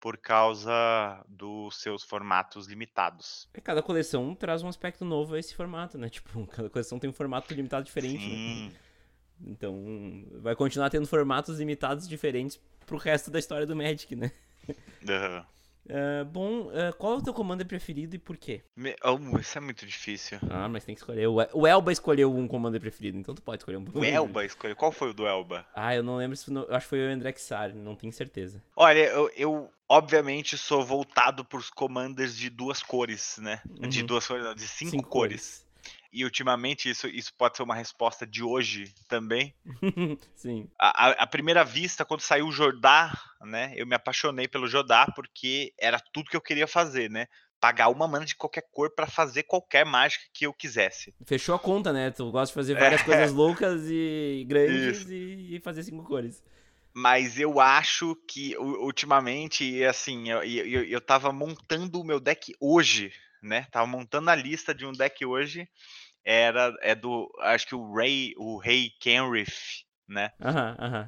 por 0.00 0.16
causa 0.16 1.22
dos 1.28 1.80
seus 1.80 2.02
formatos 2.02 2.66
limitados. 2.66 3.48
É, 3.52 3.60
cada 3.60 3.82
coleção 3.82 4.34
traz 4.34 4.62
um 4.62 4.68
aspecto 4.68 5.04
novo 5.04 5.34
a 5.34 5.38
esse 5.38 5.54
formato, 5.54 5.98
né? 5.98 6.08
Tipo, 6.10 6.46
cada 6.46 6.70
coleção 6.70 6.98
tem 6.98 7.10
um 7.10 7.12
formato 7.12 7.52
limitado 7.52 7.84
diferente. 7.84 8.26
Né? 8.26 8.34
Sim. 8.34 8.68
Né? 8.68 8.74
Então, 9.42 10.26
vai 10.42 10.54
continuar 10.56 10.90
tendo 10.90 11.06
formatos 11.06 11.58
limitados 11.58 12.08
diferentes 12.08 12.58
pro 12.86 12.96
resto 12.96 13.30
da 13.30 13.38
história 13.38 13.66
do 13.66 13.76
Magic, 13.76 14.14
né? 14.16 14.32
Uhum. 14.68 15.44
Uh, 15.90 16.24
bom, 16.24 16.68
uh, 16.68 16.94
qual 16.96 17.14
é 17.14 17.16
o 17.16 17.22
teu 17.22 17.34
commander 17.34 17.66
preferido 17.66 18.14
e 18.14 18.18
por 18.18 18.36
quê? 18.36 18.62
Me... 18.76 18.94
Oh, 19.04 19.38
isso 19.38 19.58
é 19.58 19.60
muito 19.60 19.84
difícil. 19.84 20.38
Ah, 20.48 20.68
mas 20.68 20.84
tem 20.84 20.94
que 20.94 21.00
escolher. 21.00 21.26
O 21.26 21.66
Elba 21.66 21.90
escolheu 21.90 22.32
um 22.32 22.46
commander 22.46 22.80
preferido, 22.80 23.18
então 23.18 23.34
tu 23.34 23.42
pode 23.42 23.60
escolher 23.60 23.76
um. 23.76 23.84
O 23.92 24.04
Elba 24.04 24.44
escolheu? 24.44 24.76
Qual 24.76 24.92
foi 24.92 25.10
o 25.10 25.14
do 25.14 25.26
Elba? 25.26 25.66
Ah, 25.74 25.94
eu 25.94 26.02
não 26.02 26.16
lembro 26.16 26.36
se. 26.36 26.52
Eu 26.52 26.66
acho 26.70 26.86
que 26.86 26.90
foi 26.90 27.08
o 27.08 27.10
Andrexar, 27.10 27.74
não 27.74 27.96
tenho 27.96 28.12
certeza. 28.12 28.62
Olha, 28.76 29.00
eu, 29.00 29.30
eu 29.36 29.70
obviamente 29.88 30.56
sou 30.56 30.84
voltado 30.84 31.44
pros 31.44 31.68
commanders 31.68 32.36
de 32.36 32.48
duas 32.48 32.80
cores, 32.82 33.38
né? 33.38 33.60
Uhum. 33.68 33.88
De 33.88 34.04
duas 34.04 34.24
cores, 34.26 34.44
não, 34.44 34.54
de 34.54 34.68
cinco, 34.68 34.92
cinco 34.92 35.08
cores. 35.08 35.64
cores. 35.64 35.69
E 36.12 36.24
ultimamente 36.24 36.90
isso, 36.90 37.06
isso 37.06 37.32
pode 37.34 37.56
ser 37.56 37.62
uma 37.62 37.74
resposta 37.74 38.26
de 38.26 38.42
hoje 38.42 38.92
também. 39.08 39.54
Sim. 40.34 40.68
A, 40.78 41.10
a, 41.10 41.26
primeira 41.26 41.64
vista, 41.64 42.04
quando 42.04 42.20
saiu 42.20 42.48
o 42.48 42.52
Jordá, 42.52 43.16
né? 43.42 43.72
Eu 43.76 43.86
me 43.86 43.94
apaixonei 43.94 44.48
pelo 44.48 44.66
Jordá 44.66 45.06
porque 45.14 45.72
era 45.78 46.00
tudo 46.12 46.28
que 46.28 46.36
eu 46.36 46.40
queria 46.40 46.66
fazer, 46.66 47.08
né? 47.08 47.28
Pagar 47.60 47.90
uma 47.90 48.08
mana 48.08 48.24
de 48.24 48.34
qualquer 48.34 48.64
cor 48.72 48.90
para 48.90 49.06
fazer 49.06 49.44
qualquer 49.44 49.86
mágica 49.86 50.24
que 50.32 50.46
eu 50.46 50.52
quisesse. 50.52 51.14
Fechou 51.24 51.54
a 51.54 51.58
conta, 51.58 51.92
né? 51.92 52.10
Tu 52.10 52.28
gosta 52.32 52.52
de 52.52 52.54
fazer 52.54 52.74
várias 52.74 53.02
é. 53.02 53.04
coisas 53.04 53.30
loucas 53.32 53.82
e 53.86 54.44
grandes 54.48 55.08
e, 55.08 55.56
e, 55.56 55.60
fazer 55.60 55.84
cinco 55.84 56.04
cores. 56.04 56.42
Mas 56.92 57.38
eu 57.38 57.60
acho 57.60 58.16
que 58.26 58.56
ultimamente, 58.58 59.84
assim, 59.84 60.28
eu, 60.28 60.42
eu, 60.42 60.84
eu 60.84 61.00
tava 61.00 61.32
montando 61.32 62.00
o 62.00 62.04
meu 62.04 62.18
deck 62.18 62.52
hoje, 62.58 63.12
né? 63.42 63.66
Tava 63.70 63.86
montando 63.86 64.30
a 64.30 64.34
lista 64.34 64.74
de 64.74 64.86
um 64.86 64.92
deck 64.92 65.24
hoje. 65.24 65.68
Era 66.24 66.74
é 66.82 66.94
do 66.94 67.30
acho 67.40 67.66
que 67.66 67.74
o 67.74 67.92
Ray, 67.94 68.34
o 68.36 68.58
Rei 68.58 68.90
Kenrith, 69.00 69.84
né? 70.06 70.30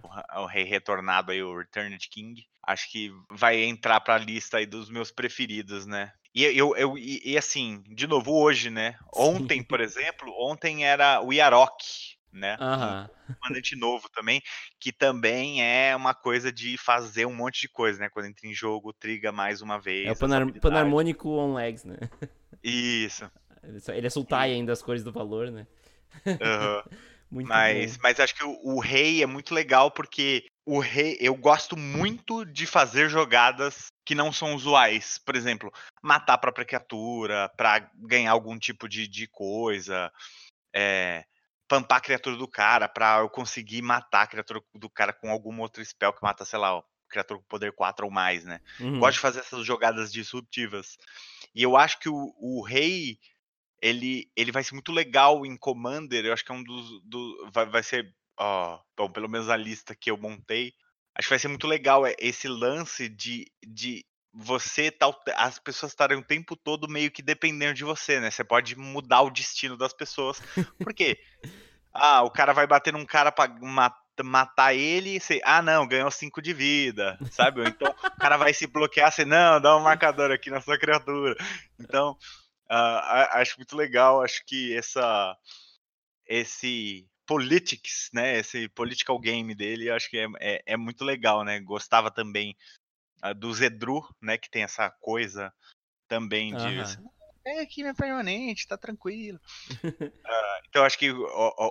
O, 0.02 0.42
o, 0.42 0.46
rei 0.46 0.64
retornado 0.64 1.32
aí, 1.32 1.42
o 1.42 1.56
Returned 1.56 2.08
King. 2.08 2.46
Acho 2.66 2.90
que 2.90 3.10
vai 3.30 3.62
entrar 3.62 4.00
para 4.00 4.14
a 4.14 4.18
lista 4.18 4.58
aí 4.58 4.66
dos 4.66 4.88
meus 4.88 5.10
preferidos, 5.10 5.84
né? 5.84 6.12
E 6.34 6.44
eu, 6.44 6.74
eu 6.76 6.96
e, 6.96 7.20
e 7.24 7.36
assim, 7.36 7.82
de 7.88 8.06
novo 8.06 8.32
hoje, 8.32 8.70
né? 8.70 8.96
Ontem, 9.14 9.58
Sim. 9.58 9.64
por 9.64 9.80
exemplo, 9.80 10.32
ontem 10.38 10.84
era 10.86 11.20
o 11.20 11.32
Yarok, 11.32 12.11
né? 12.32 12.56
Uhum. 12.60 13.08
Um 13.30 13.34
comandante 13.34 13.76
novo 13.76 14.08
também, 14.08 14.42
que 14.80 14.92
também 14.92 15.62
é 15.62 15.94
uma 15.94 16.14
coisa 16.14 16.50
de 16.50 16.76
fazer 16.78 17.26
um 17.26 17.34
monte 17.34 17.60
de 17.60 17.68
coisa, 17.68 18.00
né? 18.00 18.08
Quando 18.08 18.26
entra 18.26 18.46
em 18.46 18.54
jogo, 18.54 18.92
triga 18.92 19.30
mais 19.30 19.60
uma 19.60 19.78
vez. 19.78 20.06
É 20.06 20.12
o 20.12 20.18
panar 20.18 20.50
panarmônico 20.60 21.28
on 21.28 21.54
legs, 21.54 21.84
né? 21.84 21.98
Isso. 22.62 23.30
Ele 23.88 24.06
é 24.06 24.10
sultai 24.10 24.52
ainda 24.52 24.72
as 24.72 24.82
cores 24.82 25.04
do 25.04 25.12
valor, 25.12 25.50
né? 25.50 25.66
Uhum. 26.26 26.82
mas, 27.46 27.96
mas 27.98 28.18
acho 28.18 28.34
que 28.34 28.44
o, 28.44 28.58
o, 28.62 28.80
rei 28.80 29.22
é 29.22 29.26
muito 29.26 29.54
legal 29.54 29.90
porque 29.90 30.44
o 30.66 30.78
rei, 30.80 31.16
eu 31.20 31.34
gosto 31.34 31.76
muito 31.76 32.44
de 32.44 32.66
fazer 32.66 33.08
jogadas 33.08 33.86
que 34.04 34.14
não 34.14 34.32
são 34.32 34.54
usuais. 34.54 35.18
Por 35.18 35.36
exemplo, 35.36 35.72
matar 36.02 36.34
a 36.34 36.38
própria 36.38 36.64
criatura 36.64 37.48
para 37.56 37.90
ganhar 37.94 38.32
algum 38.32 38.58
tipo 38.58 38.88
de, 38.88 39.06
de 39.06 39.28
coisa. 39.28 40.10
É, 40.74 41.24
pampar 41.68 41.98
a 41.98 42.02
criatura 42.02 42.36
do 42.36 42.48
cara 42.48 42.88
pra 42.88 43.18
eu 43.18 43.28
conseguir 43.28 43.82
matar 43.82 44.22
a 44.22 44.26
criatura 44.26 44.62
do 44.74 44.90
cara 44.90 45.12
com 45.12 45.30
algum 45.30 45.60
outro 45.60 45.84
spell 45.84 46.12
que 46.12 46.22
mata, 46.22 46.44
sei 46.44 46.58
lá, 46.58 46.76
ó, 46.76 46.82
criatura 47.08 47.38
com 47.40 47.46
poder 47.46 47.72
4 47.72 48.06
ou 48.06 48.10
mais, 48.12 48.44
né? 48.44 48.60
Uhum. 48.80 48.98
Gosto 48.98 49.14
de 49.14 49.20
fazer 49.20 49.40
essas 49.40 49.64
jogadas 49.64 50.12
disruptivas. 50.12 50.96
E 51.54 51.62
eu 51.62 51.76
acho 51.76 51.98
que 52.00 52.08
o, 52.08 52.34
o 52.38 52.62
rei, 52.62 53.18
ele, 53.80 54.30
ele 54.34 54.50
vai 54.50 54.64
ser 54.64 54.74
muito 54.74 54.90
legal 54.90 55.44
em 55.44 55.56
Commander. 55.56 56.24
Eu 56.24 56.32
acho 56.32 56.44
que 56.44 56.50
é 56.50 56.54
um 56.54 56.64
dos. 56.64 57.02
Do, 57.04 57.50
vai, 57.52 57.66
vai 57.66 57.82
ser. 57.82 58.12
Ó, 58.38 58.80
bom, 58.96 59.10
pelo 59.10 59.28
menos 59.28 59.48
a 59.48 59.56
lista 59.56 59.94
que 59.94 60.10
eu 60.10 60.16
montei. 60.16 60.72
Acho 61.14 61.28
que 61.28 61.32
vai 61.34 61.38
ser 61.38 61.48
muito 61.48 61.66
legal 61.66 62.06
é, 62.06 62.14
esse 62.18 62.48
lance 62.48 63.08
de, 63.08 63.46
de 63.62 64.04
você 64.32 64.90
tá, 64.90 65.12
as 65.36 65.58
pessoas 65.58 65.92
estarem 65.92 66.18
o 66.18 66.24
tempo 66.24 66.56
todo 66.56 66.88
meio 66.88 67.10
que 67.10 67.22
dependendo 67.22 67.74
de 67.74 67.84
você, 67.84 68.18
né? 68.18 68.30
Você 68.30 68.42
pode 68.42 68.76
mudar 68.76 69.22
o 69.22 69.30
destino 69.30 69.76
das 69.76 69.92
pessoas. 69.92 70.40
Por 70.78 70.94
quê? 70.94 71.18
ah, 71.92 72.22
o 72.22 72.30
cara 72.30 72.52
vai 72.52 72.66
bater 72.66 72.92
num 72.92 73.04
cara 73.04 73.30
pra 73.30 73.48
matar 74.24 74.74
ele, 74.74 75.20
você, 75.20 75.40
ah 75.44 75.60
não, 75.60 75.86
ganhou 75.86 76.10
5 76.10 76.40
de 76.40 76.52
vida, 76.52 77.18
sabe? 77.30 77.60
Ou 77.60 77.66
então 77.66 77.90
o 77.90 78.20
cara 78.20 78.36
vai 78.36 78.54
se 78.54 78.66
bloquear, 78.66 79.12
você, 79.12 79.24
não, 79.24 79.60
dá 79.60 79.76
um 79.76 79.82
marcador 79.82 80.30
aqui 80.30 80.50
na 80.50 80.60
sua 80.60 80.78
criatura. 80.78 81.36
Então, 81.78 82.12
uh, 82.70 83.28
acho 83.32 83.56
muito 83.58 83.76
legal, 83.76 84.22
acho 84.22 84.42
que 84.46 84.76
essa 84.76 85.36
esse 86.26 87.06
politics, 87.26 88.08
né, 88.12 88.38
esse 88.38 88.68
political 88.70 89.18
game 89.18 89.54
dele, 89.54 89.90
acho 89.90 90.08
que 90.08 90.18
é, 90.18 90.26
é, 90.40 90.62
é 90.66 90.76
muito 90.76 91.04
legal, 91.04 91.44
né? 91.44 91.60
Gostava 91.60 92.10
também 92.10 92.56
do 93.36 93.52
Zedru, 93.54 94.02
né, 94.20 94.36
que 94.36 94.50
tem 94.50 94.62
essa 94.62 94.90
coisa 94.90 95.52
também 96.08 96.54
de 96.54 96.62
uhum. 96.62 97.10
é 97.46 97.60
aqui 97.60 97.84
é 97.84 97.94
permanente, 97.94 98.66
tá 98.66 98.76
tranquilo. 98.76 99.40
uh, 99.84 100.12
então 100.68 100.84
acho 100.84 100.98
que 100.98 101.10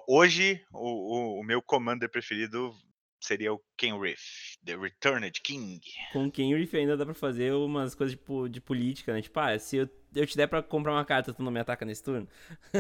hoje 0.08 0.64
o, 0.72 1.38
o, 1.38 1.40
o, 1.42 1.44
meu 1.44 1.62
commander 1.62 2.10
preferido 2.10 2.74
seria 3.22 3.54
o 3.54 3.62
Kenrith, 3.78 4.58
The 4.66 4.76
Returned 4.76 5.40
King. 5.42 5.80
Com 6.12 6.26
o 6.26 6.32
Kenrith 6.32 6.74
ainda 6.74 6.98
dá 6.98 7.06
pra 7.06 7.14
fazer 7.14 7.54
umas 7.54 7.96
coisas 7.96 8.18
tipo, 8.18 8.50
de 8.50 8.60
política, 8.60 9.14
né? 9.14 9.22
Tipo, 9.22 9.40
ah, 9.40 9.58
se 9.58 9.78
eu, 9.78 9.90
eu 10.16 10.26
te 10.26 10.36
der 10.36 10.48
pra 10.48 10.62
comprar 10.62 10.94
uma 10.94 11.06
carta, 11.06 11.34
tu 11.34 11.44
não 11.44 11.52
me 11.52 11.60
ataca 11.60 11.86
nesse 11.86 12.04
turno? 12.04 12.28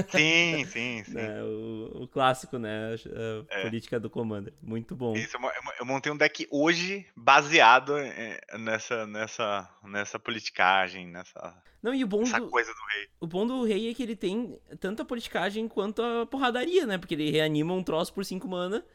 Sim, 0.09 0.65
sim, 0.65 1.03
sim. 1.03 1.17
É, 1.17 1.43
o, 1.43 2.03
o, 2.03 2.07
clássico, 2.07 2.57
né? 2.57 2.95
A, 2.95 3.59
é. 3.59 3.63
política 3.63 3.99
do 3.99 4.09
Commander. 4.09 4.53
Muito 4.61 4.95
bom. 4.95 5.15
Isso, 5.15 5.37
eu 5.79 5.85
montei 5.85 6.11
um 6.11 6.17
deck 6.17 6.47
hoje 6.49 7.05
baseado 7.15 7.97
é, 7.97 8.39
nessa, 8.57 9.05
nessa, 9.05 9.69
nessa 9.83 10.19
politicagem, 10.19 11.07
nessa, 11.07 11.55
não, 11.81 11.95
e 11.95 12.03
o 12.03 12.07
bom 12.07 12.23
do, 12.23 12.49
coisa 12.49 12.71
do 12.71 12.79
rei. 12.93 13.07
O 13.19 13.25
bom 13.25 13.47
do 13.47 13.63
rei 13.63 13.89
é 13.89 13.93
que 13.93 14.03
ele 14.03 14.15
tem 14.15 14.59
tanto 14.79 15.01
a 15.01 15.05
politicagem 15.05 15.67
quanto 15.67 16.01
a 16.03 16.27
porradaria, 16.27 16.85
né? 16.85 16.97
Porque 16.97 17.15
ele 17.15 17.31
reanima 17.31 17.73
um 17.73 17.81
troço 17.81 18.13
por 18.13 18.23
5 18.23 18.47
mana 18.47 18.85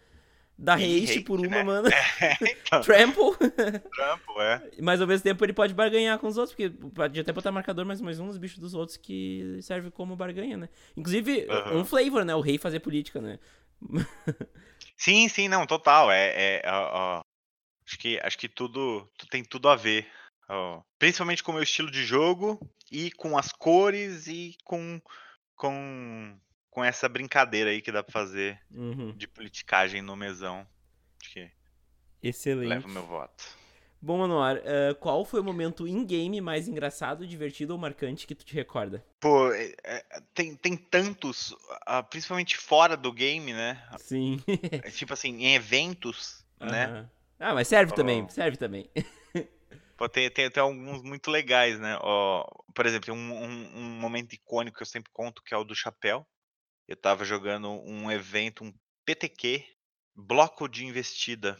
dá 0.59 0.75
haste 0.75 1.21
por 1.21 1.41
uma, 1.41 1.49
né? 1.49 1.63
mano. 1.63 1.89
É, 2.21 2.37
então. 2.41 2.81
Trample. 2.81 3.37
Trample, 3.37 4.41
é. 4.41 4.71
Mas 4.81 5.01
ao 5.01 5.07
mesmo 5.07 5.23
tempo 5.23 5.45
ele 5.45 5.53
pode 5.53 5.75
barganhar 5.75 6.19
com 6.19 6.27
os 6.27 6.39
outros, 6.39 6.55
porque 6.55 6.71
pode 6.91 7.21
até 7.21 7.33
botar 7.33 7.53
marcador 7.53 7.85
mais, 7.85 8.01
mais 8.01 8.19
um 8.19 8.27
dos 8.27 8.39
bichos 8.39 8.59
dos 8.59 8.75
outros 8.75 8.97
que 8.97 9.59
serve 9.61 9.91
como 9.91 10.17
barganha, 10.17 10.57
né? 10.57 10.69
Inclusive, 10.97 11.47
um 11.73 11.85
flavor, 11.85 12.25
né? 12.25 12.35
O 12.35 12.41
rei 12.41 12.59
fazer 12.59 12.81
política, 12.81 13.21
né? 13.21 13.39
sim, 14.97 15.29
sim, 15.29 15.49
não, 15.49 15.67
total. 15.67 16.11
É, 16.11 16.61
é 16.61 16.63
ó, 16.67 17.19
ó, 17.19 17.23
acho 17.87 17.99
que 17.99 18.19
acho 18.23 18.39
que 18.39 18.49
tudo, 18.49 19.07
tudo 19.19 19.29
tem 19.29 19.45
tudo 19.45 19.69
a 19.69 19.77
ver. 19.77 20.07
Ó. 20.49 20.81
Principalmente 20.99 21.43
com 21.43 21.53
o 21.53 21.55
meu 21.55 21.63
estilo 21.63 21.91
de 21.91 22.05
jogo 22.05 22.59
e 22.91 23.11
com 23.13 23.37
as 23.37 23.53
cores 23.53 24.27
e 24.27 24.57
com 24.65 25.01
com 25.55 26.39
com 26.77 26.85
essa 26.85 27.09
brincadeira 27.09 27.71
aí 27.71 27.81
que 27.81 27.91
dá 27.91 28.03
pra 28.03 28.13
fazer 28.13 28.61
uhum. 28.71 29.11
de 29.17 29.27
politicagem 29.27 30.03
no 30.03 30.15
mesão. 30.15 30.67
Acho 31.19 31.33
que 31.33 31.51
Excelente. 32.23 32.69
Leva 32.69 32.87
o 32.87 32.91
meu 32.91 33.07
voto. 33.07 33.45
Bom, 33.99 34.19
Manoar, 34.19 34.59
uh, 34.59 34.95
qual 34.97 35.25
foi 35.25 35.41
o 35.41 35.45
momento 35.45 35.89
in-game 35.89 36.39
mais 36.39 36.69
engraçado, 36.69 37.27
divertido 37.27 37.73
ou 37.73 37.79
marcante 37.79 38.27
que 38.27 38.35
tu 38.35 38.45
te 38.45 38.53
recorda? 38.53 39.03
Pô, 39.19 39.51
é, 39.53 39.75
é, 39.85 40.05
tem, 40.35 40.55
tem 40.55 40.77
tantos, 40.77 41.53
uh, 41.53 42.05
principalmente 42.11 42.59
fora 42.59 42.95
do 42.95 43.11
game, 43.11 43.55
né? 43.55 43.83
Sim. 43.97 44.39
É, 44.85 44.91
tipo 44.91 45.15
assim, 45.15 45.31
em 45.31 45.55
eventos, 45.55 46.45
uh 46.61 46.67
-huh. 46.67 46.71
né? 46.71 47.09
Ah, 47.41 47.55
mas 47.55 47.69
serve 47.69 47.93
oh. 47.93 47.97
também, 47.97 48.29
serve 48.29 48.59
também. 48.59 48.91
Pô, 49.97 50.11
tem, 50.11 50.31
tem, 50.31 50.51
tem 50.51 50.63
alguns 50.63 51.03
muito 51.03 51.31
legais, 51.31 51.81
né? 51.81 51.99
Oh, 52.03 52.45
por 52.75 52.85
exemplo, 52.85 53.15
um, 53.15 53.33
um, 53.33 53.79
um 53.79 53.99
momento 53.99 54.35
icônico 54.35 54.77
que 54.77 54.83
eu 54.83 54.87
sempre 54.87 55.11
conto, 55.11 55.43
que 55.43 55.55
é 55.55 55.57
o 55.57 55.65
do 55.65 55.75
chapéu 55.75 56.27
eu 56.89 56.95
estava 56.95 57.25
jogando 57.25 57.71
um 57.71 58.11
evento, 58.11 58.65
um 58.65 58.73
PTQ, 59.05 59.65
bloco 60.15 60.69
de 60.69 60.85
investida, 60.85 61.59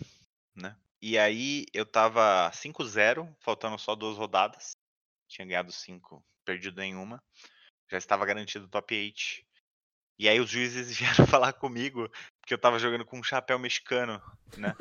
né? 0.55 0.77
E 1.01 1.19
aí 1.19 1.67
eu 1.73 1.85
tava 1.85 2.51
5-0, 2.53 3.35
faltando 3.41 3.79
só 3.79 3.95
duas 3.95 4.17
rodadas. 4.17 4.73
Tinha 5.29 5.47
ganhado 5.47 5.73
5, 5.73 6.25
perdido 6.45 6.81
nenhuma. 6.81 7.23
Já 7.91 7.99
estava 7.99 8.25
garantido 8.25 8.69
top 8.69 8.95
8. 8.95 9.47
E 10.19 10.29
aí 10.29 10.41
os 10.41 10.49
juízes 10.49 10.97
vieram 10.97 11.27
falar 11.27 11.53
comigo, 11.53 12.09
porque 12.41 12.55
eu 12.55 12.59
tava 12.59 12.79
jogando 12.79 13.05
com 13.05 13.19
um 13.19 13.25
chapéu 13.25 13.59
mexicano, 13.59 14.23
né? 14.57 14.75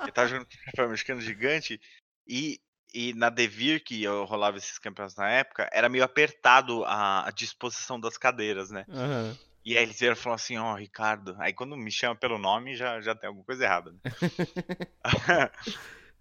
eu 0.00 0.12
tava 0.12 0.28
jogando 0.28 0.46
com 0.46 0.54
um 0.54 0.64
chapéu 0.70 0.88
mexicano 0.88 1.20
gigante 1.20 1.80
e, 2.26 2.60
e 2.94 3.12
na 3.14 3.28
Devir, 3.28 3.84
que 3.84 4.02
eu 4.02 4.24
rolava 4.24 4.56
esses 4.56 4.78
campeonatos 4.78 5.16
na 5.16 5.28
época, 5.28 5.68
era 5.72 5.88
meio 5.88 6.04
apertado 6.04 6.84
a, 6.84 7.28
a 7.28 7.30
disposição 7.30 8.00
das 8.00 8.16
cadeiras, 8.16 8.70
né? 8.70 8.86
Uhum. 8.88 9.36
E 9.66 9.76
aí 9.76 9.82
eles 9.82 9.98
vieram 9.98 10.14
falaram 10.14 10.36
assim, 10.36 10.56
ó, 10.56 10.72
oh, 10.72 10.76
Ricardo. 10.76 11.34
Aí 11.40 11.52
quando 11.52 11.76
me 11.76 11.90
chama 11.90 12.14
pelo 12.14 12.38
nome, 12.38 12.76
já, 12.76 13.00
já 13.00 13.16
tem 13.16 13.26
alguma 13.26 13.44
coisa 13.44 13.64
errada. 13.64 13.90
Né? 13.90 14.00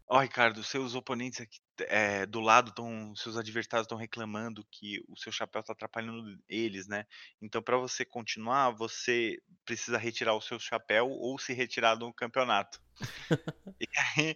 Ó, 0.08 0.18
oh, 0.18 0.20
Ricardo, 0.20 0.64
seus 0.64 0.94
oponentes 0.94 1.42
aqui 1.42 1.60
é, 1.82 2.26
do 2.26 2.40
lado 2.40 2.70
estão. 2.70 3.16
Seus 3.16 3.38
adversários 3.38 3.86
estão 3.86 3.98
reclamando 3.98 4.66
que 4.72 5.04
o 5.08 5.18
seu 5.18 5.32
chapéu 5.32 5.62
está 5.62 5.74
atrapalhando 5.74 6.40
eles, 6.48 6.88
né? 6.88 7.06
Então, 7.42 7.62
para 7.62 7.78
você 7.78 8.06
continuar, 8.06 8.70
você 8.72 9.40
precisa 9.64 9.98
retirar 9.98 10.34
o 10.36 10.42
seu 10.42 10.60
chapéu 10.60 11.10
ou 11.10 11.40
se 11.40 11.54
retirar 11.54 11.96
do 11.96 12.14
campeonato. 12.14 12.80
e, 13.82 13.88
aí, 13.98 14.36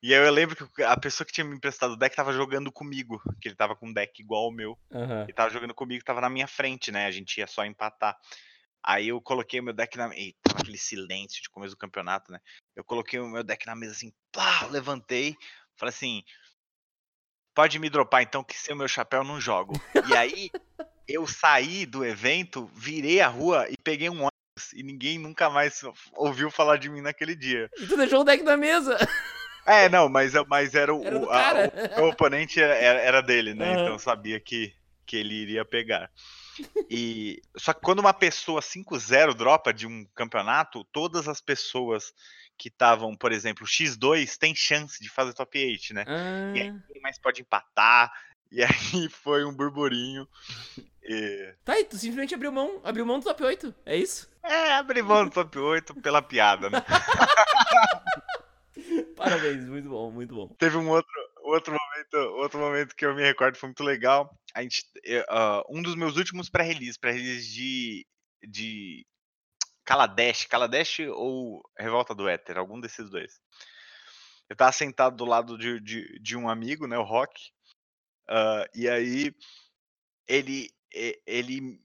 e 0.00 0.14
aí 0.14 0.24
eu 0.24 0.32
lembro 0.32 0.68
que 0.68 0.82
a 0.84 0.96
pessoa 0.96 1.26
que 1.26 1.32
tinha 1.32 1.44
me 1.44 1.56
emprestado 1.56 1.94
o 1.94 1.96
deck 1.96 2.12
estava 2.12 2.32
jogando 2.32 2.70
comigo, 2.70 3.20
que 3.40 3.48
ele 3.48 3.54
estava 3.54 3.74
com 3.74 3.88
um 3.88 3.92
deck 3.92 4.20
igual 4.22 4.44
ao 4.44 4.52
meu. 4.52 4.78
Uhum. 4.90 5.22
Ele 5.22 5.30
estava 5.30 5.50
jogando 5.50 5.74
comigo, 5.74 6.00
estava 6.00 6.20
na 6.20 6.30
minha 6.30 6.46
frente, 6.46 6.92
né? 6.92 7.06
A 7.06 7.10
gente 7.10 7.38
ia 7.38 7.46
só 7.48 7.64
empatar. 7.64 8.16
Aí 8.84 9.08
eu 9.08 9.20
coloquei 9.20 9.60
o 9.60 9.62
meu 9.62 9.72
deck 9.72 9.96
na. 9.96 10.14
Eita, 10.14 10.38
aquele 10.54 10.78
silêncio 10.78 11.42
de 11.42 11.50
começo 11.50 11.74
do 11.74 11.78
campeonato, 11.78 12.32
né? 12.32 12.40
Eu 12.76 12.84
coloquei 12.84 13.18
o 13.18 13.28
meu 13.28 13.42
deck 13.42 13.66
na 13.66 13.74
mesa 13.74 13.92
assim, 13.92 14.12
pá, 14.32 14.66
levantei, 14.70 15.36
falei 15.76 15.90
assim. 15.90 16.22
Pode 17.54 17.78
me 17.78 17.90
dropar 17.90 18.22
então, 18.22 18.44
que 18.44 18.56
sem 18.56 18.74
o 18.74 18.78
meu 18.78 18.88
chapéu 18.88 19.24
não 19.24 19.40
jogo. 19.40 19.74
E 20.08 20.16
aí 20.16 20.50
eu 21.08 21.26
saí 21.26 21.84
do 21.84 22.04
evento, 22.04 22.70
virei 22.74 23.20
a 23.20 23.28
rua 23.28 23.66
e 23.68 23.76
peguei 23.82 24.08
um 24.08 24.18
ônibus. 24.18 24.72
E 24.74 24.82
ninguém 24.82 25.18
nunca 25.18 25.50
mais 25.50 25.82
ouviu 26.14 26.50
falar 26.50 26.76
de 26.76 26.88
mim 26.88 27.00
naquele 27.00 27.34
dia. 27.34 27.68
E 27.78 27.86
tu 27.86 27.96
deixou 27.96 28.20
o 28.20 28.24
deck 28.24 28.42
na 28.42 28.56
mesa? 28.56 28.96
É, 29.66 29.86
não, 29.88 30.08
mas, 30.08 30.32
mas 30.48 30.74
era 30.74 30.94
o, 30.94 31.04
era 31.04 31.18
o, 31.18 31.30
a, 31.30 31.52
o, 31.98 32.04
o 32.04 32.08
oponente 32.08 32.58
era, 32.58 32.74
era 32.74 33.20
dele, 33.20 33.52
né? 33.52 33.66
Uhum. 33.66 33.72
Então 33.74 33.92
eu 33.92 33.98
sabia 33.98 34.40
que, 34.40 34.72
que 35.04 35.14
ele 35.14 35.34
iria 35.34 35.62
pegar. 35.62 36.10
E 36.90 37.42
só 37.56 37.72
que 37.72 37.80
quando 37.80 38.00
uma 38.00 38.14
pessoa 38.14 38.60
5-0 38.60 39.34
dropa 39.34 39.72
de 39.72 39.86
um 39.86 40.04
campeonato, 40.14 40.84
todas 40.92 41.28
as 41.28 41.40
pessoas 41.40 42.12
que 42.56 42.68
estavam, 42.68 43.14
por 43.14 43.30
exemplo, 43.30 43.66
X2 43.66 44.36
tem 44.36 44.54
chance 44.54 45.00
de 45.00 45.08
fazer 45.08 45.32
top 45.32 45.58
8, 45.58 45.94
né? 45.94 46.04
Ah. 46.06 46.52
E 46.56 46.62
aí 46.62 46.68
ah. 46.70 47.00
mais 47.02 47.18
pode 47.18 47.40
empatar. 47.40 48.12
E 48.50 48.64
aí 48.64 49.10
foi 49.10 49.44
um 49.44 49.54
burburinho. 49.54 50.26
E... 51.02 51.54
Tá, 51.66 51.78
e 51.78 51.84
tu 51.84 51.98
simplesmente 51.98 52.34
abriu 52.34 52.50
mão, 52.50 52.80
abriu 52.82 53.04
mão 53.04 53.18
do 53.18 53.24
top 53.26 53.44
8, 53.44 53.74
é 53.84 53.94
isso? 53.94 54.26
É, 54.42 54.72
abri 54.72 55.02
mão 55.02 55.26
do 55.26 55.30
top 55.30 55.58
8 55.58 55.94
pela 55.96 56.22
piada, 56.22 56.70
né? 56.70 56.82
Parabéns, 59.14 59.66
muito 59.66 59.90
bom, 59.90 60.10
muito 60.10 60.34
bom. 60.34 60.48
Teve 60.58 60.78
um 60.78 60.88
outro, 60.88 61.12
outro 61.48 61.72
momento, 61.72 62.14
outro 62.36 62.58
momento 62.58 62.94
que 62.94 63.04
eu 63.04 63.14
me 63.14 63.22
recordo 63.22 63.56
foi 63.56 63.68
muito 63.68 63.82
legal. 63.82 64.36
A 64.54 64.62
gente, 64.62 64.82
uh, 65.30 65.62
um 65.68 65.82
dos 65.82 65.94
meus 65.94 66.16
últimos 66.16 66.48
pré-release, 66.48 66.98
pré-release 66.98 67.52
de, 67.52 68.06
de 68.42 69.06
Kaladesh, 69.84 70.46
Kaladesh 70.46 71.00
ou 71.14 71.62
Revolta 71.78 72.14
do 72.14 72.28
Éter, 72.28 72.58
algum 72.58 72.80
desses 72.80 73.08
dois. 73.10 73.40
Eu 74.48 74.56
tava 74.56 74.72
sentado 74.72 75.16
do 75.16 75.24
lado 75.24 75.58
de, 75.58 75.80
de, 75.80 76.18
de 76.20 76.36
um 76.36 76.48
amigo, 76.48 76.86
né, 76.86 76.96
o 76.98 77.02
Rock, 77.02 77.50
uh, 78.30 78.64
e 78.74 78.88
aí 78.88 79.34
ele, 80.26 80.70
ele, 81.26 81.80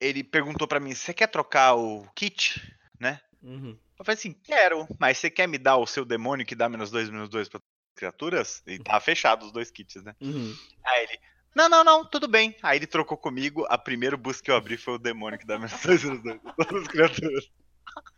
ele 0.00 0.24
perguntou 0.24 0.66
para 0.66 0.80
mim, 0.80 0.94
você 0.94 1.14
quer 1.14 1.28
trocar 1.28 1.74
o 1.74 2.06
kit, 2.14 2.60
né? 3.00 3.20
Uhum. 3.42 3.78
Eu 3.98 4.04
falei 4.04 4.18
assim, 4.18 4.32
quero, 4.32 4.86
mas 4.98 5.18
você 5.18 5.30
quer 5.30 5.46
me 5.46 5.56
dar 5.56 5.76
o 5.76 5.86
seu 5.86 6.04
demônio 6.04 6.44
que 6.44 6.54
dá 6.54 6.68
menos 6.68 6.90
dois, 6.90 7.08
menos 7.08 7.28
dois 7.28 7.48
pra 7.48 7.60
criaturas? 7.96 8.62
E 8.66 8.78
tava 8.78 9.00
fechado 9.00 9.46
os 9.46 9.52
dois 9.52 9.70
kits, 9.70 10.02
né? 10.04 10.14
Uhum. 10.20 10.54
Aí 10.84 11.04
ele, 11.04 11.18
não, 11.56 11.70
não, 11.70 11.82
não, 11.82 12.04
tudo 12.04 12.28
bem. 12.28 12.54
Aí 12.62 12.78
ele 12.78 12.86
trocou 12.86 13.16
comigo, 13.16 13.66
a 13.70 13.78
primeira 13.78 14.16
boost 14.16 14.42
que 14.42 14.50
eu 14.50 14.56
abri 14.56 14.76
foi 14.76 14.94
o 14.94 14.98
demônio 14.98 15.38
que 15.38 15.46
dá 15.46 15.58
menos 15.58 15.80
dois, 15.82 16.04
menos 16.04 16.22
dois, 16.22 16.40
todas 16.56 16.82
as 16.82 16.88
criaturas. 16.88 17.50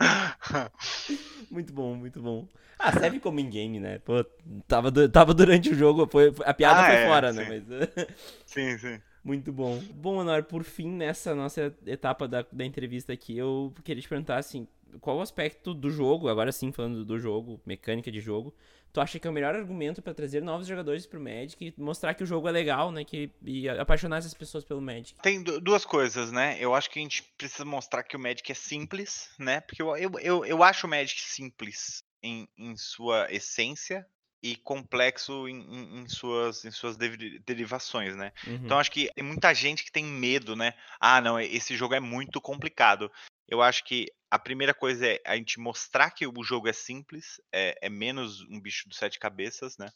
muito 1.50 1.72
bom, 1.72 1.94
muito 1.94 2.20
bom. 2.20 2.48
Ah, 2.76 2.92
serve 2.92 3.20
como 3.20 3.38
in-game, 3.38 3.78
né? 3.78 4.00
Pô, 4.00 4.24
tava, 4.66 4.90
tava 5.08 5.32
durante 5.32 5.70
o 5.70 5.74
jogo, 5.74 6.08
foi, 6.10 6.34
a 6.44 6.52
piada 6.52 6.80
ah, 6.80 6.86
foi 6.86 6.94
é, 6.94 7.06
fora, 7.06 7.32
né? 7.32 7.44
sim. 7.44 7.50
né? 7.50 7.88
Mas... 7.96 8.06
sim, 8.44 8.78
sim. 8.78 9.00
Muito 9.22 9.52
bom. 9.52 9.78
Bom, 9.94 10.16
Honor, 10.16 10.42
por 10.42 10.64
fim, 10.64 10.90
nessa 10.90 11.34
nossa 11.34 11.72
etapa 11.86 12.26
da, 12.26 12.44
da 12.50 12.64
entrevista 12.64 13.12
aqui, 13.12 13.36
eu 13.36 13.72
queria 13.84 14.02
te 14.02 14.08
perguntar, 14.08 14.38
assim, 14.38 14.66
qual 15.00 15.18
o 15.18 15.20
aspecto 15.20 15.74
do 15.74 15.90
jogo, 15.90 16.28
agora 16.28 16.50
sim 16.50 16.72
falando 16.72 17.04
do 17.04 17.18
jogo, 17.18 17.60
mecânica 17.66 18.10
de 18.10 18.20
jogo, 18.20 18.54
tu 18.92 19.00
acha 19.00 19.18
que 19.18 19.26
é 19.26 19.30
o 19.30 19.32
melhor 19.32 19.54
argumento 19.54 20.02
para 20.02 20.14
trazer 20.14 20.42
novos 20.42 20.66
jogadores 20.66 21.06
pro 21.06 21.20
Magic 21.20 21.56
e 21.64 21.74
mostrar 21.80 22.14
que 22.14 22.22
o 22.22 22.26
jogo 22.26 22.48
é 22.48 22.52
legal, 22.52 22.90
né? 22.90 23.04
Que, 23.04 23.30
e 23.44 23.68
apaixonar 23.68 24.18
essas 24.18 24.34
pessoas 24.34 24.64
pelo 24.64 24.80
Magic? 24.80 25.20
Tem 25.20 25.42
duas 25.42 25.84
coisas, 25.84 26.32
né? 26.32 26.56
Eu 26.60 26.74
acho 26.74 26.90
que 26.90 26.98
a 26.98 27.02
gente 27.02 27.22
precisa 27.36 27.64
mostrar 27.64 28.02
que 28.02 28.16
o 28.16 28.20
Magic 28.20 28.50
é 28.50 28.54
simples, 28.54 29.30
né? 29.38 29.60
Porque 29.60 29.82
eu, 29.82 29.96
eu, 29.96 30.12
eu, 30.20 30.44
eu 30.44 30.62
acho 30.62 30.86
o 30.86 30.90
Magic 30.90 31.20
simples 31.20 32.02
em, 32.22 32.48
em 32.56 32.76
sua 32.76 33.26
essência, 33.30 34.06
e 34.42 34.56
complexo 34.56 35.48
em, 35.48 35.60
em, 35.60 36.00
em, 36.00 36.08
suas, 36.08 36.64
em 36.64 36.70
suas 36.70 36.96
derivações, 36.96 38.14
né? 38.14 38.32
Uhum. 38.46 38.54
Então 38.64 38.78
acho 38.78 38.90
que 38.90 39.10
tem 39.12 39.24
muita 39.24 39.52
gente 39.52 39.84
que 39.84 39.90
tem 39.90 40.04
medo, 40.04 40.54
né? 40.54 40.74
Ah, 41.00 41.20
não, 41.20 41.40
esse 41.40 41.76
jogo 41.76 41.94
é 41.94 42.00
muito 42.00 42.40
complicado. 42.40 43.10
Eu 43.48 43.62
acho 43.62 43.84
que 43.84 44.12
a 44.30 44.38
primeira 44.38 44.74
coisa 44.74 45.06
é 45.06 45.20
a 45.24 45.36
gente 45.36 45.58
mostrar 45.58 46.10
que 46.10 46.26
o 46.26 46.42
jogo 46.42 46.68
é 46.68 46.72
simples, 46.72 47.40
é, 47.52 47.78
é 47.80 47.88
menos 47.88 48.42
um 48.42 48.60
bicho 48.60 48.88
de 48.88 48.94
sete 48.94 49.18
cabeças, 49.18 49.78
né? 49.78 49.90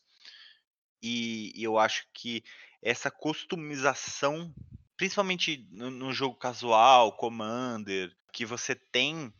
E, 1.03 1.53
e, 1.55 1.63
eu 1.63 1.79
acho 1.79 2.07
que 2.15 2.43
essa 2.81 3.11
customização, 3.11 4.55
principalmente 4.97 5.67
no, 5.71 5.91
no 5.91 6.13
jogo 6.13 6.37
casual, 6.37 7.17
Commander, 7.17 8.17
que 8.33 8.47
você 8.47 8.75
tem, 8.75 9.33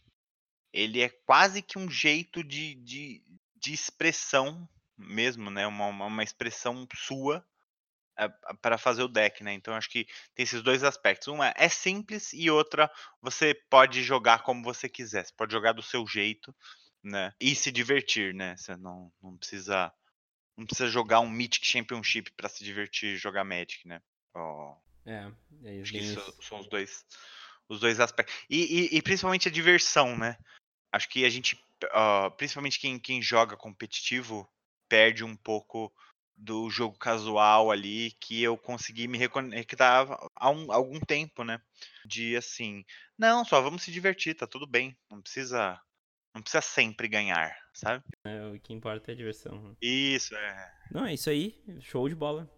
ele 0.73 1.01
é 1.01 1.09
quase 1.09 1.63
que 1.63 1.79
um 1.79 1.89
jeito 1.89 2.45
de, 2.45 2.75
de, 2.75 3.23
de 3.57 3.73
expressão 3.73 4.69
mesmo, 4.99 5.51
né? 5.51 5.67
Uma, 5.67 5.87
uma 6.07 6.23
expressão 6.23 6.87
sua 6.95 7.47
para 8.61 8.79
fazer 8.79 9.03
o 9.03 9.09
deck, 9.09 9.43
né? 9.43 9.53
Então 9.53 9.75
acho 9.75 9.89
que 9.91 10.07
tem 10.35 10.45
esses 10.45 10.63
dois 10.63 10.85
aspectos. 10.85 11.29
Uma 11.29 11.53
é 11.57 11.69
simples 11.69 12.33
e 12.33 12.51
outra 12.51 12.91
você 13.21 13.55
pode 13.55 14.03
jogar 14.03 14.43
como 14.43 14.63
você 14.63 14.89
quiser. 14.89 15.25
Você 15.25 15.33
pode 15.35 15.53
jogar 15.53 15.73
do 15.73 15.83
seu 15.83 16.07
jeito, 16.07 16.55
né? 17.03 17.33
E 17.41 17.55
se 17.55 17.73
divertir, 17.73 18.35
né? 18.35 18.57
Você 18.57 18.77
não, 18.77 19.13
não 19.23 19.37
precisa 19.37 19.93
não 20.57 20.67
precisa 20.67 20.89
jogar 20.89 21.21
um 21.21 21.31
Mythic 21.31 21.67
Championship 21.67 22.31
para 22.33 22.49
se 22.49 22.63
divertir 22.63 23.17
jogar 23.17 23.45
Magic, 23.45 23.89
né? 23.89 24.01
Oh, 24.35 24.75
é, 25.07 25.31
é 25.65 25.81
acho 25.81 25.93
que 25.93 25.99
isso 25.99 26.43
são 26.43 26.61
os 26.61 26.69
dois 26.69 27.05
os 27.69 27.81
dois 27.81 28.01
aspectos. 28.01 28.35
E, 28.51 28.91
e, 28.95 28.99
e, 28.99 29.03
principalmente 29.03 29.49
a 29.49 29.51
diversão, 29.51 30.17
né? 30.17 30.37
Acho 30.93 31.09
que 31.09 31.25
a 31.25 31.31
gente, 31.31 31.55
uh, 31.85 32.31
principalmente 32.37 32.79
quem, 32.79 32.99
quem 32.99 33.23
joga 33.23 33.57
competitivo, 33.57 34.47
perde 34.89 35.25
um 35.25 35.35
pouco 35.35 35.91
do 36.43 36.69
jogo 36.69 36.99
casual 36.99 37.71
ali 37.71 38.13
que 38.21 38.43
eu 38.43 38.59
consegui 38.59 39.07
me 39.07 39.17
reconectar 39.17 40.07
há 40.35 40.51
um, 40.51 40.73
algum 40.73 40.99
tempo, 40.99 41.45
né? 41.45 41.61
De 42.05 42.37
assim, 42.37 42.85
não, 43.17 43.45
só 43.45 43.61
vamos 43.61 43.83
se 43.83 43.93
divertir, 43.93 44.35
tá 44.35 44.47
tudo 44.47 44.67
bem, 44.67 44.97
não 45.11 45.23
precisa 45.23 45.81
não 46.35 46.43
precisa 46.43 46.63
sempre 46.63 47.09
ganhar, 47.09 47.55
sabe? 47.75 48.03
É, 48.25 48.47
o 48.47 48.59
que 48.59 48.73
importa 48.73 49.11
é 49.11 49.15
a 49.15 49.17
diversão. 49.17 49.77
Isso, 49.81 50.35
é. 50.35 50.73
Não, 50.91 51.05
é 51.05 51.15
isso 51.15 51.29
aí, 51.29 51.63
show 51.81 52.09
de 52.09 52.15
bola. 52.15 52.51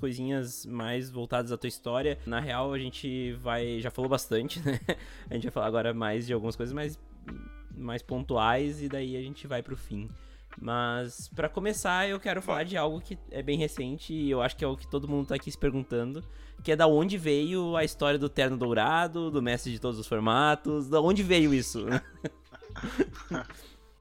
Coisinhas 0.00 0.66
mais 0.66 1.10
voltadas 1.10 1.52
à 1.52 1.56
tua 1.56 1.68
história. 1.68 2.18
Na 2.26 2.40
real, 2.40 2.72
a 2.72 2.78
gente 2.78 3.32
vai. 3.34 3.80
Já 3.80 3.90
falou 3.90 4.08
bastante, 4.08 4.58
né? 4.66 4.80
A 5.28 5.34
gente 5.34 5.44
vai 5.44 5.52
falar 5.52 5.66
agora 5.66 5.94
mais 5.94 6.26
de 6.26 6.32
algumas 6.32 6.56
coisas 6.56 6.72
mais, 6.72 6.98
mais 7.76 8.02
pontuais 8.02 8.82
e 8.82 8.88
daí 8.88 9.16
a 9.16 9.22
gente 9.22 9.46
vai 9.46 9.62
pro 9.62 9.76
fim. 9.76 10.08
Mas 10.60 11.28
para 11.28 11.48
começar, 11.48 12.08
eu 12.08 12.18
quero 12.18 12.42
falar 12.42 12.64
de 12.64 12.76
algo 12.76 13.00
que 13.00 13.16
é 13.30 13.42
bem 13.42 13.56
recente 13.56 14.12
e 14.12 14.30
eu 14.30 14.42
acho 14.42 14.56
que 14.56 14.64
é 14.64 14.68
o 14.68 14.76
que 14.76 14.88
todo 14.88 15.06
mundo 15.06 15.28
tá 15.28 15.36
aqui 15.36 15.50
se 15.50 15.56
perguntando, 15.56 16.24
que 16.64 16.72
é 16.72 16.76
da 16.76 16.88
onde 16.88 17.16
veio 17.16 17.76
a 17.76 17.84
história 17.84 18.18
do 18.18 18.28
Terno 18.28 18.56
Dourado, 18.56 19.30
do 19.30 19.40
mestre 19.40 19.70
de 19.70 19.78
todos 19.78 19.98
os 19.98 20.08
formatos, 20.08 20.88
da 20.88 21.00
onde 21.00 21.22
veio 21.22 21.54
isso? 21.54 21.86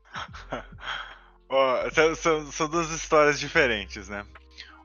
oh, 1.49 1.89
são, 1.93 2.15
são, 2.15 2.51
são, 2.51 2.69
duas 2.69 2.89
histórias 2.91 3.39
diferentes, 3.39 4.09
né? 4.09 4.25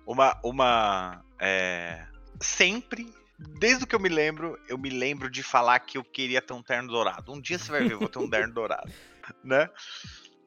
Uma. 0.07 0.39
uma 0.43 1.25
é, 1.39 2.07
sempre, 2.41 3.13
desde 3.39 3.87
que 3.87 3.95
eu 3.95 4.01
me 4.01 4.09
lembro, 4.09 4.59
eu 4.69 4.79
me 4.79 4.91
lembro 4.91 5.31
de 5.31 5.43
falar 5.43 5.79
que 5.81 5.99
eu 5.99 6.05
queria 6.05 6.41
ter 6.41 6.53
um 6.53 6.63
terno 6.63 6.89
dourado. 6.89 7.33
Um 7.33 7.41
dia 7.41 7.59
você 7.59 7.71
vai 7.71 7.83
ver, 7.83 7.93
eu 7.93 7.99
vou 7.99 8.09
ter 8.09 8.19
um 8.19 8.29
terno 8.29 8.53
dourado. 8.55 8.91
Né? 9.43 9.69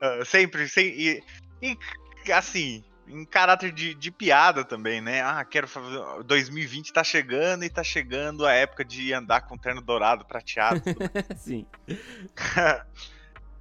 Uh, 0.01 0.25
sempre, 0.25 0.67
sempre. 0.67 1.23
E, 1.61 1.77
e, 2.25 2.31
assim, 2.31 2.83
em 3.07 3.25
caráter 3.25 3.71
de, 3.71 3.93
de, 3.93 4.11
piada 4.11 4.63
também, 4.63 5.01
né? 5.01 5.21
Ah, 5.21 5.43
quero 5.45 5.67
fazer. 5.67 6.23
2020 6.23 6.93
tá 6.93 7.03
chegando 7.03 7.63
e 7.63 7.69
tá 7.69 7.83
chegando 7.83 8.45
a 8.45 8.53
época 8.53 8.83
de 8.83 9.13
andar 9.13 9.41
com 9.41 9.57
terno 9.57 9.81
dourado 9.81 10.25
prateado. 10.25 10.81
Sim. 11.37 11.65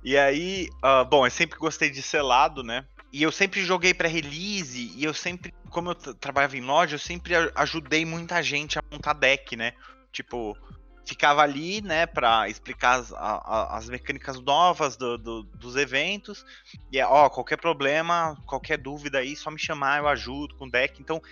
e 0.02 0.16
aí, 0.16 0.68
uh, 0.84 1.04
bom, 1.04 1.26
eu 1.26 1.30
sempre 1.30 1.58
gostei 1.58 1.90
de 1.90 2.02
selado, 2.02 2.62
né? 2.62 2.84
E 3.16 3.22
eu 3.22 3.32
sempre 3.32 3.64
joguei 3.64 3.94
para 3.94 4.06
release 4.06 4.92
e 4.94 5.02
eu 5.02 5.14
sempre, 5.14 5.50
como 5.70 5.88
eu 5.88 5.94
trabalhava 5.94 6.54
em 6.54 6.60
loja, 6.60 6.96
eu 6.96 6.98
sempre 6.98 7.32
ajudei 7.54 8.04
muita 8.04 8.42
gente 8.42 8.78
a 8.78 8.82
montar 8.92 9.14
deck, 9.14 9.56
né? 9.56 9.72
Tipo, 10.12 10.54
ficava 11.02 11.40
ali, 11.40 11.80
né, 11.80 12.04
para 12.04 12.46
explicar 12.46 13.00
as, 13.00 13.14
a, 13.14 13.74
as 13.74 13.88
mecânicas 13.88 14.38
novas 14.42 14.98
do, 14.98 15.16
do, 15.16 15.42
dos 15.44 15.76
eventos. 15.76 16.44
E 16.92 16.98
é, 16.98 17.06
ó, 17.06 17.30
qualquer 17.30 17.56
problema, 17.56 18.36
qualquer 18.44 18.76
dúvida 18.76 19.20
aí, 19.20 19.34
só 19.34 19.50
me 19.50 19.58
chamar, 19.58 20.00
eu 20.00 20.08
ajudo 20.08 20.54
com 20.54 20.68
deck. 20.68 21.00
Então, 21.00 21.22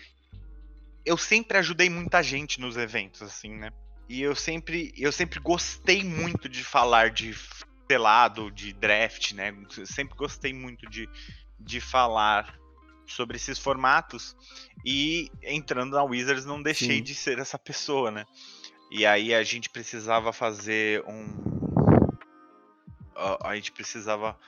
eu 1.04 1.18
sempre 1.18 1.58
ajudei 1.58 1.90
muita 1.90 2.22
gente 2.22 2.62
nos 2.62 2.78
eventos, 2.78 3.20
assim, 3.20 3.58
né? 3.58 3.68
E 4.08 4.22
eu 4.22 4.34
sempre, 4.34 4.90
eu 4.96 5.12
sempre 5.12 5.38
gostei 5.38 6.02
muito 6.02 6.48
de 6.48 6.64
falar 6.64 7.10
de 7.10 7.36
selado, 7.86 8.50
de 8.50 8.72
draft, 8.72 9.32
né? 9.32 9.54
Eu 9.76 9.84
sempre 9.84 10.16
gostei 10.16 10.54
muito 10.54 10.88
de, 10.88 11.06
de 11.64 11.80
falar 11.80 12.58
sobre 13.06 13.36
esses 13.36 13.58
formatos 13.58 14.36
e 14.84 15.30
entrando 15.42 15.94
na 15.94 16.02
Wizards 16.02 16.44
não 16.44 16.62
deixei 16.62 16.98
Sim. 16.98 17.02
de 17.02 17.14
ser 17.14 17.38
essa 17.38 17.58
pessoa, 17.58 18.10
né? 18.10 18.24
E 18.90 19.04
aí 19.04 19.34
a 19.34 19.42
gente 19.42 19.68
precisava 19.68 20.32
fazer 20.32 21.02
um 21.06 21.54
a 23.42 23.54
gente 23.54 23.72
precisava 23.72 24.38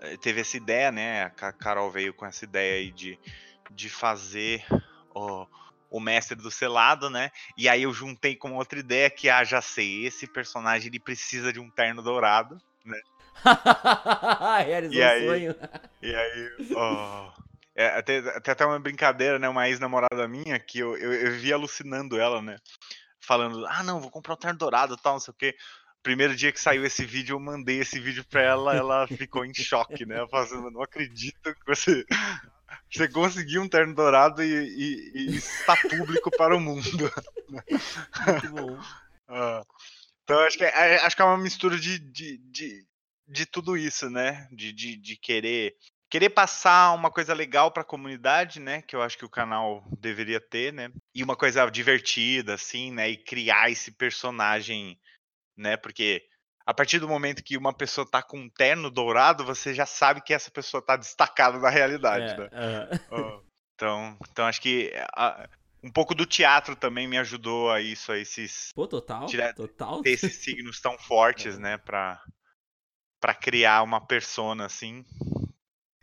eh, 0.00 0.16
teve 0.16 0.40
essa 0.40 0.56
ideia, 0.56 0.90
né? 0.90 1.24
A 1.24 1.52
Carol 1.52 1.90
veio 1.90 2.12
com 2.12 2.26
essa 2.26 2.44
ideia 2.44 2.78
aí 2.78 2.90
de, 2.90 3.18
de 3.70 3.88
fazer 3.88 4.64
o, 5.14 5.46
o 5.90 6.00
mestre 6.00 6.36
do 6.36 6.50
selado, 6.50 7.08
né? 7.08 7.30
E 7.56 7.68
aí 7.68 7.82
eu 7.82 7.92
juntei 7.92 8.34
com 8.36 8.54
outra 8.54 8.78
ideia 8.78 9.10
que 9.10 9.28
ah, 9.28 9.44
já 9.44 9.62
sei, 9.62 10.06
esse 10.06 10.26
personagem 10.26 10.88
ele 10.88 11.00
precisa 11.00 11.52
de 11.52 11.60
um 11.60 11.70
terno 11.70 12.02
dourado, 12.02 12.60
né? 12.84 13.00
Realizou 14.66 14.96
e 14.96 15.02
aí, 15.02 15.26
sonho. 15.26 15.56
E 16.02 16.14
aí, 16.14 16.50
oh, 16.76 17.40
é, 17.74 17.86
até, 17.86 18.18
até 18.36 18.66
uma 18.66 18.78
brincadeira, 18.78 19.38
né? 19.38 19.48
Uma 19.48 19.68
ex-namorada 19.68 20.28
minha 20.28 20.58
que 20.58 20.78
eu, 20.78 20.96
eu, 20.96 21.12
eu 21.12 21.32
vi 21.32 21.52
alucinando 21.52 22.20
ela, 22.20 22.42
né? 22.42 22.56
Falando, 23.20 23.66
ah, 23.66 23.82
não, 23.82 24.00
vou 24.00 24.10
comprar 24.10 24.34
um 24.34 24.38
terno 24.38 24.58
dourado 24.58 24.96
tal, 24.96 25.14
não 25.14 25.20
sei 25.20 25.32
o 25.32 25.36
quê. 25.36 25.54
Primeiro 26.02 26.34
dia 26.34 26.50
que 26.52 26.60
saiu 26.60 26.84
esse 26.84 27.04
vídeo, 27.04 27.34
eu 27.34 27.40
mandei 27.40 27.80
esse 27.80 28.00
vídeo 28.00 28.24
pra 28.24 28.42
ela, 28.42 28.74
ela 28.74 29.06
ficou 29.08 29.44
em 29.44 29.54
choque, 29.54 30.04
né? 30.04 30.26
Fazendo, 30.30 30.70
não 30.70 30.82
acredito 30.82 31.54
que 31.54 31.66
você, 31.66 32.04
você 32.90 33.08
conseguiu 33.08 33.62
um 33.62 33.68
terno 33.68 33.94
dourado 33.94 34.42
e, 34.42 34.46
e, 34.46 35.12
e 35.14 35.36
está 35.36 35.76
público 35.76 36.30
para 36.36 36.56
o 36.56 36.60
mundo. 36.60 37.10
Muito 37.48 38.50
bom. 38.52 38.78
Ah, 39.32 39.62
então 40.24 40.40
acho 40.40 40.58
que, 40.58 40.64
é, 40.64 40.96
acho 40.96 41.14
que 41.14 41.22
é 41.22 41.24
uma 41.24 41.38
mistura 41.38 41.78
de, 41.78 42.00
de, 42.00 42.36
de, 42.50 42.84
de 43.30 43.46
tudo 43.46 43.76
isso, 43.76 44.10
né? 44.10 44.48
De, 44.50 44.72
de, 44.72 44.96
de 44.96 45.16
querer 45.16 45.76
querer 46.10 46.30
passar 46.30 46.92
uma 46.92 47.08
coisa 47.08 47.32
legal 47.32 47.70
para 47.70 47.82
a 47.82 47.86
comunidade, 47.86 48.58
né? 48.58 48.82
Que 48.82 48.96
eu 48.96 49.00
acho 49.02 49.16
que 49.16 49.24
o 49.24 49.30
canal 49.30 49.84
deveria 49.98 50.40
ter, 50.40 50.72
né? 50.72 50.90
E 51.14 51.22
uma 51.22 51.36
coisa 51.36 51.70
divertida, 51.70 52.54
assim, 52.54 52.90
né? 52.90 53.08
E 53.08 53.16
criar 53.16 53.70
esse 53.70 53.92
personagem, 53.92 54.98
né? 55.56 55.76
Porque 55.76 56.26
a 56.66 56.74
partir 56.74 56.98
do 56.98 57.08
momento 57.08 57.44
que 57.44 57.56
uma 57.56 57.72
pessoa 57.72 58.08
tá 58.08 58.22
com 58.22 58.38
um 58.40 58.50
terno 58.50 58.90
dourado, 58.90 59.44
você 59.44 59.72
já 59.72 59.86
sabe 59.86 60.20
que 60.20 60.34
essa 60.34 60.50
pessoa 60.50 60.84
tá 60.84 60.96
destacada 60.96 61.60
da 61.60 61.70
realidade, 61.70 62.32
é, 62.32 62.36
né? 62.36 62.88
Uh... 63.12 63.42
então, 63.76 64.18
então 64.28 64.46
acho 64.46 64.60
que 64.60 64.92
a, 65.16 65.48
Um 65.82 65.90
pouco 65.90 66.14
do 66.14 66.26
teatro 66.26 66.76
também 66.76 67.06
me 67.06 67.18
ajudou 67.18 67.70
a 67.70 67.80
isso, 67.80 68.12
a 68.12 68.18
esses. 68.18 68.72
Pô, 68.74 68.86
total. 68.86 69.26
Tirar- 69.26 69.54
Total. 69.54 70.02
ter 70.02 70.10
esses 70.10 70.34
signos 70.42 70.80
tão 70.80 70.98
fortes, 70.98 71.56
né? 71.56 71.78
Pra, 71.78 72.20
pra 73.20 73.34
criar 73.34 73.82
uma 73.82 74.00
persona 74.00 74.66
assim. 74.66 75.04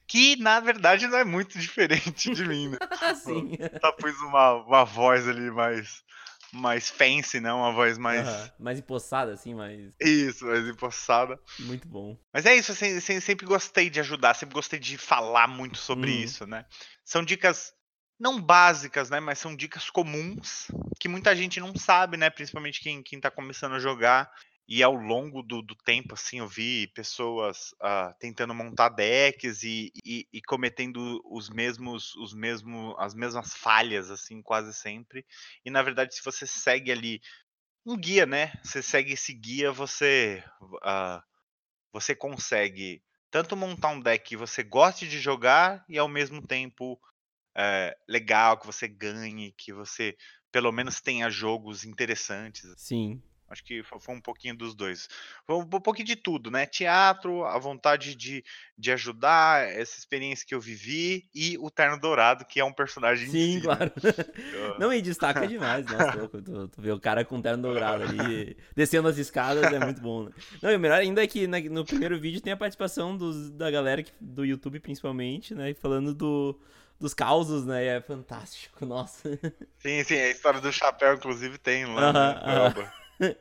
Que 0.07 0.36
na 0.38 0.59
verdade 0.59 1.07
não 1.07 1.18
é 1.18 1.24
muito 1.26 1.57
diferente 1.59 2.32
de 2.34 2.45
mim, 2.47 2.70
né? 2.70 2.78
Sim. 3.15 3.57
Só 3.82 3.91
pus 3.91 4.15
uma, 4.22 4.53
uma 4.63 4.84
voz 4.86 5.28
ali 5.28 5.51
mais. 5.51 6.05
Mais 6.53 6.89
fancy, 6.89 7.41
né? 7.41 7.51
Uma 7.51 7.74
voz 7.74 7.97
mais. 7.97 8.53
Mais 8.57 8.80
empossada, 8.80 9.34
assim, 9.34 9.53
mas 9.53 9.93
Isso, 9.99 10.45
mais 10.45 10.65
empossada. 10.65 11.38
muito 11.59 11.86
bom. 11.89 12.18
Mas 12.34 12.45
é 12.45 12.55
isso, 12.55 12.72
assim, 12.72 13.01
sempre 13.20 13.45
gostei 13.45 13.89
de 13.89 13.99
ajudar, 13.99 14.34
sempre 14.34 14.55
gostei 14.55 14.80
de 14.80 14.97
falar 14.97 15.45
muito 15.49 15.78
sobre 15.78 16.09
Uhum. 16.09 16.18
isso, 16.24 16.47
né? 16.47 16.65
São 17.03 17.22
dicas 17.22 17.74
não 18.18 18.41
básicas, 18.41 19.09
né? 19.09 19.20
Mas 19.20 19.39
são 19.39 19.53
dicas 19.57 19.89
comuns 19.89 20.68
que 21.01 21.09
muita 21.09 21.36
gente 21.36 21.59
não 21.59 21.76
sabe, 21.76 22.15
né? 22.15 22.30
Principalmente 22.30 22.80
quem, 22.80 23.03
quem 23.03 23.20
tá 23.20 23.30
começando 23.30 23.74
a 23.76 23.80
jogar. 23.80 24.32
E 24.68 24.84
ao 24.84 24.93
longo 24.93 25.41
do, 25.41 25.61
do 25.61 25.76
tempo, 25.76 26.13
assim, 26.13 26.39
eu 26.39 26.47
vi 26.47 26.88
pessoas 26.88 27.74
ah, 27.82 28.13
tentando 28.20 28.53
montar 28.53 28.89
decks 28.89 29.63
e, 29.63 29.93
e, 30.03 30.28
e 30.32 30.41
cometendo 30.41 31.22
os 31.26 31.49
mesmos, 31.49 32.13
os 32.15 32.34
mesmos, 32.34 32.93
as 32.99 33.13
mesmas 33.13 33.53
falhas, 33.53 34.11
assim, 34.11 34.41
quase 34.41 34.74
sempre. 34.74 35.26
E 35.63 35.70
na 35.70 35.82
verdade, 35.82 36.13
se 36.13 36.24
você 36.24 36.45
segue 36.45 36.91
ali 36.91 37.22
um 37.86 37.95
guia, 37.95 38.26
né? 38.26 38.51
Você 38.61 38.82
segue 38.82 39.13
esse 39.13 39.34
guia, 39.34 39.72
você 39.72 40.43
ah, 40.84 41.24
você 41.93 42.13
consegue 42.13 43.01
tanto 43.32 43.55
montar 43.55 43.89
um 43.89 43.99
deck 43.99 44.26
que 44.26 44.38
você 44.38 44.63
goste 44.63 45.07
de 45.07 45.20
jogar 45.20 45.86
e 45.88 45.97
ao 45.97 46.07
mesmo 46.07 46.45
tempo 46.45 46.99
é, 47.55 47.97
legal, 48.07 48.57
que 48.57 48.65
você 48.65 48.88
ganhe, 48.88 49.53
que 49.53 49.72
você 49.72 50.18
pelo 50.51 50.72
menos 50.72 51.01
tenha 51.01 51.30
jogos 51.30 51.86
interessantes. 51.86 52.65
Sim. 52.78 53.22
Acho 53.50 53.64
que 53.64 53.82
fo- 53.84 54.00
foi 54.00 54.16
um 54.16 54.22
pouquinho 54.22 54.56
dos 54.58 54.76
dois. 54.76 55.08
Foi 55.45 55.56
um 55.56 55.66
pouquinho 55.68 56.06
de 56.08 56.16
tudo, 56.16 56.52
né? 56.52 56.66
Teatro, 56.66 57.45
a 57.45 57.58
vontade 57.58 58.16
de, 58.16 58.43
de 58.78 58.91
ajudar, 58.91 59.68
essa 59.68 59.98
experiência 59.98 60.45
que 60.45 60.54
eu 60.56 60.60
vivi 60.62 61.30
e 61.34 61.58
o 61.60 61.70
Terno 61.72 62.00
Dourado, 62.00 62.45
que 62.45 62.60
é 62.60 62.66
um 62.66 62.74
personagem 62.74 63.32
em 63.32 63.32
Sim, 63.32 63.38
si, 63.38 63.68
né? 63.68 63.78
claro. 63.78 63.91
Eu- 64.52 64.76
Não, 64.78 64.93
e 64.93 65.02
destaca 65.02 65.48
demais, 65.48 65.88
nossa, 65.88 66.16
louco. 66.16 66.41
Tu, 66.41 66.68
tu 66.70 66.82
vê 66.82 66.91
o 66.91 67.00
cara 67.00 67.26
com 67.26 67.41
terno 67.41 67.64
dourado 67.64 68.02
ali, 68.04 68.56
descendo 68.76 69.08
as 69.08 69.18
escadas, 69.18 69.72
é 69.72 69.80
muito 69.80 70.02
bom, 70.02 70.24
né? 70.26 70.32
Não, 70.62 70.72
e 70.72 70.76
o 70.76 70.80
melhor 70.80 71.00
ainda 71.00 71.24
é 71.24 71.28
que 71.28 71.48
na- 71.48 71.60
no 71.60 71.86
primeiro 71.86 72.20
vídeo 72.20 72.41
tem 72.41 72.54
a 72.54 72.58
participação 72.58 73.18
dos, 73.18 73.50
da 73.52 73.70
galera 73.72 74.04
que- 74.04 74.12
do 74.20 74.45
YouTube, 74.45 74.80
principalmente, 74.80 75.56
né? 75.56 75.74
Falando 75.74 76.14
do, 76.14 76.60
dos 77.00 77.14
causos, 77.14 77.66
né? 77.66 77.86
É 77.98 78.02
fantástico, 78.02 78.86
nossa. 78.86 79.30
Sim, 79.80 80.04
sim, 80.04 80.16
a 80.16 80.30
história 80.30 80.60
do 80.62 80.72
chapéu, 80.72 81.14
inclusive, 81.16 81.58
tem 81.58 81.86
lá, 81.86 82.12
Aham, 82.12 82.14
né? 82.14 82.39
aham. 82.43 82.66
Elba. 82.66 82.93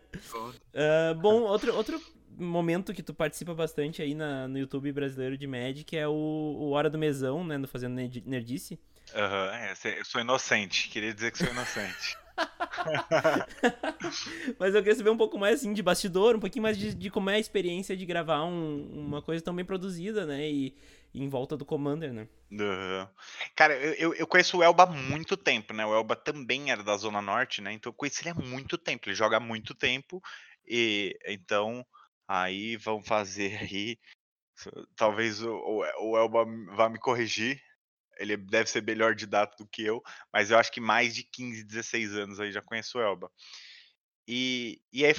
Ah, 0.75 1.15
bom, 1.15 1.43
outro, 1.43 1.75
outro 1.75 2.01
momento 2.39 2.93
que 2.93 3.03
tu 3.03 3.15
participa 3.15 3.55
bastante 3.55 4.03
aí 4.03 4.15
na, 4.15 4.47
no 4.49 4.59
YouTube 4.59 4.93
brasileiro 4.93 5.37
de 5.39 5.47
Magic 5.47 5.97
é 5.97 6.07
o, 6.07 6.13
o 6.13 6.71
Hora 6.71 6.91
do 6.91 6.99
Mesão, 6.99 7.45
né? 7.45 7.57
No 7.59 7.69
Fazendo 7.69 7.95
Nerd- 7.95 8.23
Nerdice. 8.27 8.79
Aham, 9.15 9.51
é, 9.55 9.75
cê- 9.75 10.01
eu 10.01 10.05
sou 10.05 10.21
inocente, 10.21 10.89
queria 10.89 11.15
dizer 11.15 11.31
que 11.33 11.39
sou 11.39 11.49
inocente. 11.49 12.17
Mas 14.59 14.75
eu 14.75 14.83
queria 14.83 14.95
saber 14.97 15.11
um 15.11 15.17
pouco 15.17 15.39
mais 15.39 15.61
assim 15.61 15.73
de 15.73 15.83
bastidor, 15.83 16.37
um 16.37 16.41
pouquinho 16.41 16.63
mais 16.63 16.77
de, 16.77 16.95
de 16.95 17.11
como 17.11 17.31
é 17.31 17.37
a 17.37 17.39
experiência 17.39 17.97
de 17.97 18.05
gravar 18.05 18.45
um- 18.45 18.89
uma 18.93 19.23
coisa 19.23 19.43
tão 19.43 19.55
bem 19.55 19.65
produzida, 19.65 20.27
né? 20.27 20.49
E 20.51 20.75
em 21.17 21.29
volta 21.29 21.57
do 21.57 21.65
Commander, 21.65 22.13
né? 22.13 22.29
Aham. 22.53 23.11
Cara, 23.57 23.75
eu, 23.97 24.15
eu- 24.15 24.27
conheço 24.27 24.59
o 24.59 24.63
Elba 24.63 24.85
há 24.85 24.87
muito 24.87 25.37
tempo, 25.37 25.73
né? 25.73 25.85
O 25.85 25.95
Elba 25.95 26.15
também 26.15 26.71
era 26.71 26.83
da 26.83 26.97
Zona 26.97 27.21
Norte, 27.21 27.61
né? 27.61 27.73
Então 27.73 27.91
eu 27.91 27.95
conheci 27.95 28.23
ele 28.23 28.31
há 28.31 28.35
muito 28.35 28.79
tempo. 28.79 29.09
Ele 29.09 29.17
joga 29.17 29.39
há 29.39 29.41
muito 29.41 29.75
tempo. 29.75 30.23
E 30.67 31.19
então, 31.27 31.85
aí 32.29 32.77
vamos 32.77 33.07
fazer 33.07 33.57
aí. 33.73 33.99
Talvez 34.97 35.43
o, 35.43 35.83
o, 36.01 36.17
Elba 36.17 36.45
vá 36.75 36.89
me 36.89 36.99
corrigir. 36.99 37.61
Ele 38.19 38.37
deve 38.37 38.71
ser 38.71 38.83
melhor 38.83 39.15
de 39.15 39.27
data 39.27 39.55
do 39.59 39.69
que 39.69 39.83
eu, 39.83 40.03
mas 40.33 40.51
eu 40.51 40.59
acho 40.59 40.73
que 40.73 40.81
mais 40.81 41.15
de 41.15 41.23
15, 41.23 41.63
16 41.63 42.15
anos 42.15 42.41
aí 42.41 42.51
já 42.51 42.63
conheço 42.63 42.99
o 42.99 43.03
Elba. 43.03 43.31
E, 44.27 44.81
e 44.93 45.05
aí 45.05 45.13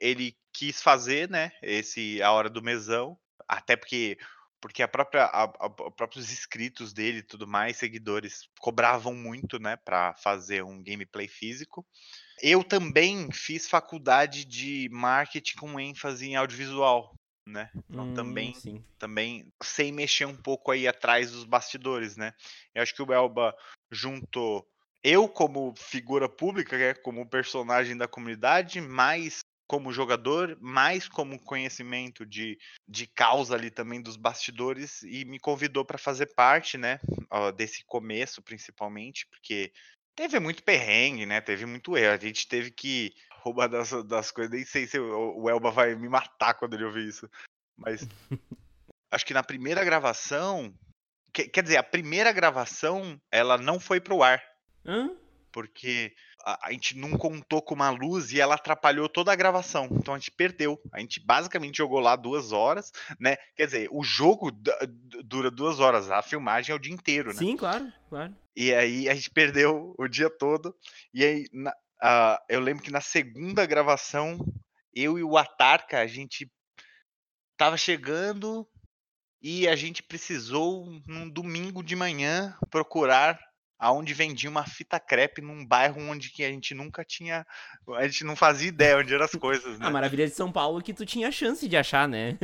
ele 0.00 0.36
quis 0.52 0.80
fazer, 0.80 1.28
né, 1.28 1.50
esse 1.60 2.22
A 2.22 2.30
Hora 2.30 2.48
do 2.48 2.62
Mesão, 2.62 3.18
até 3.48 3.76
porque 3.76 4.16
porque 4.62 4.82
a 4.82 4.88
própria 4.88 5.24
a, 5.24 5.44
a- 5.44 5.66
os 5.88 5.94
próprios 5.96 6.32
inscritos 6.32 6.92
dele 6.94 7.18
e 7.18 7.22
tudo 7.22 7.46
mais, 7.46 7.76
seguidores, 7.76 8.48
cobravam 8.60 9.12
muito, 9.14 9.58
né, 9.58 9.76
para 9.76 10.14
fazer 10.14 10.62
um 10.64 10.82
gameplay 10.82 11.28
físico. 11.28 11.84
Eu 12.40 12.64
também 12.64 13.30
fiz 13.32 13.68
faculdade 13.68 14.44
de 14.44 14.88
marketing 14.92 15.56
com 15.56 15.80
ênfase 15.80 16.28
em 16.28 16.36
audiovisual, 16.36 17.14
né? 17.46 17.70
Então 17.90 18.06
Hum, 18.06 18.14
também 18.14 18.54
Sim. 18.54 18.84
também 18.98 19.52
sei 19.62 19.90
mexer 19.90 20.26
um 20.26 20.36
pouco 20.36 20.70
aí 20.70 20.86
atrás 20.86 21.32
dos 21.32 21.44
bastidores, 21.44 22.16
né? 22.16 22.32
Eu 22.74 22.82
acho 22.82 22.94
que 22.94 23.02
o 23.02 23.12
Elba 23.12 23.54
juntou 23.90 24.66
eu 25.04 25.28
como 25.28 25.74
figura 25.76 26.28
pública, 26.28 26.78
né, 26.78 26.94
como 26.94 27.28
personagem 27.28 27.96
da 27.96 28.06
comunidade, 28.06 28.80
mais 28.80 29.40
como 29.72 29.90
jogador, 29.90 30.54
mais 30.60 31.08
como 31.08 31.42
conhecimento 31.42 32.26
de, 32.26 32.58
de 32.86 33.06
causa 33.06 33.54
ali 33.54 33.70
também 33.70 34.02
dos 34.02 34.18
bastidores 34.18 35.02
e 35.02 35.24
me 35.24 35.38
convidou 35.38 35.82
para 35.82 35.96
fazer 35.96 36.26
parte, 36.34 36.76
né, 36.76 37.00
desse 37.56 37.82
começo 37.86 38.42
principalmente, 38.42 39.26
porque 39.30 39.72
teve 40.14 40.38
muito 40.38 40.62
perrengue, 40.62 41.24
né? 41.24 41.40
Teve 41.40 41.64
muito 41.64 41.96
erro. 41.96 42.12
A 42.12 42.18
gente 42.18 42.46
teve 42.46 42.70
que 42.70 43.14
roubar 43.40 43.66
das, 43.66 43.90
das 44.04 44.30
coisas. 44.30 44.52
Nem 44.52 44.62
sei 44.62 44.86
se 44.86 44.98
o, 44.98 45.40
o 45.40 45.48
Elba 45.48 45.70
vai 45.70 45.94
me 45.94 46.06
matar 46.06 46.52
quando 46.52 46.74
ele 46.74 46.84
ouvir 46.84 47.08
isso. 47.08 47.26
Mas 47.74 48.06
acho 49.10 49.24
que 49.24 49.32
na 49.32 49.42
primeira 49.42 49.82
gravação. 49.82 50.70
que- 51.32 51.48
quer 51.48 51.62
dizer, 51.62 51.78
a 51.78 51.82
primeira 51.82 52.30
gravação 52.30 53.18
ela 53.30 53.56
não 53.56 53.80
foi 53.80 54.02
pro 54.02 54.22
ar. 54.22 54.38
Hã? 54.84 55.16
Porque 55.52 56.14
a, 56.44 56.68
a 56.68 56.72
gente 56.72 56.96
não 56.96 57.16
contou 57.16 57.60
com 57.62 57.74
uma 57.74 57.90
luz 57.90 58.32
e 58.32 58.40
ela 58.40 58.54
atrapalhou 58.54 59.08
toda 59.08 59.30
a 59.32 59.36
gravação. 59.36 59.88
Então 59.92 60.14
a 60.14 60.18
gente 60.18 60.30
perdeu. 60.30 60.80
A 60.92 60.98
gente 61.00 61.20
basicamente 61.20 61.76
jogou 61.76 62.00
lá 62.00 62.16
duas 62.16 62.50
horas, 62.52 62.90
né? 63.20 63.36
Quer 63.54 63.66
dizer, 63.66 63.88
o 63.92 64.02
jogo 64.02 64.50
dura 65.24 65.50
duas 65.50 65.78
horas, 65.78 66.10
a 66.10 66.22
filmagem 66.22 66.72
é 66.72 66.76
o 66.76 66.80
dia 66.80 66.92
inteiro, 66.92 67.28
né? 67.30 67.38
Sim, 67.38 67.56
claro, 67.56 67.92
claro. 68.08 68.34
E 68.56 68.74
aí 68.74 69.08
a 69.08 69.14
gente 69.14 69.30
perdeu 69.30 69.94
o 69.98 70.08
dia 70.08 70.28
todo. 70.30 70.74
E 71.12 71.24
aí 71.24 71.46
na- 71.52 71.74
ah, 72.02 72.42
eu 72.48 72.60
lembro 72.60 72.82
que 72.82 72.90
na 72.90 73.00
segunda 73.00 73.64
gravação, 73.64 74.38
eu 74.94 75.18
e 75.18 75.22
o 75.22 75.36
Atarca, 75.38 76.00
a 76.00 76.06
gente 76.06 76.50
tava 77.56 77.76
chegando 77.76 78.66
e 79.40 79.68
a 79.68 79.76
gente 79.76 80.02
precisou, 80.02 80.86
num 81.06 81.28
domingo 81.28 81.82
de 81.82 81.96
manhã, 81.96 82.56
procurar 82.70 83.38
aonde 83.82 84.14
vendia 84.14 84.48
uma 84.48 84.64
fita 84.64 85.00
crepe 85.00 85.42
num 85.42 85.66
bairro 85.66 86.00
onde 86.00 86.30
que 86.30 86.44
a 86.44 86.48
gente 86.48 86.72
nunca 86.72 87.04
tinha. 87.04 87.44
A 87.96 88.06
gente 88.06 88.22
não 88.22 88.36
fazia 88.36 88.68
ideia 88.68 88.96
onde 88.96 89.12
eram 89.12 89.24
as 89.24 89.32
coisas, 89.34 89.76
né? 89.76 89.86
A 89.86 89.90
maravilha 89.90 90.24
de 90.24 90.32
São 90.32 90.52
Paulo 90.52 90.78
é 90.78 90.82
que 90.82 90.94
tu 90.94 91.04
tinha 91.04 91.32
chance 91.32 91.66
de 91.66 91.76
achar, 91.76 92.06
né? 92.06 92.38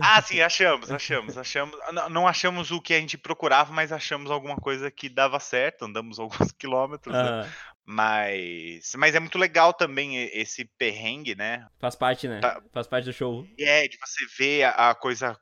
Ah, 0.00 0.22
sim, 0.22 0.40
achamos, 0.40 0.90
achamos, 0.90 1.36
achamos. 1.36 1.78
Não, 1.92 2.08
não 2.08 2.26
achamos 2.26 2.70
o 2.70 2.80
que 2.80 2.94
a 2.94 2.98
gente 2.98 3.18
procurava, 3.18 3.70
mas 3.70 3.92
achamos 3.92 4.30
alguma 4.30 4.56
coisa 4.56 4.90
que 4.90 5.10
dava 5.10 5.38
certo. 5.38 5.84
Andamos 5.84 6.18
alguns 6.18 6.50
quilômetros, 6.52 7.14
né? 7.14 7.52
Mas, 7.84 8.94
mas 8.96 9.14
é 9.14 9.20
muito 9.20 9.36
legal 9.36 9.74
também 9.74 10.16
esse 10.32 10.64
perrengue, 10.64 11.34
né? 11.34 11.66
Faz 11.78 11.94
parte, 11.94 12.26
né? 12.26 12.40
Tá. 12.40 12.62
Faz 12.72 12.86
parte 12.86 13.04
do 13.04 13.12
show. 13.12 13.46
É 13.58 13.86
de 13.86 13.98
você 13.98 14.24
ver 14.38 14.62
a, 14.62 14.90
a 14.90 14.94
coisa 14.94 15.38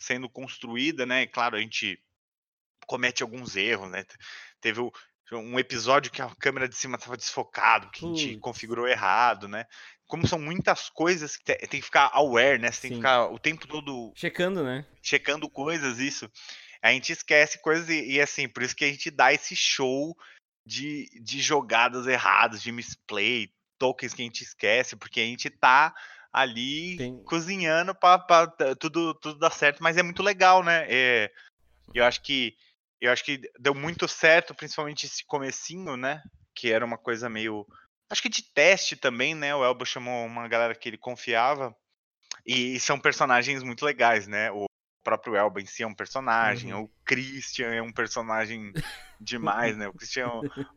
sendo 0.00 0.28
construída, 0.28 1.06
né? 1.06 1.22
E 1.22 1.26
claro, 1.28 1.56
a 1.56 1.60
gente 1.60 1.96
comete 2.90 3.22
alguns 3.22 3.54
erros, 3.54 3.88
né? 3.88 4.02
Te- 4.02 4.16
Teve 4.60 4.80
o- 4.80 4.92
um 5.32 5.60
episódio 5.60 6.10
que 6.10 6.20
a 6.20 6.34
câmera 6.34 6.68
de 6.68 6.74
cima 6.74 6.96
estava 6.96 7.16
desfocado, 7.16 7.88
que 7.90 8.04
a 8.04 8.08
gente 8.08 8.36
configurou 8.40 8.88
errado, 8.88 9.46
né? 9.46 9.64
Como 10.08 10.26
são 10.26 10.40
muitas 10.40 10.90
coisas 10.90 11.36
que 11.36 11.44
te- 11.44 11.68
tem 11.68 11.78
que 11.78 11.86
ficar 11.86 12.10
aware, 12.12 12.58
né? 12.58 12.72
Você 12.72 12.80
tem 12.82 12.90
que 12.90 12.96
Sim. 12.96 13.00
ficar 13.00 13.26
o 13.30 13.38
tempo 13.38 13.64
todo 13.68 14.12
Checando, 14.16 14.64
né? 14.64 14.84
checando 15.00 15.48
coisas, 15.48 15.98
isso. 16.00 16.28
A 16.82 16.90
gente 16.90 17.12
esquece 17.12 17.62
coisas 17.62 17.88
e, 17.88 18.14
e, 18.14 18.20
assim, 18.20 18.48
por 18.48 18.62
isso 18.64 18.74
que 18.74 18.84
a 18.84 18.88
gente 18.88 19.08
dá 19.08 19.32
esse 19.32 19.54
show 19.54 20.16
de, 20.66 21.08
de 21.22 21.40
jogadas 21.40 22.08
erradas, 22.08 22.60
de 22.60 22.72
misplay, 22.72 23.52
tokens 23.78 24.12
que 24.12 24.22
a 24.22 24.24
gente 24.24 24.42
esquece, 24.42 24.96
porque 24.96 25.20
a 25.20 25.24
gente 25.24 25.48
tá 25.48 25.94
ali 26.32 26.96
Tem- 26.96 27.22
cozinhando 27.24 27.94
t- 27.94 28.74
tudo, 28.80 29.14
tudo 29.14 29.38
dar 29.38 29.50
certo, 29.52 29.80
mas 29.80 29.96
é 29.96 30.02
muito 30.02 30.22
legal, 30.24 30.64
né? 30.64 30.86
É, 30.88 31.30
eu 31.94 32.04
acho 32.04 32.20
que 32.22 32.56
eu 33.00 33.12
acho 33.12 33.24
que 33.24 33.40
deu 33.58 33.74
muito 33.74 34.06
certo, 34.06 34.54
principalmente 34.54 35.06
esse 35.06 35.24
comecinho, 35.24 35.96
né? 35.96 36.22
Que 36.54 36.72
era 36.72 36.84
uma 36.84 36.98
coisa 36.98 37.28
meio. 37.28 37.66
Acho 38.10 38.22
que 38.22 38.28
de 38.28 38.42
teste 38.42 38.96
também, 38.96 39.34
né? 39.34 39.54
O 39.54 39.64
Elba 39.64 39.84
chamou 39.84 40.26
uma 40.26 40.48
galera 40.48 40.74
que 40.74 40.88
ele 40.88 40.98
confiava. 40.98 41.74
E 42.46 42.78
são 42.80 42.98
personagens 42.98 43.62
muito 43.62 43.84
legais, 43.84 44.26
né? 44.26 44.50
O 44.50 44.66
próprio 45.04 45.36
Elba 45.36 45.60
em 45.60 45.66
si 45.66 45.82
é 45.82 45.86
um 45.86 45.94
personagem, 45.94 46.72
Uhum. 46.74 46.82
o 46.84 46.90
Christian 47.04 47.68
é 47.72 47.82
um 47.82 47.92
personagem 47.92 48.72
demais, 49.20 49.76
né? 49.76 49.88
O 49.88 49.92
Christian, 49.94 50.28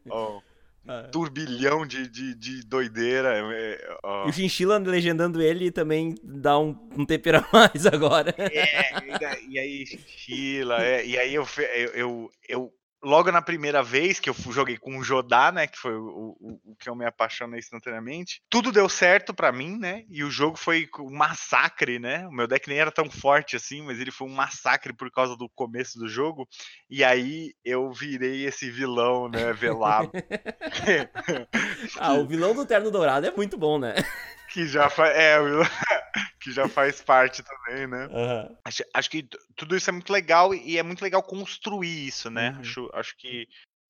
ó, 0.09 0.41
ah. 0.87 1.07
turbilhão 1.11 1.85
de, 1.85 2.07
de, 2.07 2.35
de 2.35 2.63
doideira. 2.63 3.39
É, 3.53 3.97
ó. 4.03 4.27
E 4.27 4.29
o 4.29 4.33
Chinchilla 4.33 4.77
legendando 4.77 5.41
ele 5.41 5.71
também 5.71 6.15
dá 6.23 6.59
um, 6.59 6.75
um 6.97 7.05
tempero 7.05 7.39
a 7.39 7.47
mais 7.53 7.85
agora. 7.85 8.33
É, 8.37 9.41
e 9.47 9.59
aí 9.59 9.85
Chinchilla, 9.85 10.83
é, 10.83 11.05
e 11.05 11.17
aí 11.17 11.33
eu, 11.33 11.47
eu, 11.75 11.91
eu, 11.93 12.31
eu 12.47 12.73
logo 13.03 13.31
na 13.31 13.41
primeira 13.41 13.83
vez 13.83 14.19
que 14.19 14.29
eu 14.29 14.35
joguei 14.49 14.77
com 14.77 14.97
o 14.97 15.03
Jodá, 15.03 15.51
né, 15.51 15.67
que 15.67 15.77
foi 15.77 15.93
o, 15.95 16.35
o, 16.39 16.59
o 16.65 16.75
que 16.75 16.89
eu 16.89 16.95
me 16.95 17.05
apaixonei 17.05 17.59
instantaneamente, 17.59 18.41
tudo 18.49 18.71
deu 18.71 18.87
certo 18.87 19.33
para 19.33 19.51
mim, 19.51 19.77
né, 19.77 20.05
e 20.09 20.23
o 20.23 20.31
jogo 20.31 20.57
foi 20.57 20.87
um 20.99 21.11
massacre, 21.11 21.99
né, 21.99 22.25
o 22.27 22.31
meu 22.31 22.47
deck 22.47 22.67
nem 22.67 22.79
era 22.79 22.91
tão 22.91 23.09
forte 23.09 23.55
assim, 23.55 23.81
mas 23.81 23.99
ele 23.99 24.11
foi 24.11 24.27
um 24.27 24.33
massacre 24.33 24.93
por 24.93 25.11
causa 25.11 25.35
do 25.35 25.49
começo 25.49 25.99
do 25.99 26.07
jogo, 26.07 26.47
e 26.89 27.03
aí 27.03 27.53
eu 27.63 27.91
virei 27.91 28.45
esse 28.45 28.71
vilão, 28.71 29.27
né, 29.27 29.51
velado. 29.53 30.11
ah, 31.99 32.13
o 32.13 32.25
vilão 32.25 32.55
do 32.55 32.65
Terno 32.65 32.89
Dourado 32.89 33.27
é 33.27 33.31
muito 33.31 33.57
bom, 33.57 33.77
né? 33.77 33.93
que 34.53 34.67
já 34.67 34.87
faz, 34.87 35.15
é, 35.17 35.37
que 36.39 36.51
já 36.51 36.69
faz 36.69 37.01
parte 37.01 37.41
também, 37.41 37.87
né? 37.87 38.07
Uhum. 38.07 38.57
Acho, 38.63 38.83
acho, 38.93 39.09
que 39.09 39.27
tudo 39.55 39.75
isso 39.75 39.89
é 39.89 39.93
muito 39.93 40.13
legal 40.13 40.53
e 40.53 40.77
é 40.77 40.83
muito 40.83 41.01
legal 41.01 41.23
construir 41.23 42.07
isso, 42.07 42.29
né? 42.29 42.51
Uhum. 42.51 42.59
Acho, 42.59 42.89
acho 42.93 43.17
que 43.17 43.47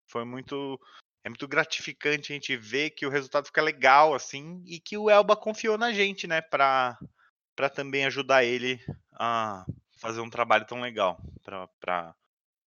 foi 0.08 0.24
muito 0.24 0.80
é 1.26 1.30
muito 1.30 1.48
gratificante 1.48 2.32
a 2.32 2.36
gente 2.36 2.56
ver 2.56 2.92
que 2.92 3.06
o 3.06 3.10
resultado 3.10 3.46
fica 3.46 3.62
legal 3.62 4.14
assim 4.14 4.62
e 4.66 4.80
que 4.80 4.98
o 4.98 5.10
Elba 5.10 5.36
confiou 5.36 5.78
na 5.78 5.92
gente, 5.92 6.28
né, 6.28 6.42
para 6.42 6.98
para 7.56 7.70
também 7.70 8.06
ajudar 8.06 8.44
ele 8.44 8.84
a 9.14 9.66
fazer 10.00 10.22
um 10.22 10.30
trabalho 10.30 10.66
tão 10.66 10.82
legal 10.82 11.20
para 11.44 11.68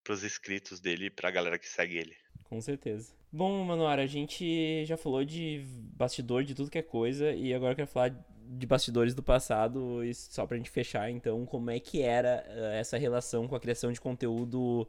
para 0.02 0.12
os 0.12 0.22
inscritos 0.22 0.80
dele 0.80 1.06
e 1.06 1.10
para 1.10 1.28
a 1.28 1.32
galera 1.32 1.58
que 1.58 1.68
segue 1.68 1.96
ele. 1.96 2.16
Com 2.54 2.60
certeza. 2.60 3.12
Bom, 3.32 3.64
Manoara, 3.64 4.02
a 4.02 4.06
gente 4.06 4.84
já 4.84 4.96
falou 4.96 5.24
de 5.24 5.64
bastidor 5.96 6.44
de 6.44 6.54
tudo 6.54 6.70
que 6.70 6.78
é 6.78 6.82
coisa 6.82 7.32
e 7.32 7.52
agora 7.52 7.72
eu 7.72 7.76
quero 7.76 7.88
falar 7.88 8.14
de 8.46 8.64
bastidores 8.64 9.12
do 9.12 9.24
passado 9.24 10.04
e 10.04 10.14
só 10.14 10.46
pra 10.46 10.56
gente 10.56 10.70
fechar, 10.70 11.10
então, 11.10 11.44
como 11.44 11.68
é 11.68 11.80
que 11.80 12.00
era 12.00 12.46
uh, 12.48 12.76
essa 12.76 12.96
relação 12.96 13.48
com 13.48 13.56
a 13.56 13.60
criação 13.60 13.90
de 13.90 14.00
conteúdo 14.00 14.88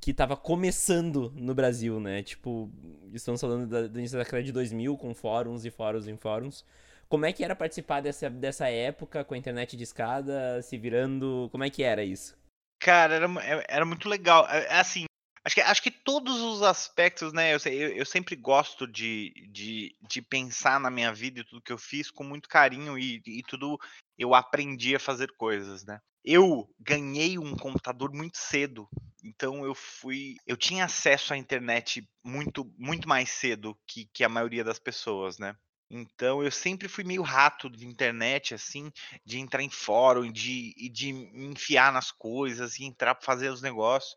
que 0.00 0.14
tava 0.14 0.36
começando 0.36 1.32
no 1.34 1.52
Brasil, 1.52 1.98
né? 1.98 2.22
Tipo, 2.22 2.70
estamos 3.12 3.40
falando 3.40 3.66
da, 3.66 3.88
da 3.88 4.18
década 4.18 4.44
de 4.44 4.52
2000 4.52 4.96
com 4.96 5.12
fóruns 5.12 5.64
e 5.64 5.70
fóruns 5.70 6.06
em 6.06 6.16
fóruns. 6.16 6.64
Como 7.08 7.26
é 7.26 7.32
que 7.32 7.42
era 7.42 7.56
participar 7.56 8.00
dessa, 8.00 8.30
dessa 8.30 8.68
época 8.68 9.24
com 9.24 9.34
a 9.34 9.38
internet 9.38 9.76
de 9.76 9.82
escada, 9.82 10.62
se 10.62 10.78
virando? 10.78 11.48
Como 11.50 11.64
é 11.64 11.70
que 11.70 11.82
era 11.82 12.04
isso? 12.04 12.38
Cara, 12.80 13.16
era, 13.16 13.64
era 13.68 13.84
muito 13.84 14.08
legal. 14.08 14.46
É, 14.48 14.66
é 14.66 14.78
assim, 14.78 15.06
Acho 15.50 15.54
que, 15.54 15.60
acho 15.62 15.82
que 15.82 15.90
todos 15.90 16.40
os 16.40 16.62
aspectos, 16.62 17.32
né? 17.32 17.52
Eu, 17.52 17.58
eu, 17.66 17.88
eu, 17.96 18.06
sempre 18.06 18.36
gosto 18.36 18.86
de, 18.86 19.32
de, 19.50 19.96
de 20.00 20.22
pensar 20.22 20.78
na 20.78 20.90
minha 20.90 21.12
vida 21.12 21.40
e 21.40 21.44
tudo 21.44 21.60
que 21.60 21.72
eu 21.72 21.78
fiz 21.78 22.08
com 22.08 22.22
muito 22.22 22.48
carinho 22.48 22.96
e, 22.96 23.20
e 23.26 23.42
tudo 23.42 23.76
eu 24.16 24.32
aprendi 24.32 24.94
a 24.94 25.00
fazer 25.00 25.32
coisas, 25.36 25.84
né? 25.84 25.98
Eu 26.24 26.72
ganhei 26.78 27.36
um 27.36 27.56
computador 27.56 28.12
muito 28.12 28.38
cedo, 28.38 28.88
então 29.24 29.64
eu 29.64 29.74
fui, 29.74 30.36
eu 30.46 30.56
tinha 30.56 30.84
acesso 30.84 31.34
à 31.34 31.36
internet 31.36 32.08
muito, 32.22 32.72
muito 32.78 33.08
mais 33.08 33.30
cedo 33.30 33.76
que, 33.88 34.08
que 34.12 34.22
a 34.22 34.28
maioria 34.28 34.62
das 34.62 34.78
pessoas, 34.78 35.36
né? 35.36 35.56
Então 35.90 36.42
eu 36.42 36.50
sempre 36.52 36.86
fui 36.86 37.02
meio 37.02 37.22
rato 37.22 37.68
de 37.68 37.84
internet, 37.84 38.54
assim, 38.54 38.92
de 39.24 39.38
entrar 39.38 39.62
em 39.62 39.70
fórum, 39.70 40.30
de, 40.30 40.72
de 40.90 41.12
me 41.12 41.46
enfiar 41.46 41.92
nas 41.92 42.12
coisas 42.12 42.78
e 42.78 42.84
entrar 42.84 43.16
para 43.16 43.24
fazer 43.24 43.50
os 43.50 43.60
negócios. 43.60 44.14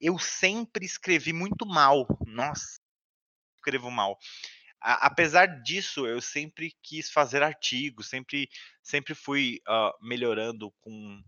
Eu 0.00 0.18
sempre 0.18 0.84
escrevi 0.84 1.32
muito 1.32 1.64
mal. 1.64 2.06
Nossa, 2.26 2.80
escrevo 3.56 3.90
mal. 3.90 4.18
A, 4.80 5.06
apesar 5.06 5.46
disso, 5.62 6.06
eu 6.06 6.20
sempre 6.20 6.76
quis 6.82 7.10
fazer 7.10 7.42
artigos, 7.42 8.08
sempre, 8.08 8.48
sempre 8.82 9.14
fui 9.14 9.60
uh, 9.68 10.06
melhorando 10.06 10.72
com, 10.80 11.22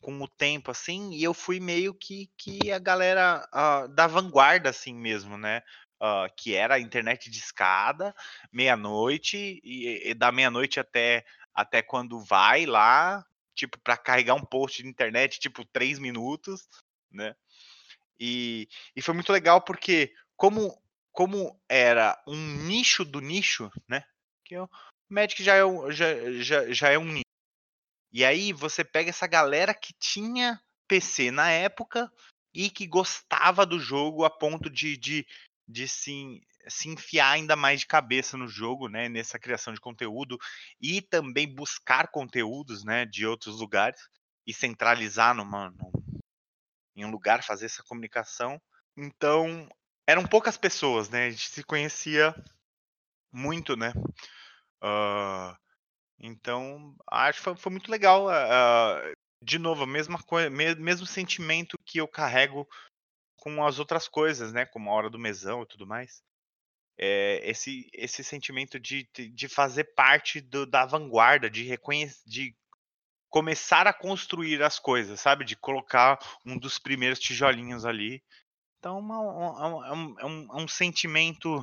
com 0.00 0.22
o 0.22 0.28
tempo, 0.28 0.70
assim, 0.70 1.12
e 1.14 1.24
eu 1.24 1.34
fui 1.34 1.58
meio 1.58 1.94
que, 1.94 2.30
que 2.38 2.70
a 2.70 2.78
galera 2.78 3.44
uh, 3.52 3.88
da 3.88 4.06
vanguarda, 4.06 4.70
assim 4.70 4.94
mesmo, 4.94 5.36
né? 5.36 5.62
Uh, 6.02 6.32
que 6.36 6.54
era 6.54 6.74
a 6.74 6.80
internet 6.80 7.30
de 7.30 7.38
escada, 7.38 8.14
meia-noite, 8.52 9.60
e, 9.62 10.10
e, 10.10 10.14
da 10.14 10.30
meia-noite 10.30 10.80
até, 10.80 11.24
até 11.54 11.82
quando 11.82 12.20
vai 12.20 12.66
lá, 12.66 13.24
tipo, 13.54 13.78
para 13.80 13.96
carregar 13.96 14.34
um 14.34 14.44
post 14.44 14.82
de 14.82 14.88
internet, 14.88 15.38
tipo, 15.38 15.64
três 15.64 15.98
minutos, 15.98 16.68
né? 17.10 17.34
E, 18.18 18.68
e 18.94 19.02
foi 19.02 19.14
muito 19.14 19.32
legal 19.32 19.60
porque, 19.60 20.14
como, 20.36 20.80
como 21.12 21.58
era 21.68 22.20
um 22.26 22.66
nicho 22.66 23.04
do 23.04 23.20
nicho, 23.20 23.70
né? 23.88 24.04
Que 24.44 24.56
o 24.58 24.68
Magic 25.08 25.42
já 25.42 25.54
é, 25.54 25.64
um, 25.64 25.90
já, 25.90 26.06
já, 26.40 26.72
já 26.72 26.88
é 26.90 26.98
um 26.98 27.04
nicho. 27.04 27.24
E 28.12 28.24
aí 28.24 28.52
você 28.52 28.82
pega 28.84 29.10
essa 29.10 29.26
galera 29.26 29.74
que 29.74 29.92
tinha 29.98 30.60
PC 30.88 31.30
na 31.30 31.50
época 31.50 32.10
e 32.54 32.70
que 32.70 32.86
gostava 32.86 33.66
do 33.66 33.78
jogo 33.78 34.24
a 34.24 34.30
ponto 34.30 34.70
de, 34.70 34.96
de, 34.96 35.26
de 35.68 35.88
se, 35.88 36.40
se 36.68 36.88
enfiar 36.88 37.32
ainda 37.32 37.56
mais 37.56 37.80
de 37.80 37.86
cabeça 37.86 38.36
no 38.36 38.46
jogo, 38.46 38.88
né, 38.88 39.08
nessa 39.08 39.38
criação 39.38 39.74
de 39.74 39.80
conteúdo 39.80 40.38
e 40.80 41.02
também 41.02 41.52
buscar 41.52 42.08
conteúdos, 42.08 42.84
né, 42.84 43.04
de 43.04 43.26
outros 43.26 43.60
lugares 43.60 44.00
e 44.46 44.54
centralizar 44.54 45.34
numa, 45.34 45.70
num, 45.70 45.92
em 46.94 47.04
um 47.04 47.10
lugar, 47.10 47.42
fazer 47.42 47.66
essa 47.66 47.82
comunicação. 47.82 48.60
Então, 48.96 49.68
eram 50.06 50.24
poucas 50.24 50.56
pessoas, 50.56 51.08
né, 51.08 51.26
a 51.26 51.30
gente 51.30 51.48
se 51.48 51.64
conhecia 51.64 52.34
muito, 53.32 53.76
né. 53.76 53.92
Uh, 54.82 55.56
então, 56.18 56.96
acho 57.10 57.38
que 57.38 57.44
foi, 57.44 57.56
foi 57.56 57.72
muito 57.72 57.90
legal. 57.90 58.26
Uh, 58.26 59.12
de 59.42 59.58
novo, 59.58 59.82
a 59.82 59.86
mesma 59.86 60.22
coisa, 60.22 60.48
mesmo 60.50 61.06
sentimento 61.06 61.78
que 61.84 61.98
eu 61.98 62.08
carrego 62.08 62.66
com 63.46 63.64
as 63.64 63.78
outras 63.78 64.08
coisas, 64.08 64.52
né? 64.52 64.66
Como 64.66 64.90
a 64.90 64.92
hora 64.92 65.08
do 65.08 65.20
mesão 65.20 65.62
e 65.62 65.66
tudo 65.66 65.86
mais. 65.86 66.20
É, 66.98 67.48
esse, 67.48 67.88
esse 67.92 68.24
sentimento 68.24 68.80
de, 68.80 69.08
de 69.14 69.48
fazer 69.48 69.84
parte 69.94 70.40
do, 70.40 70.66
da 70.66 70.84
vanguarda, 70.84 71.48
de 71.48 71.62
reconhecer, 71.62 72.20
de 72.26 72.56
começar 73.30 73.86
a 73.86 73.92
construir 73.92 74.60
as 74.64 74.80
coisas, 74.80 75.20
sabe? 75.20 75.44
De 75.44 75.54
colocar 75.54 76.18
um 76.44 76.58
dos 76.58 76.76
primeiros 76.76 77.20
tijolinhos 77.20 77.84
ali. 77.84 78.20
Então, 78.80 78.98
uma, 78.98 79.20
uma, 79.20 79.86
é, 79.86 79.92
um, 79.92 80.20
é, 80.20 80.26
um, 80.26 80.58
é 80.58 80.62
um 80.64 80.66
sentimento 80.66 81.62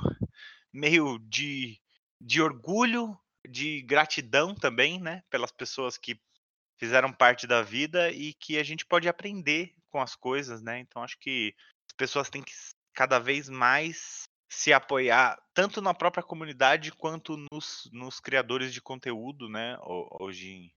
meio 0.72 1.20
de, 1.20 1.82
de 2.22 2.42
orgulho, 2.42 3.20
de 3.46 3.82
gratidão 3.82 4.56
também, 4.56 5.02
né? 5.02 5.22
Pelas 5.30 5.52
pessoas 5.52 5.98
que 5.98 6.18
fizeram 6.80 7.12
parte 7.12 7.46
da 7.46 7.62
vida 7.62 8.10
e 8.10 8.34
que 8.34 8.58
a 8.58 8.64
gente 8.64 8.86
pode 8.86 9.10
aprender 9.10 9.76
com 9.90 10.00
as 10.00 10.16
coisas, 10.16 10.62
né? 10.62 10.80
Então, 10.80 11.04
acho 11.04 11.20
que 11.20 11.54
pessoas 11.98 12.30
têm 12.30 12.44
que 12.44 12.54
cada 12.94 13.20
vez 13.20 13.50
mais 13.50 14.24
se 14.50 14.72
apoiar 14.72 15.38
tanto 15.54 15.82
na 15.82 15.94
própria 15.94 16.24
comunidade 16.24 16.92
quanto 16.92 17.36
nos, 17.52 17.90
nos 17.92 18.20
criadores 18.20 18.74
de 18.74 18.82
conteúdo, 18.82 19.50
né? 19.50 19.78
Hoje, 20.20 20.72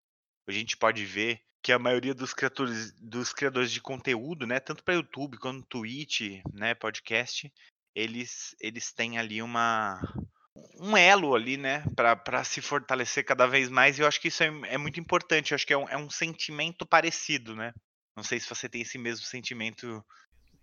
hoje 0.49 0.57
a 0.57 0.61
gente 0.61 0.77
pode 0.77 1.05
ver 1.05 1.41
que 1.63 1.73
a 1.73 1.79
maioria 1.79 2.15
dos 2.15 2.33
criadores, 2.33 2.93
dos 2.93 3.33
criadores 3.33 3.71
de 3.71 3.81
conteúdo, 3.81 4.47
né, 4.47 4.61
tanto 4.61 4.85
para 4.85 4.95
YouTube 4.95 5.37
quanto 5.37 5.67
Twitch, 5.67 6.41
né, 6.53 6.75
podcast, 6.75 7.53
eles 7.95 8.55
eles 8.61 8.93
têm 8.93 9.19
ali 9.19 9.43
uma 9.43 10.01
um 10.79 10.97
elo 10.97 11.35
ali, 11.35 11.57
né, 11.57 11.85
para 11.97 12.45
se 12.45 12.61
fortalecer 12.61 13.25
cada 13.25 13.47
vez 13.47 13.69
mais. 13.69 13.99
E 13.99 14.03
eu 14.03 14.07
acho 14.07 14.21
que 14.21 14.29
isso 14.29 14.43
é, 14.43 14.47
é 14.69 14.79
muito 14.79 15.01
importante. 15.01 15.53
Eu 15.53 15.57
acho 15.57 15.67
que 15.67 15.73
é 15.73 15.79
um, 15.79 15.89
é 15.89 15.97
um 15.97 16.09
sentimento 16.09 16.87
parecido, 16.87 17.55
né? 17.55 17.73
Não 18.17 18.23
sei 18.23 18.41
se 18.41 18.49
você 18.49 18.69
tem 18.69 18.83
esse 18.83 18.97
mesmo 18.97 19.27
sentimento 19.27 20.05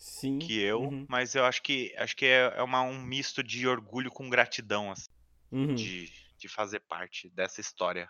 Sim. 0.04 0.38
que 0.38 0.60
eu, 0.60 0.82
uhum. 0.82 1.06
mas 1.08 1.34
eu 1.34 1.45
acho 1.45 1.64
que 1.64 1.95
acho 1.97 2.14
que 2.14 2.26
é, 2.26 2.54
é 2.58 2.62
uma, 2.62 2.82
um 2.82 3.01
misto 3.01 3.41
de 3.41 3.66
orgulho 3.66 4.12
com 4.12 4.30
gratidão, 4.30 4.91
assim, 4.91 5.08
uhum. 5.49 5.74
de, 5.74 6.12
de 6.38 6.49
fazer 6.49 6.82
parte 6.82 7.30
dessa 7.30 7.62
história 7.62 8.10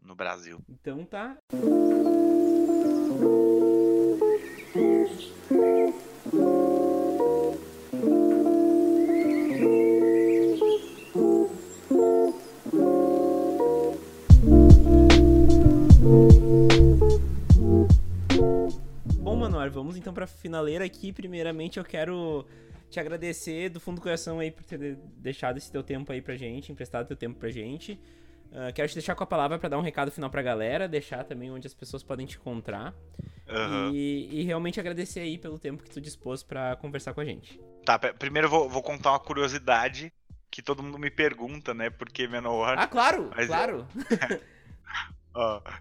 no 0.00 0.14
Brasil. 0.14 0.64
Então 0.66 1.04
tá. 1.04 1.36
Vamos 19.68 19.96
então 19.96 20.14
pra 20.14 20.26
finaleira 20.26 20.84
aqui. 20.84 21.12
Primeiramente, 21.12 21.78
eu 21.78 21.84
quero 21.84 22.46
te 22.88 22.98
agradecer 22.98 23.68
do 23.68 23.78
fundo 23.78 23.96
do 23.96 24.02
coração 24.02 24.40
aí 24.40 24.50
por 24.50 24.64
ter 24.64 24.96
deixado 25.16 25.58
esse 25.58 25.70
teu 25.70 25.82
tempo 25.82 26.10
aí 26.12 26.22
pra 26.22 26.36
gente, 26.36 26.72
emprestado 26.72 27.06
teu 27.06 27.16
tempo 27.16 27.38
pra 27.38 27.50
gente. 27.50 28.00
Uh, 28.50 28.72
quero 28.74 28.88
te 28.88 28.94
deixar 28.94 29.14
com 29.14 29.22
a 29.22 29.26
palavra 29.26 29.58
para 29.58 29.68
dar 29.68 29.78
um 29.78 29.82
recado 29.82 30.10
final 30.10 30.28
pra 30.28 30.42
galera, 30.42 30.88
deixar 30.88 31.22
também 31.22 31.50
onde 31.50 31.66
as 31.66 31.74
pessoas 31.74 32.02
podem 32.02 32.26
te 32.26 32.36
encontrar. 32.36 32.94
Aham. 33.48 33.92
E, 33.92 34.40
e 34.40 34.42
realmente 34.42 34.80
agradecer 34.80 35.20
aí 35.20 35.38
pelo 35.38 35.58
tempo 35.58 35.82
que 35.82 35.90
tu 35.90 36.00
dispôs 36.00 36.42
pra 36.42 36.76
conversar 36.76 37.14
com 37.14 37.20
a 37.20 37.24
gente. 37.24 37.60
Tá, 37.84 37.98
primeiro 37.98 38.46
eu 38.46 38.50
vou, 38.50 38.68
vou 38.68 38.82
contar 38.82 39.10
uma 39.10 39.20
curiosidade 39.20 40.12
que 40.50 40.60
todo 40.60 40.82
mundo 40.82 40.98
me 40.98 41.10
pergunta, 41.10 41.72
né? 41.72 41.90
Por 41.90 42.08
que 42.08 42.26
Manowar? 42.26 42.76
Ah, 42.78 42.86
claro, 42.86 43.30
Mas 43.36 43.46
claro. 43.46 43.86
Ó, 43.88 44.36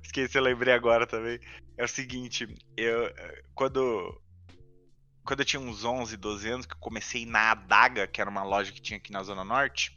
esqueci, 0.09 0.37
eu 0.37 0.43
lembrei 0.43 0.73
agora 0.73 1.05
também. 1.07 1.39
É 1.77 1.83
o 1.83 1.87
seguinte, 1.87 2.47
eu 2.75 3.11
quando 3.53 4.21
quando 5.23 5.41
eu 5.41 5.45
tinha 5.45 5.59
uns 5.59 5.85
11, 5.85 6.17
12 6.17 6.49
anos, 6.49 6.65
que 6.65 6.73
eu 6.73 6.79
comecei 6.79 7.25
na 7.25 7.51
Adaga, 7.51 8.07
que 8.07 8.19
era 8.19 8.29
uma 8.29 8.43
loja 8.43 8.71
que 8.71 8.81
tinha 8.81 8.97
aqui 8.97 9.11
na 9.11 9.21
Zona 9.21 9.43
Norte, 9.43 9.95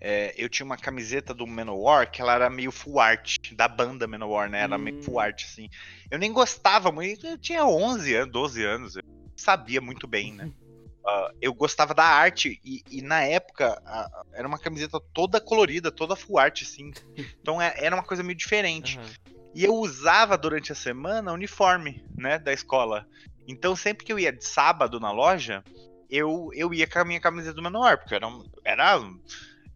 eh, 0.00 0.32
eu 0.36 0.48
tinha 0.48 0.64
uma 0.64 0.76
camiseta 0.76 1.34
do 1.34 1.46
Manowar 1.46 2.10
que 2.10 2.22
ela 2.22 2.34
era 2.34 2.48
meio 2.48 2.70
full 2.70 3.00
art, 3.00 3.38
da 3.52 3.66
banda 3.66 4.06
Manowar, 4.06 4.48
né? 4.48 4.60
Era 4.60 4.78
meio 4.78 4.96
Hum. 4.96 5.02
full 5.02 5.18
art, 5.18 5.42
assim. 5.42 5.68
Eu 6.10 6.18
nem 6.18 6.32
gostava 6.32 6.92
muito, 6.92 7.26
eu 7.26 7.36
tinha 7.38 7.66
11 7.66 8.14
anos, 8.14 8.32
12 8.32 8.64
anos, 8.64 8.96
eu 8.96 9.02
sabia 9.36 9.80
muito 9.80 10.06
bem, 10.06 10.32
né? 10.32 10.48
Ah, 11.06 11.30
eu 11.40 11.54
gostava 11.54 11.94
da 11.94 12.04
arte 12.04 12.60
e, 12.64 12.82
e 12.90 13.00
na 13.00 13.22
época 13.22 13.80
a- 13.86 14.22
era 14.32 14.48
uma 14.48 14.58
camiseta 14.58 14.98
toda 15.14 15.40
colorida, 15.40 15.92
toda 15.92 16.16
full 16.16 16.38
art, 16.38 16.62
assim. 16.62 16.90
Então 17.40 17.62
é- 17.62 17.74
era 17.78 17.94
uma 17.94 18.02
coisa 18.02 18.22
meio 18.24 18.36
diferente. 18.36 18.98
Aham. 18.98 19.08
E 19.54 19.64
eu 19.64 19.74
usava 19.74 20.36
durante 20.36 20.70
a 20.72 20.74
semana 20.74 21.32
uniforme, 21.32 22.04
né, 22.16 22.38
da 22.38 22.52
escola. 22.52 23.06
Então 23.48 23.74
sempre 23.76 24.04
que 24.04 24.12
eu 24.12 24.18
ia 24.18 24.32
de 24.32 24.44
sábado 24.44 24.98
na 25.00 25.10
loja, 25.12 25.64
eu, 26.10 26.50
eu 26.52 26.74
ia 26.74 26.86
com 26.86 26.98
a 26.98 27.04
minha 27.04 27.20
camiseta 27.20 27.54
do 27.54 27.62
Menor, 27.62 27.96
porque 27.98 28.14
eu 28.14 28.18
era, 28.18 28.28
era, 28.64 29.00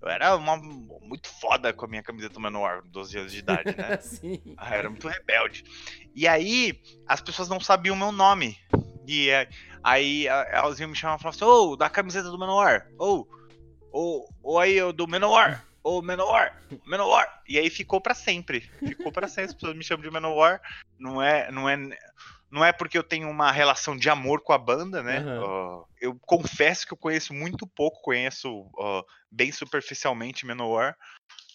eu 0.03 0.09
era 0.09 0.37
uma, 0.37 0.57
muito 0.57 1.29
foda 1.41 1.73
com 1.73 1.85
a 1.87 1.89
minha 1.89 2.03
camiseta 2.03 2.39
Menor, 2.41 2.83
12 2.87 3.17
anos 3.19 3.33
de 3.33 3.39
idade, 3.39 3.75
né? 3.77 3.97
Sim. 4.03 4.41
Ah, 4.59 4.75
era 4.75 4.91
muito 4.91 5.09
rebelde. 5.09 5.65
E 6.15 6.27
aí, 6.29 6.79
as 7.07 7.21
pessoas 7.21 7.49
não 7.49 7.61
sabiam 7.61 7.95
o 7.95 7.99
meu 7.99 8.13
nome. 8.13 8.59
E 9.07 9.31
é, 9.31 9.49
aí 9.83 10.29
a- 10.29 10.47
elas 10.53 10.79
iam 10.81 10.89
me 10.91 10.97
chamar 10.97 11.17
e 11.17 11.23
falavam 11.23 11.31
assim, 11.31 11.45
ô, 11.45 11.77
da 11.77 11.89
camiseta 11.89 12.31
do 12.31 12.39
Menor, 12.39 12.83
ô, 12.99 13.27
ô, 13.93 14.29
ô 14.43 14.59
aí, 14.59 14.81
do 14.93 15.07
Menor, 15.07 15.63
ô, 15.83 16.03
Menor, 16.03 16.51
Menor. 16.87 17.27
E 17.49 17.59
aí 17.59 17.71
ficou 17.71 18.01
pra 18.01 18.15
sempre, 18.15 18.61
ficou 18.87 19.13
pra 19.13 19.29
sempre, 19.29 19.45
as 19.51 19.55
pessoas 19.55 19.77
me 19.77 19.85
chamam 19.85 20.03
de 20.03 20.11
Menor, 20.11 20.61
não 20.99 21.23
é, 21.23 21.51
não 21.51 21.69
é, 21.69 21.77
não 22.51 22.65
é 22.65 22.73
porque 22.73 22.99
eu 22.99 23.03
tenho 23.03 23.29
uma 23.31 23.51
relação 23.51 23.97
de 23.97 24.11
amor 24.11 24.43
com 24.43 24.53
a 24.53 24.59
banda, 24.59 25.03
né? 25.03 25.19
Aham. 25.19 25.41
Ó, 25.43 25.85
eu 26.01 26.19
confesso 26.21 26.87
que 26.87 26.93
eu 26.93 26.99
conheço 26.99 27.33
muito 27.33 27.67
pouco, 27.67 28.03
conheço 28.03 28.69
ó, 28.77 29.03
bem 29.31 29.51
superficialmente 29.53 30.47
Menor, 30.47 30.95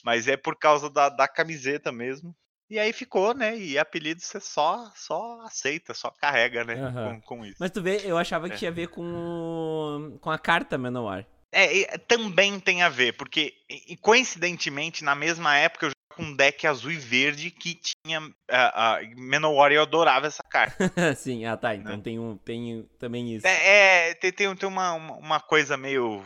mas 0.04 0.28
é 0.28 0.38
por 0.38 0.58
causa 0.58 0.90
da, 0.90 1.10
da 1.10 1.28
camiseta 1.28 1.92
mesmo. 1.92 2.36
E 2.70 2.80
aí 2.80 2.92
ficou, 2.92 3.34
né? 3.36 3.56
E 3.58 3.78
apelido 3.78 4.22
você 4.22 4.40
só, 4.40 4.92
só 4.96 5.42
aceita, 5.42 5.94
só 5.94 6.10
carrega, 6.10 6.64
né? 6.64 6.74
Aham. 6.76 7.22
Com, 7.22 7.38
com 7.38 7.46
isso. 7.46 7.58
Mas 7.60 7.72
tu 7.72 7.82
vê, 7.82 8.02
eu 8.04 8.18
achava 8.18 8.48
que 8.50 8.56
É. 8.56 8.58
tinha 8.58 8.72
a 8.72 8.74
ver 8.74 8.88
com, 8.88 10.18
com 10.20 10.32
a 10.32 10.38
carta 10.40 10.78
Manowar. 10.78 11.26
É, 11.52 11.98
também 12.00 12.60
tem 12.60 12.82
a 12.82 12.90
ver, 12.90 13.14
porque 13.14 13.54
coincidentemente, 14.02 15.04
na 15.04 15.16
mesma 15.16 15.56
época, 15.56 15.86
eu 15.86 15.90
jogava 15.92 16.16
com 16.16 16.24
um 16.24 16.36
deck 16.36 16.66
azul 16.68 16.92
e 16.92 16.98
verde 16.98 17.50
que 17.52 17.76
tinha 17.76 18.22
a 18.50 19.00
Menowar 19.16 19.72
e 19.72 19.76
eu 19.76 19.82
adorava 19.84 20.28
essa 20.28 20.44
carta. 20.44 20.76
Sim, 21.16 21.46
ah 21.46 21.56
tá, 21.56 21.76
então 21.76 21.96
Né? 21.96 22.02
tem, 22.04 22.20
um, 22.20 22.36
tem 22.38 22.90
também 23.00 23.34
isso. 23.36 23.48
É, 23.48 24.10
é, 24.10 24.14
tem, 24.16 24.32
tem, 24.34 24.54
tem 24.56 24.68
uma, 24.68 24.94
uma 24.94 25.40
coisa 25.40 25.78
meio. 25.78 26.24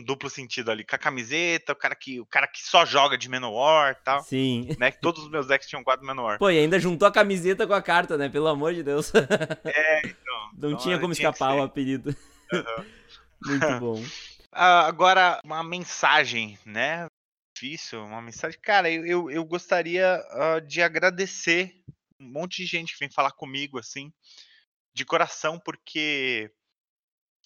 Um 0.00 0.04
duplo 0.04 0.30
sentido 0.30 0.70
ali. 0.70 0.84
Com 0.84 0.96
a 0.96 0.98
camiseta, 0.98 1.72
o 1.72 1.76
cara 1.76 1.94
que, 1.94 2.20
o 2.20 2.26
cara 2.26 2.46
que 2.46 2.62
só 2.62 2.84
joga 2.84 3.16
de 3.16 3.28
Menowar 3.28 3.92
e 3.92 4.04
tal. 4.04 4.22
Sim. 4.22 4.74
Né? 4.78 4.90
Que 4.90 5.00
todos 5.02 5.22
os 5.22 5.30
meus 5.30 5.46
decks 5.46 5.68
tinham 5.68 5.84
quatro 5.84 6.06
Menowar. 6.06 6.38
Pô, 6.38 6.50
e 6.50 6.58
ainda 6.58 6.78
juntou 6.78 7.06
a 7.06 7.12
camiseta 7.12 7.66
com 7.66 7.74
a 7.74 7.82
carta, 7.82 8.16
né? 8.16 8.28
Pelo 8.28 8.48
amor 8.48 8.74
de 8.74 8.82
Deus. 8.82 9.12
É, 9.14 10.00
então. 10.04 10.50
Não 10.58 10.70
então, 10.70 10.82
tinha 10.82 10.98
como 10.98 11.14
tinha 11.14 11.30
escapar 11.30 11.54
o 11.54 11.62
apelido. 11.62 12.14
Muito 13.44 13.80
bom. 13.80 14.04
Ah, 14.52 14.86
agora, 14.86 15.40
uma 15.44 15.62
mensagem, 15.62 16.58
né? 16.66 17.06
Difícil, 17.54 18.04
uma 18.04 18.20
mensagem. 18.20 18.58
Cara, 18.60 18.90
eu, 18.90 19.06
eu, 19.06 19.30
eu 19.30 19.44
gostaria 19.44 20.14
ah, 20.30 20.60
de 20.60 20.82
agradecer 20.82 21.74
um 22.18 22.26
monte 22.26 22.58
de 22.58 22.66
gente 22.66 22.92
que 22.92 22.98
vem 22.98 23.10
falar 23.10 23.32
comigo, 23.32 23.78
assim, 23.78 24.12
de 24.92 25.04
coração, 25.04 25.58
porque 25.58 26.52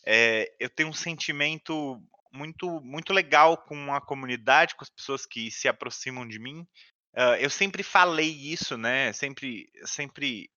é, 0.05 0.53
eu 0.59 0.69
tenho 0.69 0.89
um 0.89 0.95
sentimento 0.95 2.03
muito, 2.35 2.81
muito 2.81 3.13
legal 3.13 3.57
com 3.57 3.95
a 3.95 4.01
comunidade, 4.01 4.75
com 4.75 4.85
as 4.85 4.91
pessoas 4.91 5.25
que 5.27 5.51
se 5.51 5.69
aproximam 5.69 6.27
de 6.27 6.39
mim. 6.39 6.67
Ah, 7.15 7.39
eu 7.39 7.51
sempre 7.51 7.83
falei 7.83 8.31
isso, 8.31 8.77
né? 8.77 9.13
Sempre, 9.13 9.71
sempre, 9.85 10.51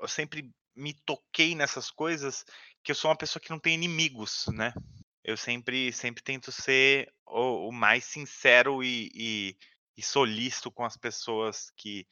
eu 0.00 0.08
sempre 0.08 0.50
me 0.74 0.94
toquei 1.04 1.54
nessas 1.54 1.90
coisas, 1.90 2.44
que 2.82 2.90
eu 2.90 2.94
sou 2.94 3.10
uma 3.10 3.16
pessoa 3.16 3.40
que 3.40 3.50
não 3.50 3.58
tem 3.58 3.74
inimigos, 3.74 4.46
né? 4.48 4.72
eu 5.24 5.36
sempre, 5.36 5.92
sempre 5.92 6.22
tento 6.22 6.50
ser 6.50 7.12
o, 7.26 7.68
o 7.68 7.72
mais 7.72 8.04
sincero 8.04 8.82
e, 8.82 9.10
e, 9.14 9.56
e 9.96 10.02
solícito 10.02 10.70
com 10.70 10.84
as 10.84 10.96
pessoas 10.96 11.70
que 11.76 12.06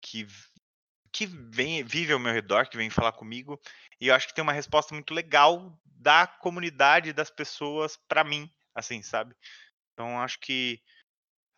que, 0.00 0.26
que 1.12 1.26
vem, 1.26 1.82
vivem 1.82 2.14
ao 2.14 2.20
meu 2.20 2.32
redor, 2.32 2.68
que 2.68 2.76
vêm 2.76 2.88
falar 2.88 3.10
comigo. 3.10 3.60
E 4.00 4.08
eu 4.08 4.14
acho 4.14 4.28
que 4.28 4.34
tem 4.34 4.42
uma 4.42 4.52
resposta 4.52 4.94
muito 4.94 5.12
legal 5.12 5.76
da 5.84 6.26
comunidade, 6.26 7.12
das 7.12 7.30
pessoas, 7.30 7.96
pra 8.08 8.22
mim, 8.22 8.50
assim, 8.74 9.02
sabe? 9.02 9.34
Então 9.92 10.20
acho 10.20 10.38
que 10.38 10.80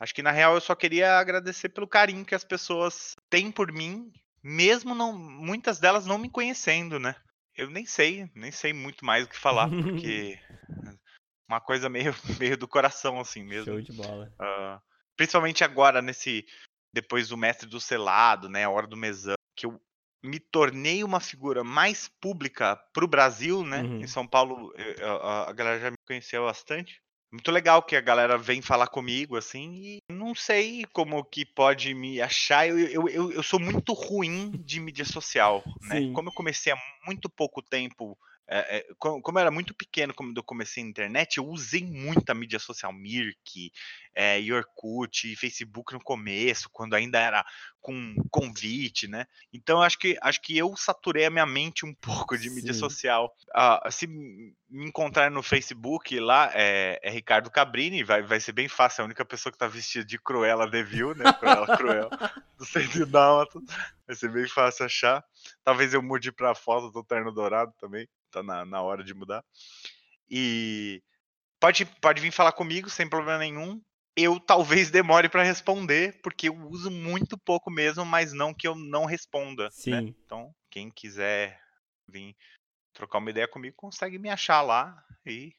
acho 0.01 0.15
que 0.15 0.23
na 0.23 0.31
real 0.31 0.55
eu 0.55 0.61
só 0.61 0.75
queria 0.75 1.19
agradecer 1.19 1.69
pelo 1.69 1.87
carinho 1.87 2.25
que 2.25 2.35
as 2.35 2.45
pessoas 2.45 3.13
têm 3.29 3.53
por 3.53 3.71
mim, 3.71 4.11
mesmo 4.43 4.95
não 4.95 5.13
muitas 5.13 5.79
delas 5.79 6.07
não 6.07 6.17
me 6.17 6.31
conhecendo, 6.31 6.99
né? 6.99 7.15
Eu 7.55 7.69
nem 7.69 7.85
sei, 7.85 8.31
nem 8.35 8.51
sei 8.51 8.73
muito 8.73 9.05
mais 9.05 9.27
o 9.27 9.29
que 9.29 9.37
falar, 9.37 9.69
porque 9.69 10.39
uma 11.47 11.61
coisa 11.61 11.89
meio, 11.91 12.15
meio 12.41 12.57
do 12.57 12.67
coração, 12.67 13.21
assim 13.21 13.43
mesmo. 13.43 13.75
Show 13.75 13.83
de 13.83 13.93
bola. 13.93 14.33
Ah, 14.39 14.81
principalmente 15.17 15.63
agora, 15.63 16.01
nesse. 16.01 16.47
Depois 16.93 17.29
do 17.29 17.37
Mestre 17.37 17.69
do 17.69 17.81
Selado, 17.81 18.49
né? 18.49 18.65
A 18.65 18.71
Hora 18.71 18.87
do 18.87 18.97
Mesão, 18.97 19.37
que 19.55 19.67
eu 19.67 19.81
me 20.23 20.39
tornei 20.39 21.03
uma 21.05 21.21
figura 21.21 21.65
mais 21.65 22.09
pública 22.21 22.77
pro 22.93 23.07
Brasil, 23.09 23.65
né? 23.65 23.83
Uhum. 23.83 24.03
Em 24.03 24.07
São 24.07 24.27
Paulo, 24.27 24.73
eu- 24.77 25.23
a, 25.23 25.51
a 25.51 25.53
galera 25.53 25.81
já 25.81 25.91
me 25.91 25.97
conhecia 26.07 26.41
bastante. 26.41 27.01
Muito 27.33 27.51
legal 27.53 27.81
que 27.83 27.95
a 27.95 28.01
galera 28.01 28.37
vem 28.37 28.61
falar 28.61 28.89
comigo, 28.89 29.37
assim, 29.37 29.75
e 29.85 29.99
não 30.11 30.35
sei 30.35 30.85
como 30.93 31.25
que 31.25 31.47
pode 31.47 31.95
me 31.95 32.21
achar. 32.21 32.69
Eu, 32.69 32.77
eu, 32.79 33.09
eu, 33.09 33.33
eu 33.33 33.43
sou 33.43 33.61
muito 33.61 33.93
ruim 33.93 34.51
de 34.65 34.81
mídia 34.81 35.05
social, 35.05 35.63
né? 35.81 36.01
Sim. 36.01 36.13
Como 36.13 36.29
eu 36.29 36.33
comecei 36.33 36.73
há 36.73 36.77
muito 37.07 37.31
pouco 37.31 37.63
tempo, 37.63 38.19
é, 38.51 38.79
é, 38.79 38.87
co- 38.99 39.23
como 39.23 39.39
eu 39.39 39.43
era 39.43 39.51
muito 39.51 39.73
pequeno 39.73 40.13
quando 40.13 40.37
eu 40.37 40.43
comecei 40.43 40.83
na 40.83 40.91
internet, 40.91 41.37
eu 41.37 41.47
usei 41.47 41.85
muita 41.85 42.35
mídia 42.35 42.59
social, 42.59 42.93
Mirk, 42.93 43.71
é, 44.15 44.39
Orkut, 44.53 45.31
e 45.33 45.37
Facebook 45.37 45.93
no 45.93 46.03
começo, 46.03 46.69
quando 46.73 46.95
ainda 46.95 47.19
era 47.21 47.45
com 47.81 48.15
convite, 48.31 49.07
né? 49.09 49.25
Então 49.53 49.81
acho 49.81 49.99
que 49.99 50.19
acho 50.21 50.43
que 50.43 50.57
eu 50.59 50.77
saturei 50.77 51.25
a 51.25 51.31
minha 51.31 51.47
mente 51.47 51.87
um 51.87 51.95
pouco 52.29 52.37
de 52.37 52.51
mídia 52.51 52.75
Sim. 52.75 52.81
social. 52.81 53.33
Ah, 53.55 53.89
se 53.91 54.07
me 54.07 54.53
encontrar 54.71 55.31
no 55.31 55.43
Facebook 55.43 56.19
lá, 56.19 56.51
é, 56.53 56.99
é 57.03 57.11
Ricardo 57.11 57.51
Cabrini, 57.51 58.03
vai, 58.03 58.23
vai 58.23 58.41
ser 58.41 58.53
bem 58.53 58.69
fácil, 58.69 59.01
é 59.01 59.03
a 59.03 59.07
única 59.07 59.25
pessoa 59.25 59.53
que 59.53 59.59
tá 59.59 59.67
vestida 59.69 60.05
de 60.05 60.19
Cruella 60.19 60.69
Devil, 60.69 61.15
né? 61.15 61.25
Cruella 61.39 61.69
Cruel, 61.77 62.11
do 62.59 62.67
Centro 62.67 63.07
Dálmatas. 63.07 63.63
Vai 64.07 64.17
ser 64.17 64.31
bem 64.31 64.47
fácil 64.49 64.87
achar. 64.87 65.25
Talvez 65.65 65.95
eu 65.95 66.03
mude 66.03 66.33
pra 66.33 66.55
foto 66.55 66.91
do 66.91 67.05
Terno 67.05 67.33
Dourado 67.33 67.73
também, 67.79 68.09
tá 68.31 68.43
na, 68.43 68.65
na 68.65 68.83
hora 68.83 69.03
de 69.05 69.15
mudar. 69.15 69.45
E 70.29 71.03
pode, 71.59 71.85
pode 72.01 72.21
vir 72.21 72.31
falar 72.33 72.53
comigo 72.53 72.89
sem 72.89 73.09
problema 73.09 73.39
nenhum. 73.39 73.81
Eu 74.17 74.39
talvez 74.39 74.91
demore 74.93 75.29
pra 75.29 75.43
responder, 75.43 76.21
porque 76.23 76.49
eu 76.49 76.57
uso 76.69 76.91
muito 76.91 77.39
pouco 77.39 77.71
mesmo, 77.71 78.05
mas 78.05 78.33
não 78.33 78.55
que 78.55 78.67
eu 78.67 78.75
não 78.75 79.05
responda. 79.05 79.65
né? 79.65 79.71
Sim. 79.73 80.15
Então, 80.25 80.55
quem 80.71 80.91
quiser 80.91 81.61
vir 82.09 82.37
trocar 82.93 83.19
uma 83.19 83.31
ideia 83.31 83.49
comigo, 83.49 83.77
consegue 83.77 84.19
me 84.19 84.31
achar 84.31 84.63
lá. 84.63 85.05
E 85.25 85.55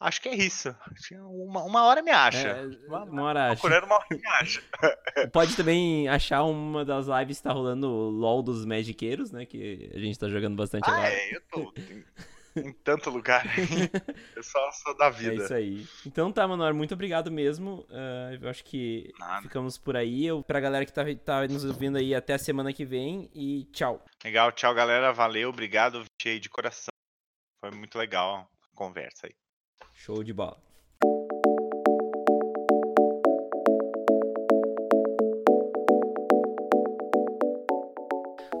acho 0.00 0.20
que 0.22 0.28
é 0.28 0.34
isso. 0.34 0.74
Que 1.06 1.14
Uma, 1.16 1.62
uma 1.64 1.84
hora 1.84 2.02
me 2.02 2.10
acha. 2.10 2.48
É, 2.48 2.66
Uma- 2.88 3.04
uma 3.04 3.22
hora. 3.24 3.48
Procurando 3.50 3.84
uma 3.84 3.96
hora 3.96 4.06
me 4.10 4.26
acha. 4.26 4.62
Pode 5.32 5.56
também 5.56 6.08
achar 6.08 6.42
uma 6.44 6.84
das 6.84 7.06
lives 7.06 7.38
que 7.38 7.42
tá 7.44 7.52
rolando 7.52 7.88
o 7.88 8.10
LOL 8.10 8.42
dos 8.42 8.64
Magiqueiros, 8.64 9.30
né? 9.32 9.44
Que 9.46 9.90
a 9.94 9.98
gente 9.98 10.18
tá 10.18 10.28
jogando 10.28 10.56
bastante 10.56 10.88
Ah, 10.88 10.92
agora. 10.94 11.08
é, 11.12 11.34
eu 11.36 11.40
tô 11.50 11.72
em, 11.76 12.04
em 12.68 12.72
tanto 12.72 13.10
lugar. 13.10 13.44
eu 14.36 14.42
só 14.42 14.70
sou 14.72 14.96
da 14.96 15.06
É 15.06 15.10
vida. 15.10 15.34
isso 15.44 15.54
aí. 15.54 15.86
Então 16.06 16.32
tá, 16.32 16.46
Manoel, 16.48 16.74
muito 16.74 16.94
obrigado 16.94 17.30
mesmo. 17.30 17.86
Ah, 17.90 18.36
eu 18.40 18.48
acho 18.48 18.64
que 18.64 19.12
Nada. 19.18 19.42
ficamos 19.42 19.76
por 19.78 19.96
aí. 19.96 20.26
Eu, 20.26 20.42
pra 20.42 20.60
galera 20.60 20.84
que 20.86 20.92
tá, 20.92 21.02
tá 21.24 21.46
nos 21.46 21.64
ouvindo 21.64 21.98
aí, 21.98 22.14
até 22.14 22.34
a 22.34 22.38
semana 22.38 22.72
que 22.72 22.84
vem 22.84 23.30
e 23.34 23.64
tchau. 23.72 24.04
Legal, 24.24 24.50
tchau 24.52 24.74
galera. 24.74 25.12
Valeu, 25.12 25.48
obrigado. 25.50 26.04
Cheio 26.20 26.40
de 26.40 26.48
coração. 26.48 26.88
Foi 27.60 27.70
muito 27.76 27.98
legal 27.98 28.48
a 28.72 28.76
conversa 28.76 29.26
aí. 29.26 29.32
Show 29.94 30.22
de 30.22 30.32
bola. 30.32 30.67